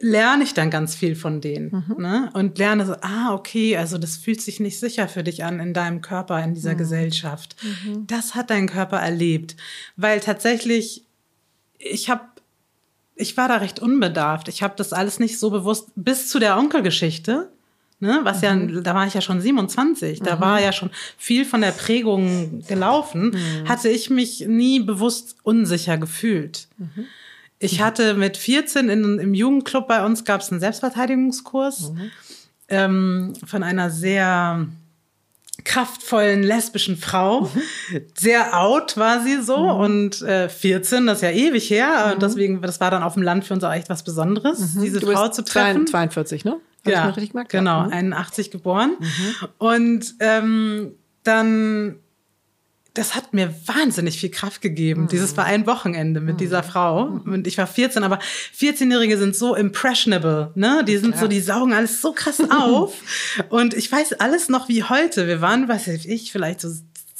[0.00, 2.30] lerne ich dann ganz viel von denen ne?
[2.32, 5.74] und lerne so, ah, okay, also das fühlt sich nicht sicher für dich an in
[5.74, 7.54] deinem Körper, in dieser Gesellschaft.
[8.06, 9.56] Das hat dein Körper erlebt,
[9.96, 11.04] weil tatsächlich,
[11.78, 12.22] ich habe
[13.20, 14.48] ich war da recht unbedarft.
[14.48, 17.50] Ich habe das alles nicht so bewusst bis zu der Onkelgeschichte.
[18.02, 18.76] Ne, was mhm.
[18.76, 20.40] ja, da war ich ja schon 27, da mhm.
[20.40, 20.88] war ja schon
[21.18, 23.68] viel von der Prägung gelaufen, mhm.
[23.68, 26.66] hatte ich mich nie bewusst unsicher gefühlt.
[27.60, 27.66] Mhm.
[27.66, 32.10] Ich hatte mit 14 in, im Jugendclub bei uns gab es einen Selbstverteidigungskurs mhm.
[32.68, 34.66] ähm, von einer sehr
[35.64, 37.42] kraftvollen lesbischen Frau.
[37.42, 37.50] Mhm.
[38.16, 39.80] Sehr out war sie so mhm.
[39.80, 42.06] und äh, 14, das ist ja ewig her.
[42.06, 42.12] Mhm.
[42.14, 44.82] Und deswegen, das war dann auf dem Land für uns auch echt was Besonderes, mhm.
[44.82, 45.86] diese Frau zu treffen.
[45.86, 46.56] 42, ne?
[46.86, 48.52] Hab ja, genau, 81 mhm.
[48.52, 48.96] geboren.
[48.98, 49.48] Mhm.
[49.58, 50.92] Und ähm,
[51.24, 51.96] dann
[52.94, 55.02] das hat mir wahnsinnig viel Kraft gegeben.
[55.02, 55.08] Mhm.
[55.08, 56.38] Dieses war ein Wochenende mit mhm.
[56.38, 57.06] dieser Frau.
[57.06, 57.32] Mhm.
[57.32, 58.18] Und ich war 14, aber
[58.58, 60.84] 14-Jährige sind so impressionable, ne?
[60.86, 61.20] Die sind ja.
[61.20, 62.94] so, die saugen alles so krass auf.
[63.48, 65.28] und ich weiß alles noch wie heute.
[65.28, 66.68] Wir waren, weiß ich, vielleicht so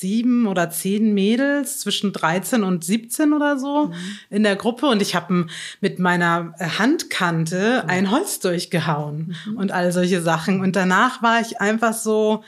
[0.00, 3.94] sieben oder zehn Mädels zwischen 13 und 17 oder so mhm.
[4.30, 5.46] in der Gruppe und ich habe
[5.82, 9.56] mit meiner Handkante ein Holz durchgehauen mhm.
[9.58, 10.62] und all solche Sachen.
[10.62, 12.42] Und danach war ich einfach so,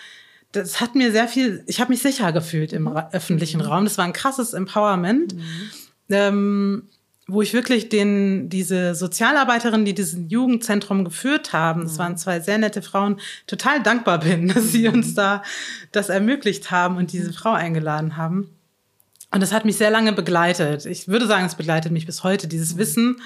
[0.53, 2.97] das hat mir sehr viel, ich habe mich sicher gefühlt im mhm.
[3.13, 3.67] öffentlichen mhm.
[3.67, 3.85] Raum.
[3.85, 5.71] Das war ein krasses Empowerment, mhm.
[6.11, 6.83] ähm,
[7.27, 11.99] wo ich wirklich den, diese Sozialarbeiterin, die diesen Jugendzentrum geführt haben, das mhm.
[11.99, 15.43] waren zwei sehr nette Frauen, total dankbar bin, dass sie uns da
[15.91, 18.51] das ermöglicht haben und diese Frau eingeladen haben.
[19.31, 20.85] Und das hat mich sehr lange begleitet.
[20.85, 23.17] Ich würde sagen, es begleitet mich bis heute, dieses Wissen,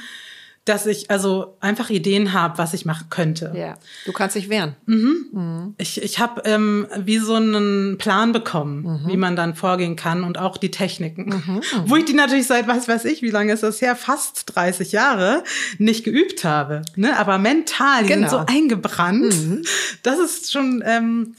[0.67, 3.53] dass ich also einfach Ideen habe, was ich machen könnte.
[3.57, 4.75] Ja, du kannst dich wehren.
[4.87, 5.27] Mhm.
[5.33, 5.75] Mhm.
[5.79, 9.09] Ich, ich habe ähm, wie so einen Plan bekommen, mhm.
[9.09, 11.29] wie man dann vorgehen kann und auch die Techniken.
[11.29, 11.61] Mhm.
[11.87, 14.91] Wo ich die natürlich seit, was weiß ich, wie lange ist das her, fast 30
[14.91, 15.45] Jahre
[15.79, 16.83] nicht geübt habe.
[16.97, 17.17] Ne?
[17.17, 18.29] Aber mental, die genau.
[18.29, 19.37] sind so eingebrannt.
[19.37, 19.63] Mhm.
[20.03, 21.37] Das ist schon, ähm,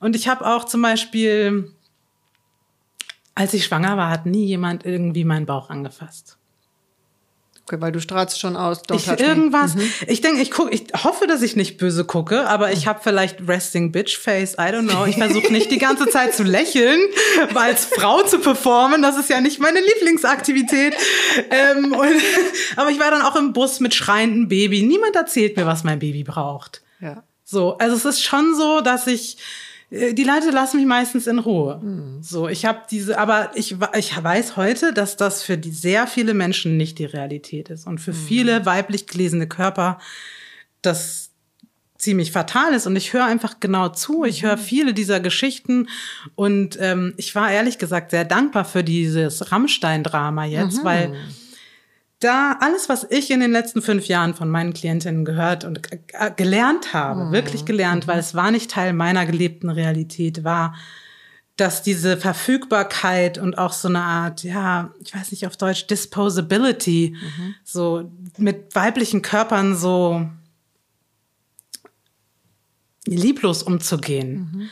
[0.00, 1.70] und ich habe auch zum Beispiel,
[3.36, 6.38] als ich schwanger war, hat nie jemand irgendwie meinen Bauch angefasst.
[7.66, 8.82] Okay, weil du strahlst schon aus.
[8.92, 9.74] Ich, irgendwas.
[9.74, 9.90] Mhm.
[10.06, 13.48] Ich denke, ich guck, ich hoffe, dass ich nicht böse gucke, aber ich habe vielleicht
[13.48, 14.52] Resting Bitch Face.
[14.54, 15.06] I don't know.
[15.06, 17.00] Ich versuche nicht die ganze Zeit zu lächeln,
[17.54, 20.94] weil als Frau zu performen, das ist ja nicht meine Lieblingsaktivität.
[21.50, 22.22] Ähm, und,
[22.76, 24.82] aber ich war dann auch im Bus mit schreiendem Baby.
[24.82, 26.82] Niemand erzählt mir, was mein Baby braucht.
[27.00, 27.24] Ja.
[27.44, 29.38] So, also es ist schon so, dass ich
[29.94, 31.80] die Leute lassen mich meistens in Ruhe.
[31.82, 32.22] Mhm.
[32.22, 36.34] So, ich habe diese, aber ich, ich weiß heute, dass das für die sehr viele
[36.34, 38.26] Menschen nicht die Realität ist und für mhm.
[38.26, 39.98] viele weiblich gelesene Körper
[40.82, 41.30] das
[41.96, 44.24] ziemlich fatal ist und ich höre einfach genau zu.
[44.24, 44.60] Ich höre mhm.
[44.60, 45.88] viele dieser Geschichten
[46.34, 50.84] und ähm, ich war ehrlich gesagt sehr dankbar für dieses Rammstein-Drama jetzt, mhm.
[50.84, 51.14] weil
[52.24, 55.82] da alles, was ich in den letzten fünf Jahren von meinen Klientinnen gehört und
[56.36, 57.32] gelernt habe, mhm.
[57.32, 60.74] wirklich gelernt, weil es war nicht Teil meiner gelebten Realität, war,
[61.56, 67.14] dass diese Verfügbarkeit und auch so eine Art, ja, ich weiß nicht auf Deutsch, Disposability,
[67.14, 67.54] mhm.
[67.62, 70.26] so mit weiblichen Körpern so
[73.06, 74.68] lieblos umzugehen, mhm.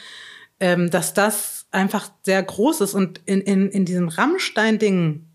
[0.58, 5.26] ähm, dass das einfach sehr groß ist und in, in, in diesem Rammstein-Ding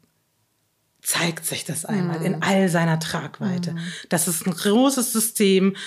[1.07, 2.25] zeigt sich das einmal mhm.
[2.25, 3.71] in all seiner Tragweite.
[3.71, 3.79] Mhm.
[4.09, 5.77] Das ist ein großes System.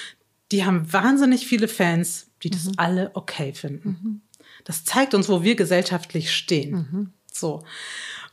[0.50, 2.72] Die haben wahnsinnig viele Fans, die das mhm.
[2.78, 3.88] alle okay finden.
[4.02, 4.20] Mhm.
[4.64, 6.72] Das zeigt uns, wo wir gesellschaftlich stehen.
[6.72, 7.12] Mhm.
[7.30, 7.62] So.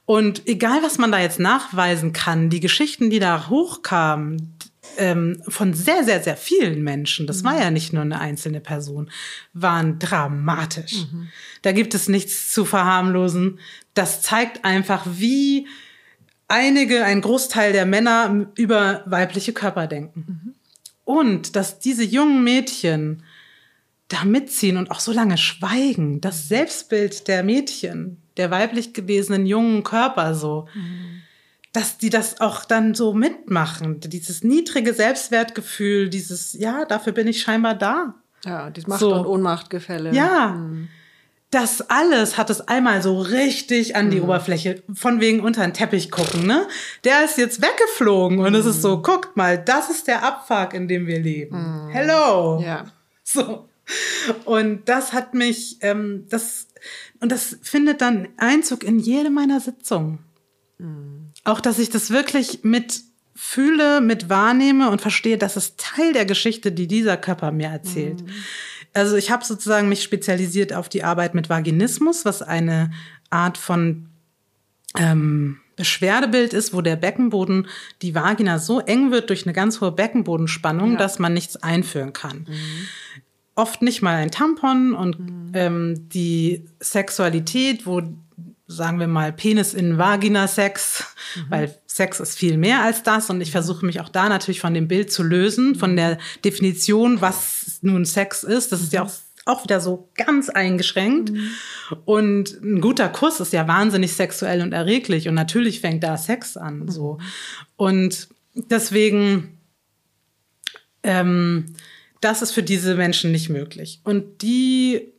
[0.05, 4.55] Und egal, was man da jetzt nachweisen kann, die Geschichten, die da hochkamen,
[4.95, 7.59] ähm, von sehr, sehr, sehr vielen Menschen, das war mhm.
[7.59, 9.11] ja nicht nur eine einzelne Person,
[9.51, 11.05] waren dramatisch.
[11.63, 13.59] Da gibt es nichts zu verharmlosen.
[13.93, 15.67] Das zeigt einfach, wie
[16.47, 20.25] einige, ein Großteil der Männer über weibliche Körper denken.
[20.27, 20.53] Mhm.
[21.03, 23.23] Und dass diese jungen Mädchen
[24.09, 29.83] da mitziehen und auch so lange schweigen, das Selbstbild der Mädchen, der weiblich gewesenen jungen
[29.83, 31.21] Körper so, mhm.
[31.73, 37.41] dass die das auch dann so mitmachen, dieses niedrige Selbstwertgefühl, dieses, ja, dafür bin ich
[37.41, 38.15] scheinbar da.
[38.45, 39.13] Ja, dieses Macht- so.
[39.13, 40.13] und Ohnmachtgefälle.
[40.13, 40.49] Ja.
[40.49, 40.87] Mhm
[41.49, 44.25] das alles hat es einmal so richtig an die mhm.
[44.25, 46.67] Oberfläche, von wegen unter den Teppich gucken, ne?
[47.05, 48.55] Der ist jetzt weggeflogen und mhm.
[48.55, 49.03] es ist so, mhm.
[49.03, 51.85] guckt mal, das ist der Abfuck, in dem wir leben.
[51.85, 51.89] Mhm.
[51.89, 52.61] Hello.
[52.61, 52.85] Ja.
[53.23, 53.69] So.
[54.43, 56.67] Und das hat mich, ähm, das,
[57.21, 60.19] und das findet dann Einzug in jede meiner Sitzungen.
[60.77, 61.31] Mhm.
[61.45, 63.01] Auch, dass ich das wirklich mit
[63.33, 68.23] fühle, mit wahrnehme und verstehe, das ist Teil der Geschichte, die dieser Körper mir erzählt.
[68.97, 72.91] Also ich habe sozusagen mich spezialisiert auf die Arbeit mit Vaginismus, was eine
[73.29, 74.07] Art von
[74.97, 77.67] ähm, Beschwerdebild ist, wo der Beckenboden,
[78.01, 80.97] die Vagina so eng wird durch eine ganz hohe Beckenbodenspannung, ja.
[80.97, 82.47] dass man nichts einführen kann.
[82.49, 82.87] Mhm.
[83.55, 85.51] Oft nicht mal ein Tampon und mhm.
[85.53, 88.01] ähm, die Sexualität, wo
[88.67, 91.45] sagen wir mal, Penis in Vagina-Sex, mhm.
[91.49, 94.73] weil Sex ist viel mehr als das und ich versuche mich auch da natürlich von
[94.73, 98.71] dem Bild zu lösen, von der Definition, was nun Sex ist.
[98.71, 99.11] Das ist ja auch
[99.47, 101.31] auch wieder so ganz eingeschränkt.
[101.31, 101.51] Mhm.
[102.03, 105.29] Und ein guter Kuss ist ja wahnsinnig sexuell und erreglich.
[105.29, 106.89] Und natürlich fängt da Sex an.
[106.89, 107.17] So.
[107.77, 109.57] Und deswegen,
[111.03, 111.67] ähm,
[112.19, 114.01] das ist für diese Menschen nicht möglich.
[114.03, 115.13] Und die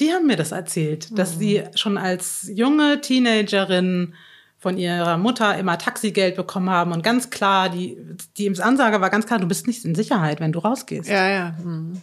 [0.00, 1.38] die haben mir das erzählt, dass mhm.
[1.38, 4.14] sie schon als junge Teenagerin
[4.58, 7.96] von ihrer Mutter immer Taxigeld bekommen haben und ganz klar, die,
[8.36, 11.08] die Ansage war ganz klar, du bist nicht in Sicherheit, wenn du rausgehst.
[11.08, 11.54] Ja, ja.
[11.62, 12.02] Mhm.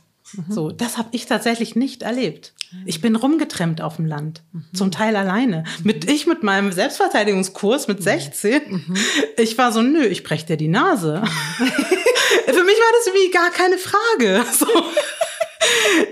[0.50, 2.54] So, das habe ich tatsächlich nicht erlebt.
[2.86, 4.66] Ich bin rumgetrennt auf dem Land, mhm.
[4.74, 5.66] zum Teil alleine.
[5.84, 8.62] Mit ich mit meinem Selbstverteidigungskurs mit 16.
[8.68, 8.98] Mhm.
[9.38, 11.22] Ich war so, nö, ich brech dir die Nase.
[11.58, 14.46] Für mich war das wie gar keine Frage.
[14.58, 14.66] So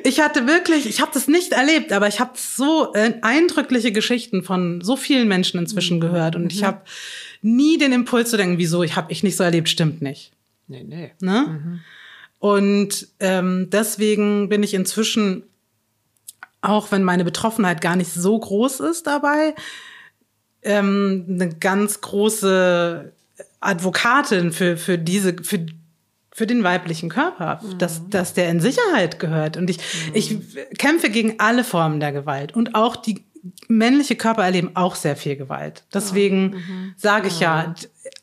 [0.03, 4.43] ich hatte wirklich, ich habe das nicht erlebt, aber ich habe so äh, eindrückliche Geschichten
[4.43, 6.01] von so vielen Menschen inzwischen mhm.
[6.01, 6.65] gehört und ich mhm.
[6.65, 6.81] habe
[7.41, 10.31] nie den Impuls zu denken, wieso ich habe ich nicht so erlebt, stimmt nicht.
[10.67, 11.11] Nee, nee.
[11.19, 11.45] Ne?
[11.47, 11.79] Mhm.
[12.39, 15.43] Und ähm, deswegen bin ich inzwischen,
[16.61, 19.55] auch wenn meine Betroffenheit gar nicht so groß ist dabei,
[20.61, 23.11] ähm, eine ganz große
[23.59, 25.65] Advokatin für, für diese, für
[26.33, 27.77] für den weiblichen Körper, mhm.
[27.77, 29.55] dass, dass der in Sicherheit gehört.
[29.55, 30.11] Und ich, mhm.
[30.13, 30.37] ich
[30.77, 32.55] kämpfe gegen alle Formen der Gewalt.
[32.55, 33.23] Und auch die
[33.67, 35.83] männliche Körper erleben auch sehr viel Gewalt.
[35.93, 36.93] Deswegen mhm.
[36.97, 37.75] sage ich ja,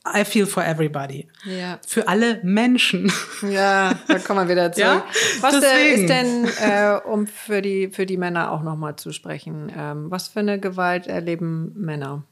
[0.06, 1.28] I feel for everybody.
[1.44, 1.78] Ja.
[1.86, 3.12] Für alle Menschen.
[3.48, 4.88] Ja, da kommen wir wieder zurück.
[4.88, 5.04] Ja?
[5.40, 6.00] Was äh, Deswegen.
[6.00, 10.28] ist denn, äh, um für die, für die Männer auch nochmal zu sprechen, ähm, was
[10.28, 12.24] für eine Gewalt erleben Männer?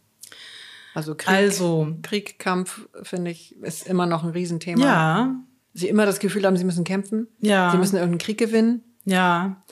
[0.95, 4.85] Also Krieg, also, Krieg Kampf, finde ich, ist immer noch ein Riesenthema.
[4.85, 5.35] Ja,
[5.75, 7.29] Sie immer das Gefühl haben, sie müssen kämpfen?
[7.41, 7.71] Ja.
[7.71, 8.83] Sie müssen irgendeinen Krieg gewinnen?
[9.05, 9.63] Ja.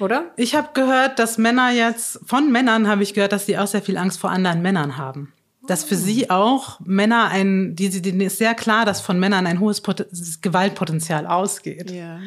[0.00, 0.32] Oder?
[0.36, 3.82] Ich habe gehört, dass Männer jetzt, von Männern habe ich gehört, dass sie auch sehr
[3.82, 5.32] viel Angst vor anderen Männern haben
[5.66, 9.60] dass für sie auch Männer ein, die, denen ist sehr klar, dass von Männern ein
[9.60, 10.06] hohes Pot
[10.42, 11.90] Gewaltpotenzial ausgeht.
[11.90, 12.20] Ja.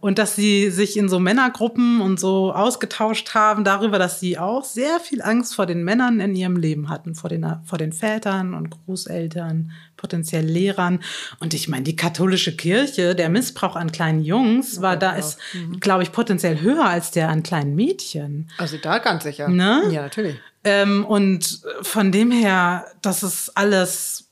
[0.00, 4.64] Und dass sie sich in so Männergruppen und so ausgetauscht haben darüber, dass sie auch
[4.64, 8.54] sehr viel Angst vor den Männern in ihrem Leben hatten, vor den, vor den Vätern
[8.54, 11.00] und Großeltern, potenziell Lehrern.
[11.40, 15.80] Und ich meine, die katholische Kirche, der Missbrauch an kleinen Jungs war da ist, mhm.
[15.80, 18.50] glaube ich, potenziell höher als der an kleinen Mädchen.
[18.58, 19.48] Also da ganz sicher.
[19.48, 19.84] Ne?
[19.90, 20.36] Ja, natürlich.
[20.64, 24.30] Ähm, und von dem her, das ist alles,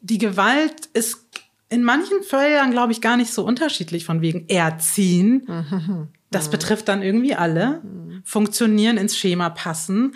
[0.00, 1.26] die Gewalt ist
[1.68, 5.42] in manchen Fällen, glaube ich, gar nicht so unterschiedlich von wegen erziehen.
[5.46, 6.08] Mhm.
[6.30, 6.52] Das mhm.
[6.52, 7.82] betrifft dann irgendwie alle.
[7.82, 8.22] Mhm.
[8.24, 10.02] Funktionieren, ins Schema passen.
[10.02, 10.14] Mhm.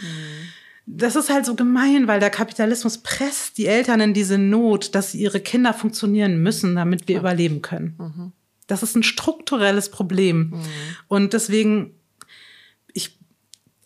[0.86, 5.14] Das ist halt so gemein, weil der Kapitalismus presst die Eltern in diese Not, dass
[5.14, 7.94] ihre Kinder funktionieren müssen, damit wir überleben können.
[7.98, 8.32] Mhm.
[8.66, 10.54] Das ist ein strukturelles Problem.
[11.08, 11.94] Und deswegen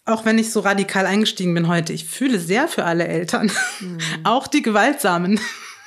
[0.06, 3.50] auch wenn ich so radikal eingestiegen bin heute, ich fühle sehr für alle Eltern,
[3.80, 3.98] mhm.
[4.24, 5.38] auch die Gewaltsamen.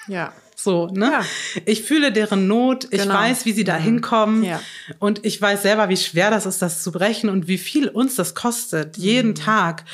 [0.08, 0.34] Ja.
[0.62, 1.06] So, ne?
[1.06, 1.26] Ja.
[1.64, 3.14] Ich fühle deren Not, ich genau.
[3.14, 3.84] weiß, wie sie da mhm.
[3.84, 4.60] hinkommen ja.
[5.00, 8.16] und ich weiß selber, wie schwer das ist, das zu brechen und wie viel uns
[8.16, 9.04] das kostet, mhm.
[9.06, 9.86] jeden Tag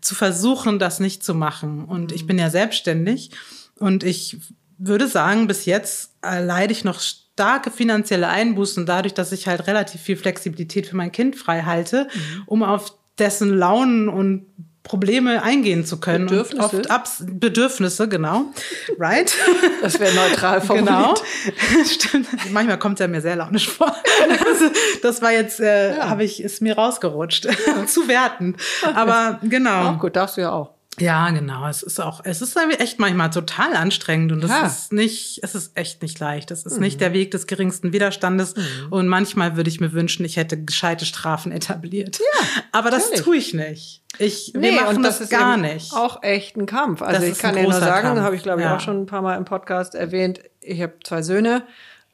[0.00, 1.84] zu versuchen, das nicht zu machen.
[1.84, 2.14] Und mhm.
[2.14, 3.32] ich bin ja selbstständig
[3.80, 4.36] und ich
[4.78, 10.02] würde sagen, bis jetzt leide ich noch starke finanzielle Einbußen dadurch, dass ich halt relativ
[10.02, 12.42] viel Flexibilität für mein Kind frei halte, mhm.
[12.46, 14.46] um auf dessen Launen und
[14.82, 16.26] Probleme eingehen zu können.
[16.26, 16.64] Bedürfnisse.
[16.64, 18.46] Oft Abs Bedürfnisse, genau.
[18.98, 19.34] Right?
[19.82, 21.22] Das wäre neutral formuliert.
[21.44, 21.84] Genau.
[21.84, 22.28] Stimmt.
[22.52, 23.94] Manchmal kommt es ja mir sehr launisch vor.
[24.28, 24.70] Also,
[25.02, 26.08] das war jetzt, äh, ja.
[26.08, 27.48] habe ich, ist mir rausgerutscht.
[27.86, 28.56] zu werten.
[28.94, 29.90] Aber genau.
[29.90, 30.70] Auch gut, darfst du ja auch.
[30.98, 31.66] Ja, genau.
[31.66, 34.66] Es ist auch, es ist echt manchmal total anstrengend und es ja.
[34.66, 36.50] ist nicht, es ist echt nicht leicht.
[36.50, 36.82] Es ist mhm.
[36.82, 38.62] nicht der Weg des geringsten Widerstandes mhm.
[38.90, 42.18] und manchmal würde ich mir wünschen, ich hätte gescheite Strafen etabliert.
[42.18, 43.24] Ja, Aber das natürlich.
[43.24, 44.02] tue ich nicht.
[44.18, 45.94] Ich, nee, wir machen das, das gar nicht.
[45.94, 47.00] Auch echt ein Kampf.
[47.00, 48.76] Also das ich kann ja nur sagen, habe ich glaube ich ja.
[48.76, 51.64] auch schon ein paar Mal im Podcast erwähnt, ich habe zwei Söhne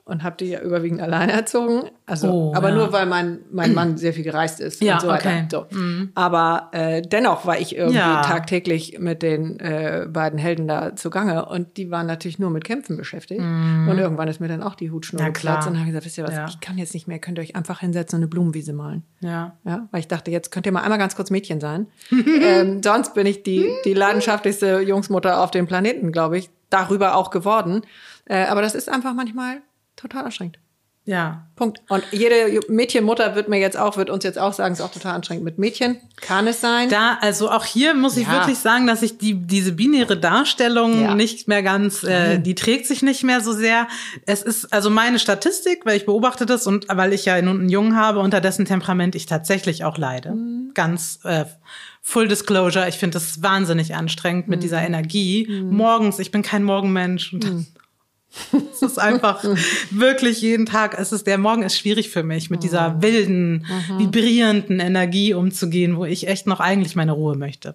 [0.08, 1.90] und habe die ja überwiegend alleine erzogen.
[2.06, 2.74] Also, oh, aber ja.
[2.74, 5.28] nur weil mein, mein Mann sehr viel gereist ist ja, und so weiter.
[5.28, 5.46] Okay.
[5.50, 5.66] So.
[5.70, 6.10] Mhm.
[6.14, 8.22] Aber äh, dennoch war ich irgendwie ja.
[8.22, 12.96] tagtäglich mit den äh, beiden Helden da zugange und die waren natürlich nur mit Kämpfen
[12.96, 13.42] beschäftigt.
[13.42, 13.86] Mhm.
[13.88, 16.50] Und irgendwann ist mir dann auch die Hutschnur geplatzt und habe gesagt, wisst ihr was,
[16.50, 19.02] ich kann jetzt nicht mehr, könnt ihr euch einfach hinsetzen und eine Blumenwiese malen.
[19.20, 19.58] Ja.
[19.64, 19.88] ja.
[19.90, 21.86] Weil ich dachte, jetzt könnt ihr mal einmal ganz kurz Mädchen sein.
[22.42, 27.30] ähm, sonst bin ich die, die leidenschaftlichste Jungsmutter auf dem Planeten, glaube ich, darüber auch
[27.30, 27.82] geworden.
[28.24, 29.60] Äh, aber das ist einfach manchmal
[29.98, 30.58] total anstrengend.
[31.08, 31.46] Ja.
[31.56, 31.80] Punkt.
[31.88, 34.92] Und jede Mädchenmutter wird mir jetzt auch, wird uns jetzt auch sagen, es ist auch
[34.92, 35.96] total anstrengend mit Mädchen.
[36.20, 36.90] Kann es sein?
[36.90, 38.34] Da, also auch hier muss ich ja.
[38.34, 41.14] wirklich sagen, dass ich die, diese binäre Darstellung ja.
[41.14, 43.88] nicht mehr ganz, äh, die trägt sich nicht mehr so sehr.
[44.26, 47.68] Es ist also meine Statistik, weil ich beobachte das und weil ich ja nun einen
[47.70, 50.32] Jungen habe, unter dessen Temperament ich tatsächlich auch leide.
[50.32, 50.72] Mhm.
[50.74, 51.46] Ganz äh,
[52.02, 55.62] Full Disclosure, ich finde das wahnsinnig anstrengend mit dieser Energie.
[55.62, 57.66] Morgens, ich bin kein Morgenmensch und dann
[58.72, 59.44] es ist einfach
[59.90, 60.96] wirklich jeden Tag.
[60.98, 63.66] Es ist der Morgen ist schwierig für mich, mit dieser wilden,
[63.96, 67.74] vibrierenden Energie umzugehen, wo ich echt noch eigentlich meine Ruhe möchte.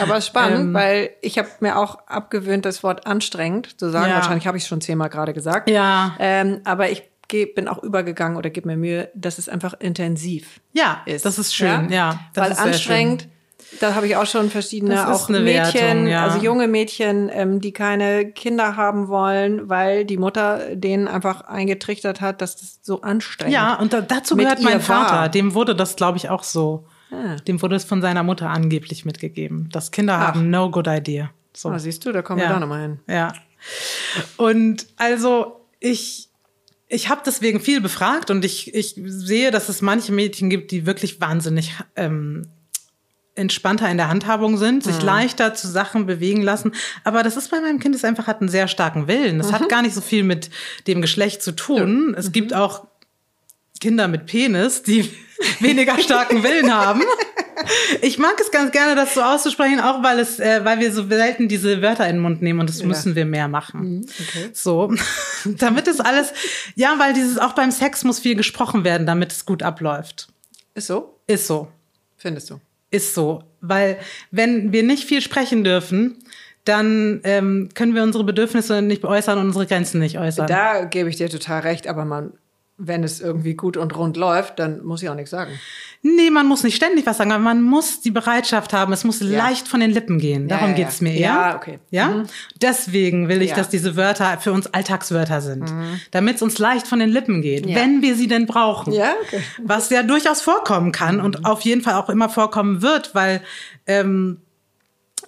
[0.00, 0.74] Aber spannend, Ähm.
[0.74, 4.10] weil ich habe mir auch abgewöhnt, das Wort anstrengend zu sagen.
[4.10, 4.16] Ja.
[4.16, 5.68] Wahrscheinlich habe ich es schon zehnmal gerade gesagt.
[5.70, 6.14] Ja.
[6.18, 7.02] Ähm, aber ich
[7.54, 11.26] bin auch übergegangen oder gebe mir Mühe, dass es einfach intensiv Ja, ist.
[11.26, 11.90] das ist schön.
[11.90, 13.28] Ja, das weil ist sehr anstrengend.
[13.80, 16.24] Da habe ich auch schon verschiedene auch Mädchen, Wertung, ja.
[16.24, 22.20] also junge Mädchen, ähm, die keine Kinder haben wollen, weil die Mutter denen einfach eingetrichtert
[22.22, 25.12] hat, dass das so anstrengend Ja, und da, dazu gehört mein Vater.
[25.14, 25.28] war.
[25.28, 26.86] Dem wurde das, glaube ich, auch so.
[27.10, 27.36] Ah.
[27.46, 29.68] Dem wurde es von seiner Mutter angeblich mitgegeben.
[29.70, 31.30] Dass Kinder haben no good idea.
[31.52, 31.68] So.
[31.68, 32.54] Ah, siehst du, da kommen wir Ja.
[32.54, 33.00] da nochmal hin.
[33.06, 33.32] Ja.
[34.36, 36.28] Und also ich,
[36.88, 40.86] ich habe deswegen viel befragt und ich, ich sehe, dass es manche Mädchen gibt, die
[40.86, 42.46] wirklich wahnsinnig ähm,
[43.38, 46.72] entspannter in der Handhabung sind, sich leichter zu Sachen bewegen lassen.
[47.04, 49.38] Aber das ist bei meinem Kind, es einfach hat einen sehr starken Willen.
[49.38, 50.50] Das hat gar nicht so viel mit
[50.86, 52.14] dem Geschlecht zu tun.
[52.18, 52.86] Es gibt auch
[53.80, 55.10] Kinder mit Penis, die
[55.60, 57.02] weniger starken Willen haben.
[58.02, 61.06] Ich mag es ganz gerne, das so auszusprechen, auch weil es, äh, weil wir so
[61.08, 64.06] selten diese Wörter in den Mund nehmen und das müssen wir mehr machen.
[64.20, 64.50] okay.
[64.52, 64.94] So,
[65.44, 66.32] damit es alles,
[66.76, 70.28] ja, weil dieses auch beim Sex muss viel gesprochen werden, damit es gut abläuft.
[70.74, 71.18] Ist so?
[71.26, 71.68] Ist so,
[72.16, 72.60] Findest du?
[72.90, 73.98] Ist so, weil
[74.30, 76.16] wenn wir nicht viel sprechen dürfen,
[76.64, 80.46] dann ähm, können wir unsere Bedürfnisse nicht äußern und unsere Grenzen nicht äußern.
[80.46, 82.34] Da gebe ich dir total recht, aber man,
[82.76, 85.52] wenn es irgendwie gut und rund läuft, dann muss ich auch nichts sagen.
[86.16, 88.92] Nee, man muss nicht ständig was sagen, aber man muss die Bereitschaft haben.
[88.92, 90.48] Es muss leicht von den Lippen gehen.
[90.48, 90.84] Darum ja, ja.
[90.84, 91.20] geht's mir eher.
[91.20, 91.78] Ja, okay.
[91.90, 92.24] Ja?
[92.62, 93.56] Deswegen will ich, Ja.
[93.56, 95.72] dass diese Wörter für uns Alltagswörter sind.
[96.10, 98.92] Damit es uns leicht von den Lippen geht, wenn wir sie denn brauchen.
[98.92, 99.42] Ja, okay.
[99.62, 103.42] Was ja durchaus vorkommen kann und auf jeden Fall auch immer vorkommen wird, weil
[103.86, 104.38] ähm,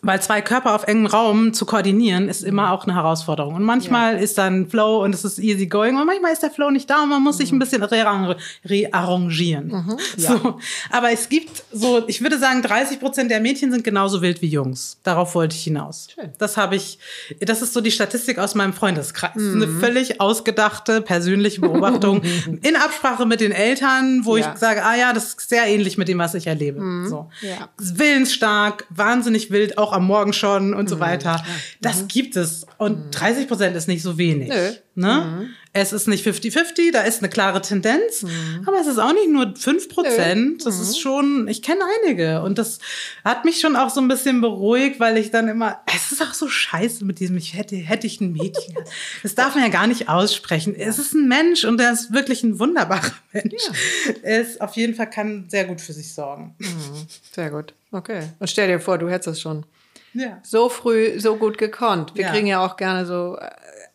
[0.02, 3.54] weil zwei Körper auf engem Raum zu koordinieren, ist immer auch eine Herausforderung.
[3.54, 6.70] Und manchmal ist dann Flow und es ist easy going und manchmal ist der Flow
[6.70, 9.98] nicht da und man muss sich ein bisschen rearrange- rearrangieren.
[10.16, 10.58] So.
[10.90, 14.48] Aber es gibt so, ich würde sagen, 30 Prozent der Mädchen sind genauso wild wie
[14.48, 14.98] Jungs.
[15.02, 16.08] Darauf wollte ich hinaus.
[16.14, 16.30] Schön.
[16.38, 16.98] Das habe ich,
[17.40, 19.36] das ist so die Statistik aus meinem Freundeskreis.
[19.36, 22.22] Eine völlig ausgedachte persönliche Beobachtung
[22.62, 24.52] in Absprache mit den Eltern, wo Ja.
[24.52, 26.80] ich sage, ah ja, das ist sehr ähnlich mit dem, was ich erlebe.
[27.08, 27.28] So.
[27.42, 27.68] Ja.
[27.78, 31.44] Willensstark, wahnsinnig wild, auch am Morgen schon und so weiter.
[31.80, 32.66] Das gibt es.
[32.78, 34.48] Und 30 Prozent ist nicht so wenig.
[34.48, 34.72] Nö.
[34.94, 35.48] Ne?
[35.72, 38.26] Es ist nicht 50-50, da ist eine klare Tendenz.
[38.66, 40.66] Aber es ist auch nicht nur 5 Prozent.
[40.66, 42.42] Das ist schon, ich kenne einige.
[42.42, 42.80] Und das
[43.24, 46.34] hat mich schon auch so ein bisschen beruhigt, weil ich dann immer, es ist auch
[46.34, 48.74] so scheiße mit diesem, ich hätte, hätte ich ein Mädchen.
[49.22, 50.74] Das darf man ja gar nicht aussprechen.
[50.74, 53.62] Es ist ein Mensch und er ist wirklich ein wunderbarer Mensch.
[54.22, 56.54] Er ist auf jeden Fall, kann sehr gut für sich sorgen.
[57.32, 57.74] Sehr gut.
[57.92, 58.22] Okay.
[58.38, 59.64] Und stell dir vor, du hättest es schon
[60.14, 60.38] Ja.
[60.42, 62.14] so früh so gut gekonnt.
[62.14, 62.30] Wir Ja.
[62.32, 63.48] kriegen ja auch gerne so äh,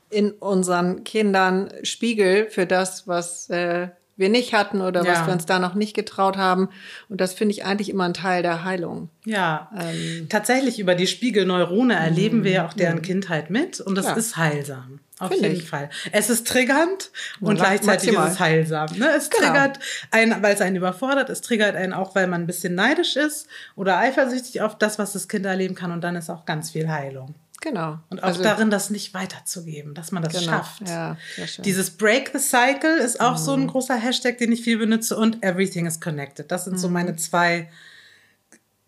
[0.10, 5.26] in unseren Kindern Spiegel für das, was äh, wir nicht hatten oder was Ja.
[5.28, 6.70] wir uns da noch nicht getraut haben.
[7.10, 9.10] Und das finde ich eigentlich immer ein Teil der Heilung.
[9.26, 10.28] Ja, Ähm.
[10.30, 14.18] tatsächlich über die Spiegelneurone erleben wir ja auch deren Kindheit mit und das Klar.
[14.18, 15.00] ist heilsam.
[15.20, 15.70] Auf Finde jeden ich.
[15.70, 15.90] Fall.
[16.12, 17.10] Es ist triggernd
[17.40, 18.28] und Ja, gleichzeitig maximal.
[18.28, 18.88] ist es heilsam.
[18.98, 19.10] Ne?
[19.16, 19.48] Es Genau.
[19.48, 19.80] triggert
[20.12, 23.48] einen, weil es einen überfordert, es triggert einen auch, weil man ein bisschen neidisch ist
[23.76, 26.90] oder eifersüchtig auf das, was das Kind erleben kann und dann ist auch ganz viel
[26.90, 27.34] Heilung.
[27.62, 27.98] Genau.
[28.10, 30.52] Und auch Also, darin, das nicht weiterzugeben, dass man das Genau.
[30.52, 30.88] schafft.
[30.88, 31.16] Ja.
[31.60, 33.64] Dieses Break the Cycle ist auch so Mhm.
[33.64, 36.52] ein großer Hashtag, den ich viel benutze und Everything is Connected.
[36.52, 36.72] Das Mhm.
[36.72, 37.70] sind so meine zwei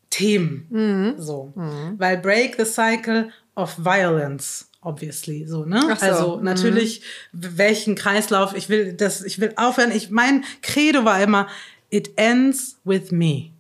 [0.10, 0.68] Themen.
[0.70, 1.16] Mhm.
[1.22, 1.54] So.
[1.98, 5.82] Weil Break the Cycle of Violence, obviously, so, ne?
[5.82, 6.06] So.
[6.06, 6.44] Also Mhm.
[6.44, 7.02] natürlich,
[7.32, 9.92] welchen Kreislauf, ich will das, ich will aufhören.
[9.92, 11.48] Ich, mein Credo war immer,
[11.90, 13.52] it ends with me.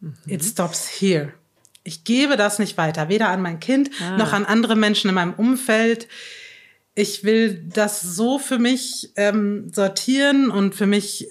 [0.00, 0.14] Mhm.
[0.26, 1.32] It stops here.
[1.84, 4.16] Ich gebe das nicht weiter, weder an mein Kind Ah.
[4.16, 6.06] noch an andere Menschen in meinem Umfeld.
[6.94, 11.26] Ich will das so für mich ähm, sortieren und für mich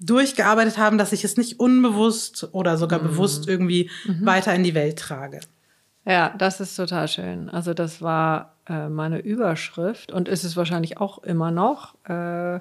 [0.00, 3.06] durchgearbeitet haben, dass ich es nicht unbewusst oder sogar Mhm.
[3.08, 3.90] bewusst irgendwie
[4.20, 5.40] weiter in die Welt trage.
[6.06, 7.50] Ja, das ist total schön.
[7.50, 12.60] Also das war äh, meine Überschrift und ist es wahrscheinlich auch immer noch, äh,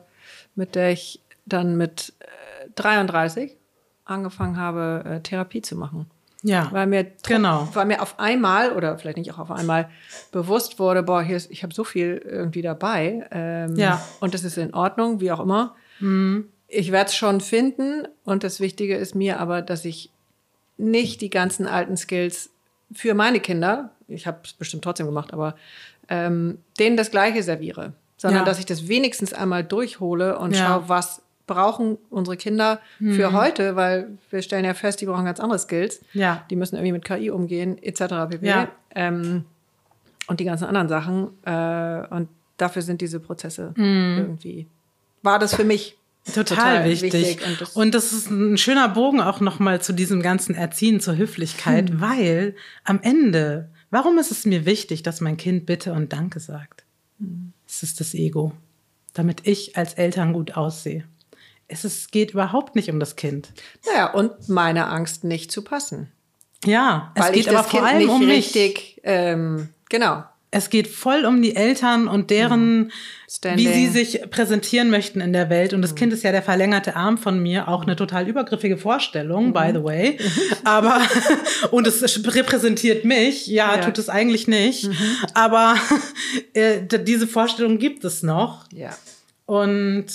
[0.56, 3.56] mit der ich dann mit äh, 33
[4.06, 6.10] angefangen habe, äh, Therapie zu machen.
[6.42, 7.68] Ja, Weil mir, Genau.
[7.74, 9.90] weil mir auf einmal, oder vielleicht nicht auch auf einmal,
[10.32, 13.28] bewusst wurde, boah, hier ist, ich habe so viel irgendwie dabei.
[13.32, 13.96] Ähm, Ja.
[13.96, 14.00] Mhm.
[14.22, 15.76] Und das ist in Ordnung, wie auch immer.
[16.70, 18.08] Ich werde es schon finden.
[18.24, 20.12] Und das Wichtige ist mir aber, dass ich
[20.78, 22.52] nicht die ganzen alten Skills
[22.94, 25.56] für meine Kinder, ich habe es bestimmt trotzdem gemacht, aber
[26.10, 27.94] ähm, denen das Gleiche serviere.
[28.18, 28.46] Sondern Ja.
[28.46, 30.66] dass ich das wenigstens einmal durchhole und Ja.
[30.68, 35.40] schaue, was brauchen unsere Kinder für heute, weil wir stellen ja fest, die brauchen ganz
[35.40, 36.02] andere Skills.
[36.14, 36.44] Ja.
[36.52, 38.28] Die müssen irgendwie mit KI umgehen, etc.
[38.30, 38.46] pp.
[38.46, 38.68] Ja.
[38.94, 39.46] Ähm,
[40.28, 41.30] und die ganzen anderen Sachen.
[41.46, 42.28] Äh, und
[42.58, 44.18] dafür sind diese Prozesse Mhm.
[44.20, 44.68] irgendwie.
[45.24, 45.98] War das für mich
[46.36, 47.40] Total, wichtig.
[47.48, 51.16] Und das, Und das ist ein schöner Bogen auch nochmal zu diesem ganzen Erziehen zur
[51.18, 52.02] Höflichkeit, Hm.
[52.02, 56.84] weil am Ende, warum ist es mir wichtig, dass mein Kind Bitte und Danke sagt?
[57.20, 57.54] Hm.
[57.68, 58.54] Es ist das Ego,
[59.14, 61.06] damit ich als Eltern gut aussehe.
[61.68, 63.54] Es ist, geht überhaupt nicht um das Kind.
[63.86, 66.12] naja, und meine Angst, nicht zu passen.
[66.66, 68.38] Ja, es weil geht ich aber das vor Kind allem nicht um mich.
[68.38, 70.24] richtig, ähm, genau.
[70.52, 72.92] Es geht voll um die Eltern und deren,
[73.30, 73.68] Standing.
[73.68, 75.74] wie sie sich präsentieren möchten in der Welt.
[75.74, 79.54] Und das Kind ist ja der verlängerte Arm von mir, auch eine total übergriffige Vorstellung,
[79.54, 80.18] by the way.
[80.64, 81.00] Aber,
[81.72, 82.02] und es
[82.36, 83.46] repräsentiert mich.
[83.46, 83.82] Ja, Ja.
[83.84, 84.90] tut es eigentlich nicht.
[85.36, 85.76] Aber
[86.54, 88.66] äh, diese Vorstellung gibt es noch.
[88.74, 88.98] Ja.
[89.46, 90.08] Und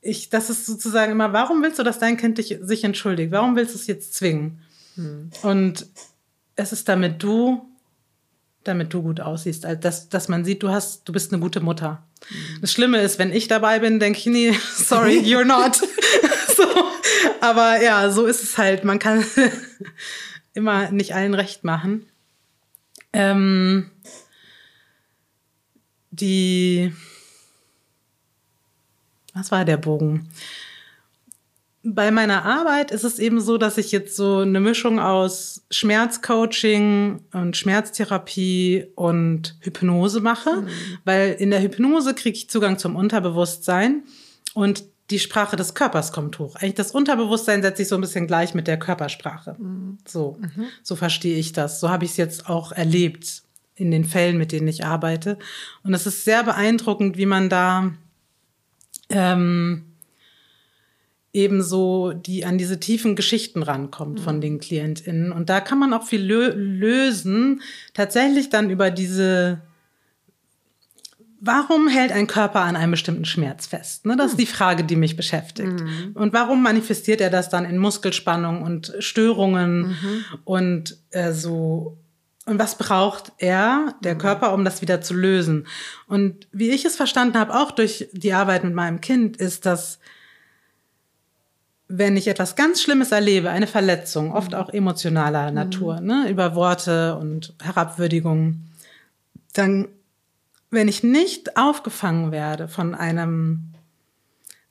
[0.00, 3.32] ich, das ist sozusagen immer, warum willst du, dass dein Kind dich, sich entschuldigt?
[3.32, 4.60] Warum willst du es jetzt zwingen?
[5.42, 5.86] Und
[6.56, 7.67] es ist damit du,
[8.64, 11.60] damit du gut aussiehst, also dass, dass man sieht, du hast, du bist eine gute
[11.60, 12.02] Mutter.
[12.60, 15.76] Das Schlimme ist, wenn ich dabei bin, denke ich, nee, sorry, you're not.
[16.56, 16.64] so,
[17.40, 18.84] aber ja, so ist es halt.
[18.84, 19.24] Man kann
[20.54, 22.06] immer nicht allen recht machen.
[23.12, 23.90] Ähm,
[26.10, 26.92] die
[29.38, 30.28] was war der Bogen?
[31.84, 37.20] Bei meiner Arbeit ist es eben so, dass ich jetzt so eine Mischung aus Schmerzcoaching
[37.32, 40.66] und Schmerztherapie und Hypnose mache,
[41.04, 44.02] weil in der Hypnose kriege ich Zugang zum Unterbewusstsein
[44.54, 46.56] und die Sprache des Körpers kommt hoch.
[46.56, 49.56] Eigentlich das Unterbewusstsein setzt sich so ein bisschen gleich mit der Körpersprache.
[50.06, 50.38] So,
[50.82, 51.80] so verstehe ich das.
[51.80, 53.42] So habe ich es jetzt auch erlebt
[53.74, 55.38] in den Fällen, mit denen ich arbeite.
[55.82, 57.92] Und es ist sehr beeindruckend, wie man da
[59.08, 59.87] ähm,
[61.32, 65.32] ebenso die an diese tiefen Geschichten rankommt von den KlientInnen.
[65.32, 67.62] Und da kann man auch viel lö lösen,
[67.94, 69.62] tatsächlich dann über diese
[71.40, 74.06] Warum hält ein Körper an einem bestimmten Schmerz fest?
[74.06, 75.84] Ne, das ist die Frage, die mich beschäftigt.
[76.14, 79.96] Und warum manifestiert er das dann in Muskelspannung und Störungen
[80.44, 81.96] und äh, so?
[82.44, 85.68] Und was braucht er, der Körper, um das wieder zu lösen?
[86.08, 90.00] Und wie ich es verstanden habe, auch durch die Arbeit mit meinem Kind, ist, dass
[91.88, 97.16] wenn ich etwas ganz Schlimmes erlebe, eine Verletzung, oft auch emotionaler Natur, ne, über Worte
[97.16, 98.60] und Herabwürdigung,
[99.54, 99.88] dann,
[100.70, 103.72] wenn ich nicht aufgefangen werde von einem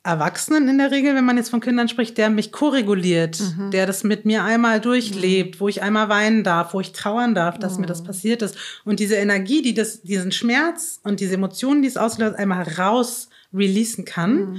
[0.04, 3.42] Erwachsenen in der Regel, wenn man jetzt von Kindern spricht, der mich koreguliert,
[3.74, 7.60] der das mit mir einmal durchlebt, wo ich einmal weinen darf, wo ich trauern darf,
[7.60, 8.56] dass mir das passiert ist.
[8.86, 13.28] Und diese Energie, die das, diesen Schmerz und diese Emotionen, die es auslöst, einmal raus
[13.54, 14.58] releasen kann,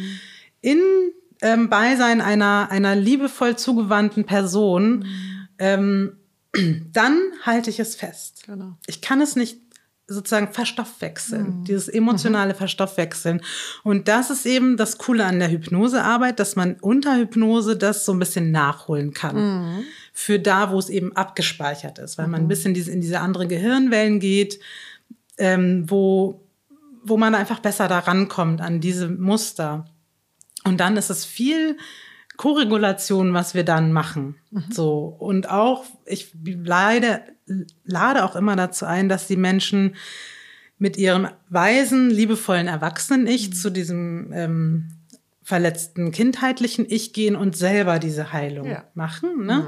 [0.60, 0.82] in
[1.40, 5.06] ähm, Beisein einer, einer liebevoll zugewandten Person,
[5.58, 6.16] ähm,
[6.92, 8.44] dann halte ich es fest.
[8.46, 8.76] Genau.
[8.86, 9.58] Ich kann es nicht
[10.10, 13.42] sozusagen verstoffwechseln, dieses emotionale Verstoffwechseln.
[13.84, 18.12] Und das ist eben das Coole an der Hypnosearbeit, dass man unter Hypnose das so
[18.12, 19.84] ein bisschen nachholen kann.
[20.14, 24.18] Für da, wo es eben abgespeichert ist, weil man ein bisschen in diese andere Gehirnwellen
[24.18, 24.58] geht,
[25.36, 26.40] ähm, wo,
[27.04, 29.84] wo man einfach besser da rankommt an diese Muster.
[30.68, 31.76] Und dann ist es viel
[32.36, 34.36] Korregulation, was wir dann machen.
[34.70, 35.16] So.
[35.18, 37.22] Und auch, ich leide,
[37.84, 39.96] lade auch immer dazu ein, dass die Menschen
[40.78, 44.88] mit ihrem weisen, liebevollen Erwachsenen-Ich zu diesem ähm,
[45.42, 48.84] verletzten kindheitlichen Ich gehen und selber diese Heilung Ja.
[48.94, 49.44] machen.
[49.46, 49.66] Ne?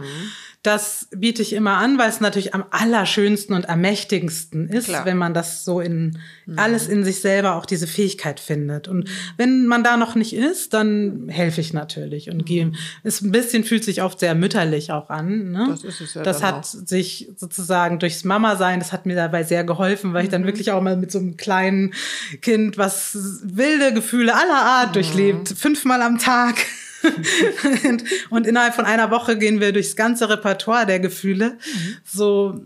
[0.62, 5.06] Das biete ich immer an, weil es natürlich am allerschönsten und am mächtigsten ist, Klar.
[5.06, 6.18] wenn man das so in
[6.56, 8.86] alles in sich selber auch diese Fähigkeit findet.
[8.88, 9.08] Und
[9.38, 12.72] wenn man da noch nicht ist, dann helfe ich natürlich und gehe.
[13.04, 15.52] Es ein bisschen fühlt sich oft sehr mütterlich auch an.
[15.52, 15.66] Ne?
[15.70, 19.44] Das ist es ja Das hat sich sozusagen durchs Mama sein, das hat mir dabei
[19.44, 20.32] sehr geholfen, weil ich Mhm.
[20.32, 21.94] dann wirklich auch mal mit so einem kleinen
[22.42, 26.56] Kind, was wilde Gefühle aller Art durchlebt, fünfmal am Tag.
[27.88, 31.58] und, und innerhalb von einer Woche gehen wir durchs ganze Repertoire der Gefühle,
[32.04, 32.60] so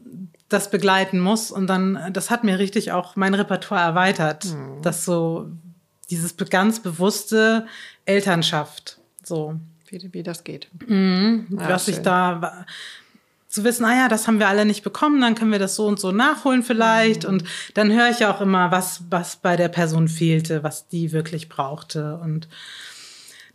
[0.48, 1.50] das begleiten muss.
[1.50, 4.46] Und dann, das hat mir richtig auch mein Repertoire erweitert,
[4.82, 5.48] dass so
[6.10, 7.66] dieses ganz bewusste
[8.04, 9.54] Elternschaft, so
[9.88, 10.68] Wie, wie das geht.
[11.50, 12.04] was ich schön.
[12.04, 12.66] da wa-
[13.48, 15.86] zu wissen, ah ja, das haben wir alle nicht bekommen, dann können wir das so
[15.86, 17.24] und so nachholen vielleicht.
[17.24, 17.44] Und
[17.74, 21.48] dann höre ich ja auch immer, was, was bei der Person fehlte, was die wirklich
[21.48, 22.16] brauchte.
[22.16, 22.48] Und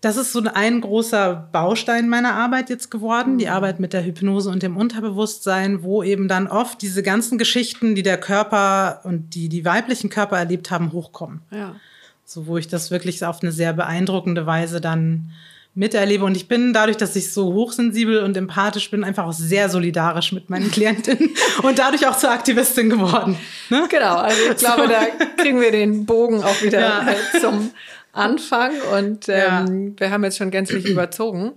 [0.02, 4.50] das ist so ein großer Baustein meiner Arbeit jetzt geworden, die Arbeit mit der Hypnose
[4.50, 9.50] und dem Unterbewusstsein, wo eben dann oft diese ganzen Geschichten, die der Körper und die
[9.50, 11.42] die weiblichen Körper erlebt haben, hochkommen.
[11.52, 11.76] Ja.
[12.24, 15.32] So, wo ich das wirklich auf eine sehr beeindruckende Weise dann
[15.76, 16.26] miterlebe.
[16.26, 20.32] Und ich bin dadurch, dass ich so hochsensibel und empathisch bin, einfach auch sehr solidarisch
[20.32, 21.30] mit meinen Klientinnen
[21.64, 23.38] und dadurch auch zur Aktivistin geworden.
[23.70, 23.88] Ne?
[23.90, 24.88] Genau, also ich glaube, so.
[24.88, 27.08] da kriegen wir den Bogen auch wieder ja.
[27.40, 27.72] zum
[28.12, 28.74] Anfang.
[28.94, 30.00] Und ähm, ja.
[30.00, 31.54] wir haben jetzt schon gänzlich überzogen.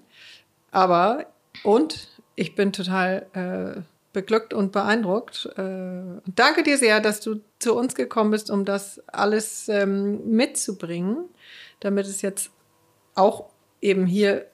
[0.70, 1.26] Aber,
[1.62, 5.46] und ich bin total äh, beglückt und beeindruckt.
[5.56, 11.24] Äh, danke dir sehr, dass du zu uns gekommen bist, um das alles ähm, mitzubringen,
[11.80, 12.50] damit es jetzt
[13.14, 13.50] auch
[13.80, 14.46] eben hier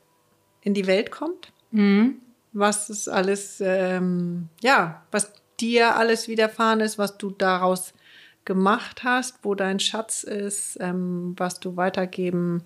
[0.63, 1.53] in die Welt kommt.
[1.71, 2.21] Mhm.
[2.53, 7.93] Was es alles, ähm, ja, was dir alles widerfahren ist, was du daraus
[8.49, 12.65] gemacht hast, wo dein Schatz ist, ähm, was du weitergeben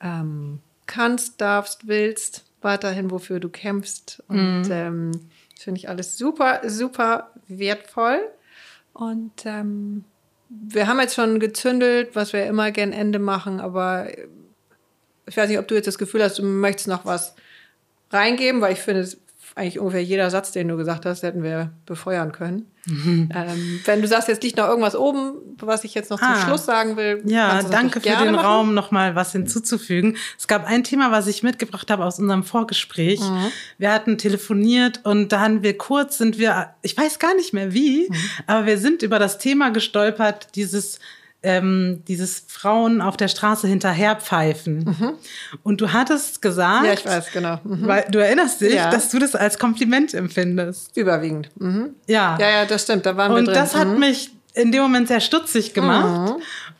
[0.00, 4.22] ähm, kannst, darfst, willst, weiterhin, wofür du kämpfst.
[4.28, 4.70] Und mhm.
[4.70, 5.12] ähm,
[5.52, 8.20] das finde ich alles super, super wertvoll.
[8.92, 10.04] Und ähm,
[10.48, 14.06] wir haben jetzt schon gezündelt, was wir immer gern Ende machen, aber
[15.26, 17.34] ich weiß nicht, ob du jetzt das Gefühl hast, du möchtest noch was
[18.12, 19.20] reingeben, weil ich finde, es
[19.56, 22.66] eigentlich ungefähr jeder Satz, den du gesagt hast, hätten wir befeuern können.
[22.84, 23.30] Mhm.
[23.34, 26.44] Ähm, wenn du sagst, jetzt liegt noch irgendwas oben, was ich jetzt noch zum ah,
[26.44, 27.22] Schluss sagen will.
[27.24, 28.46] Ja, danke für den machen.
[28.46, 30.18] Raum, noch mal was hinzuzufügen.
[30.38, 33.20] Es gab ein Thema, was ich mitgebracht habe aus unserem Vorgespräch.
[33.20, 33.46] Mhm.
[33.78, 37.72] Wir hatten telefoniert und da haben wir kurz, sind wir, ich weiß gar nicht mehr
[37.72, 38.14] wie, mhm.
[38.46, 41.00] aber wir sind über das Thema gestolpert, dieses
[41.46, 44.78] ähm, dieses Frauen auf der Straße hinterherpfeifen.
[44.78, 45.12] Mhm.
[45.62, 47.60] Und du hattest gesagt, ja, ich weiß, genau.
[47.62, 47.86] Mhm.
[47.86, 48.90] Weil du erinnerst dich, ja.
[48.90, 50.96] dass du das als Kompliment empfindest.
[50.96, 51.48] Überwiegend.
[51.54, 51.90] Mhm.
[52.08, 52.36] Ja.
[52.40, 53.54] Ja, ja, das stimmt, da waren Und wir drin.
[53.54, 54.00] Und das hat mhm.
[54.00, 56.34] mich in dem Moment sehr stutzig gemacht.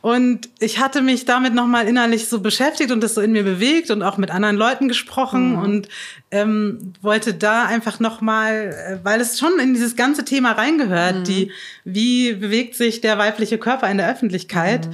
[0.07, 3.91] Und ich hatte mich damit nochmal innerlich so beschäftigt und das so in mir bewegt
[3.91, 5.59] und auch mit anderen Leuten gesprochen mhm.
[5.59, 5.89] und
[6.31, 11.25] ähm, wollte da einfach nochmal, äh, weil es schon in dieses ganze Thema reingehört, mhm.
[11.25, 11.51] die,
[11.83, 14.93] wie bewegt sich der weibliche Körper in der Öffentlichkeit, mhm.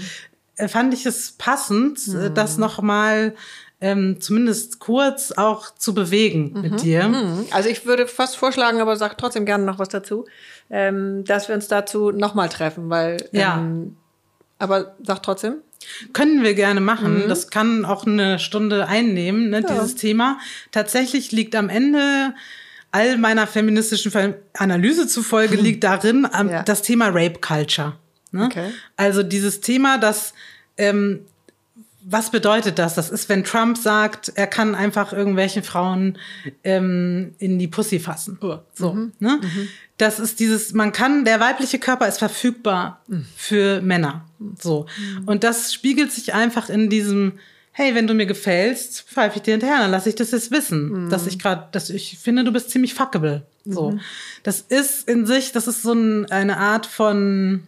[0.57, 2.35] äh, fand ich es passend, äh, mhm.
[2.35, 3.35] das nochmal
[3.83, 6.77] ähm, zumindest kurz auch zu bewegen mit mhm.
[6.79, 7.09] dir.
[7.09, 7.45] Mhm.
[7.51, 10.25] Also ich würde fast vorschlagen, aber sag trotzdem gerne noch was dazu,
[10.71, 13.59] ähm, dass wir uns dazu nochmal treffen, weil ja.
[13.59, 13.97] Ähm,
[14.63, 15.57] aber sag trotzdem.
[16.13, 17.25] Können wir gerne machen.
[17.25, 17.29] Mhm.
[17.29, 19.69] Das kann auch eine Stunde einnehmen, ne, ja.
[19.73, 20.39] dieses Thema.
[20.71, 22.35] Tatsächlich liegt am Ende
[22.93, 26.63] all meiner feministischen Analyse zufolge liegt darin ähm, ja.
[26.63, 27.95] das Thema Rape Culture.
[28.31, 28.47] Ne?
[28.47, 28.71] Okay.
[28.97, 30.35] Also dieses Thema, dass
[30.77, 31.27] ähm,
[32.05, 32.95] was bedeutet das?
[32.95, 36.19] Das ist, wenn Trump sagt, er kann einfach irgendwelchen Frauen
[36.65, 38.39] ähm, in die Pussy fassen.
[38.41, 38.59] Oh.
[38.75, 39.13] So, mhm.
[39.19, 39.41] ne?
[39.43, 39.69] Mhm.
[39.99, 43.27] Das ist dieses, man kann, der weibliche Körper ist verfügbar mhm.
[43.37, 44.25] für Männer.
[44.61, 44.87] So.
[44.99, 45.29] Mhm.
[45.29, 47.39] Und das spiegelt sich einfach in diesem,
[47.71, 51.05] hey, wenn du mir gefällst, pfeife ich dir hinterher, dann lasse ich das jetzt wissen,
[51.05, 51.11] mhm.
[51.11, 53.47] dass ich gerade, dass ich finde, du bist ziemlich fuckable.
[53.65, 53.93] So.
[53.93, 54.01] Mhm.
[54.43, 57.63] Das ist in sich, das ist so ein, eine Art von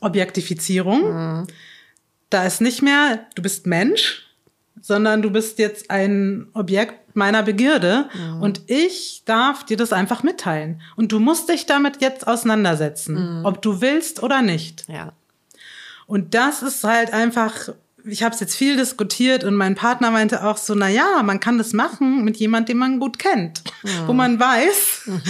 [0.00, 1.46] Objektifizierung
[2.30, 4.26] da ist nicht mehr, du bist Mensch,
[4.80, 8.42] sondern du bist jetzt ein Objekt meiner Begierde mhm.
[8.42, 10.80] und ich darf dir das einfach mitteilen.
[10.96, 13.44] Und du musst dich damit jetzt auseinandersetzen, mhm.
[13.44, 14.88] ob du willst oder nicht.
[14.88, 15.12] Ja.
[16.06, 17.70] Und das ist halt einfach
[18.04, 21.40] ich habe es jetzt viel diskutiert und mein Partner meinte auch so, na ja, man
[21.40, 23.88] kann das machen mit jemand, den man gut kennt, mhm.
[24.06, 25.20] wo man weiß, mhm.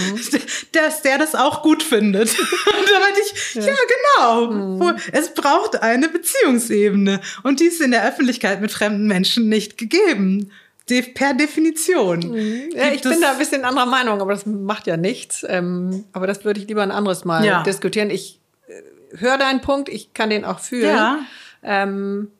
[0.71, 2.29] dass der das auch gut findet.
[2.39, 4.95] Und da meinte ich, ja, ja genau, mhm.
[5.11, 10.51] es braucht eine Beziehungsebene und die ist in der Öffentlichkeit mit fremden Menschen nicht gegeben.
[10.89, 12.19] De per Definition.
[12.19, 12.71] Mhm.
[12.75, 15.45] Ja, ich bin da ein bisschen anderer Meinung, aber das macht ja nichts.
[15.47, 17.63] Ähm, aber das würde ich lieber ein anderes Mal ja.
[17.63, 18.09] diskutieren.
[18.09, 20.95] Ich äh, höre deinen Punkt, ich kann den auch fühlen.
[20.95, 21.19] Ja.
[21.63, 22.31] Ähm,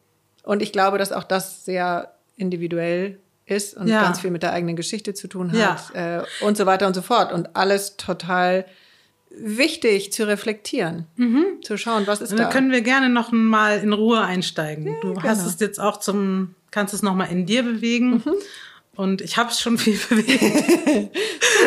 [0.43, 4.03] und ich glaube, dass auch das sehr individuell ist und ja.
[4.03, 6.19] ganz viel mit der eigenen Geschichte zu tun hat ja.
[6.19, 7.31] äh, und so weiter und so fort.
[7.31, 8.65] Und alles total
[9.30, 11.45] wichtig zu reflektieren, mhm.
[11.61, 12.45] zu schauen, was ist und da.
[12.45, 14.88] Da können wir gerne noch mal in Ruhe einsteigen.
[14.88, 15.23] Ja, du genau.
[15.23, 18.22] hast es jetzt auch zum, kannst es noch mal in dir bewegen.
[18.26, 18.34] Mhm.
[18.97, 21.15] Und ich habe es schon viel bewegt.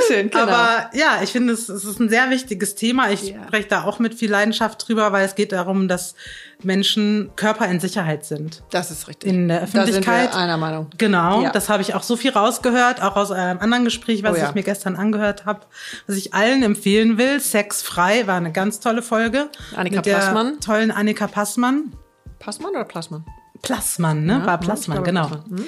[0.07, 0.43] Schön, genau.
[0.43, 3.11] Aber ja, ich finde, es, es ist ein sehr wichtiges Thema.
[3.11, 3.43] Ich ja.
[3.47, 6.15] spreche da auch mit viel Leidenschaft drüber, weil es geht darum, dass
[6.63, 8.63] Menschen Körper in Sicherheit sind.
[8.71, 9.31] Das ist richtig.
[9.31, 10.07] In der Öffentlichkeit.
[10.07, 10.91] Da sind wir einer Meinung.
[10.99, 11.51] Genau, ja.
[11.51, 14.49] das habe ich auch so viel rausgehört, auch aus einem anderen Gespräch, was oh ja.
[14.51, 15.61] ich mir gestern angehört habe,
[16.07, 17.41] was ich allen empfehlen will.
[17.41, 19.49] Sex frei war eine ganz tolle Folge.
[19.75, 20.61] Annika mit der Passmann.
[20.61, 21.95] Tollen Annika Passmann.
[22.39, 23.25] Passmann oder Plasmann?
[23.63, 24.43] Plassmann, ne?
[24.45, 25.27] War Plassmann, genau.
[25.27, 25.51] Plassmann.
[25.51, 25.67] Mhm.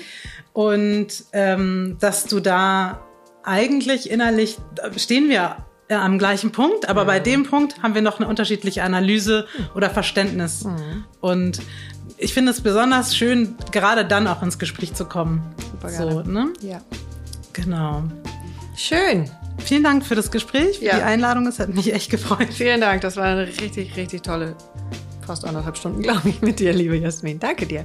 [0.56, 3.02] Und ähm, dass du da
[3.44, 4.56] eigentlich innerlich
[4.96, 5.58] stehen wir
[5.90, 7.06] ja, am gleichen Punkt, aber mhm.
[7.06, 10.64] bei dem Punkt haben wir noch eine unterschiedliche Analyse oder Verständnis.
[10.64, 11.04] Mhm.
[11.20, 11.60] Und
[12.16, 15.42] ich finde es besonders schön, gerade dann auch ins Gespräch zu kommen.
[15.72, 16.12] Super gerne.
[16.12, 16.52] So, ne?
[16.62, 16.80] Ja.
[17.52, 18.04] Genau.
[18.74, 19.30] Schön.
[19.58, 20.96] Vielen Dank für das Gespräch, für ja.
[20.96, 21.46] die Einladung.
[21.46, 22.48] Es hat mich echt gefreut.
[22.50, 23.02] Vielen Dank.
[23.02, 24.56] Das war eine richtig, richtig tolle
[25.26, 27.38] fast anderthalb Stunden, glaube ich, mit dir, liebe Jasmin.
[27.38, 27.84] Danke dir.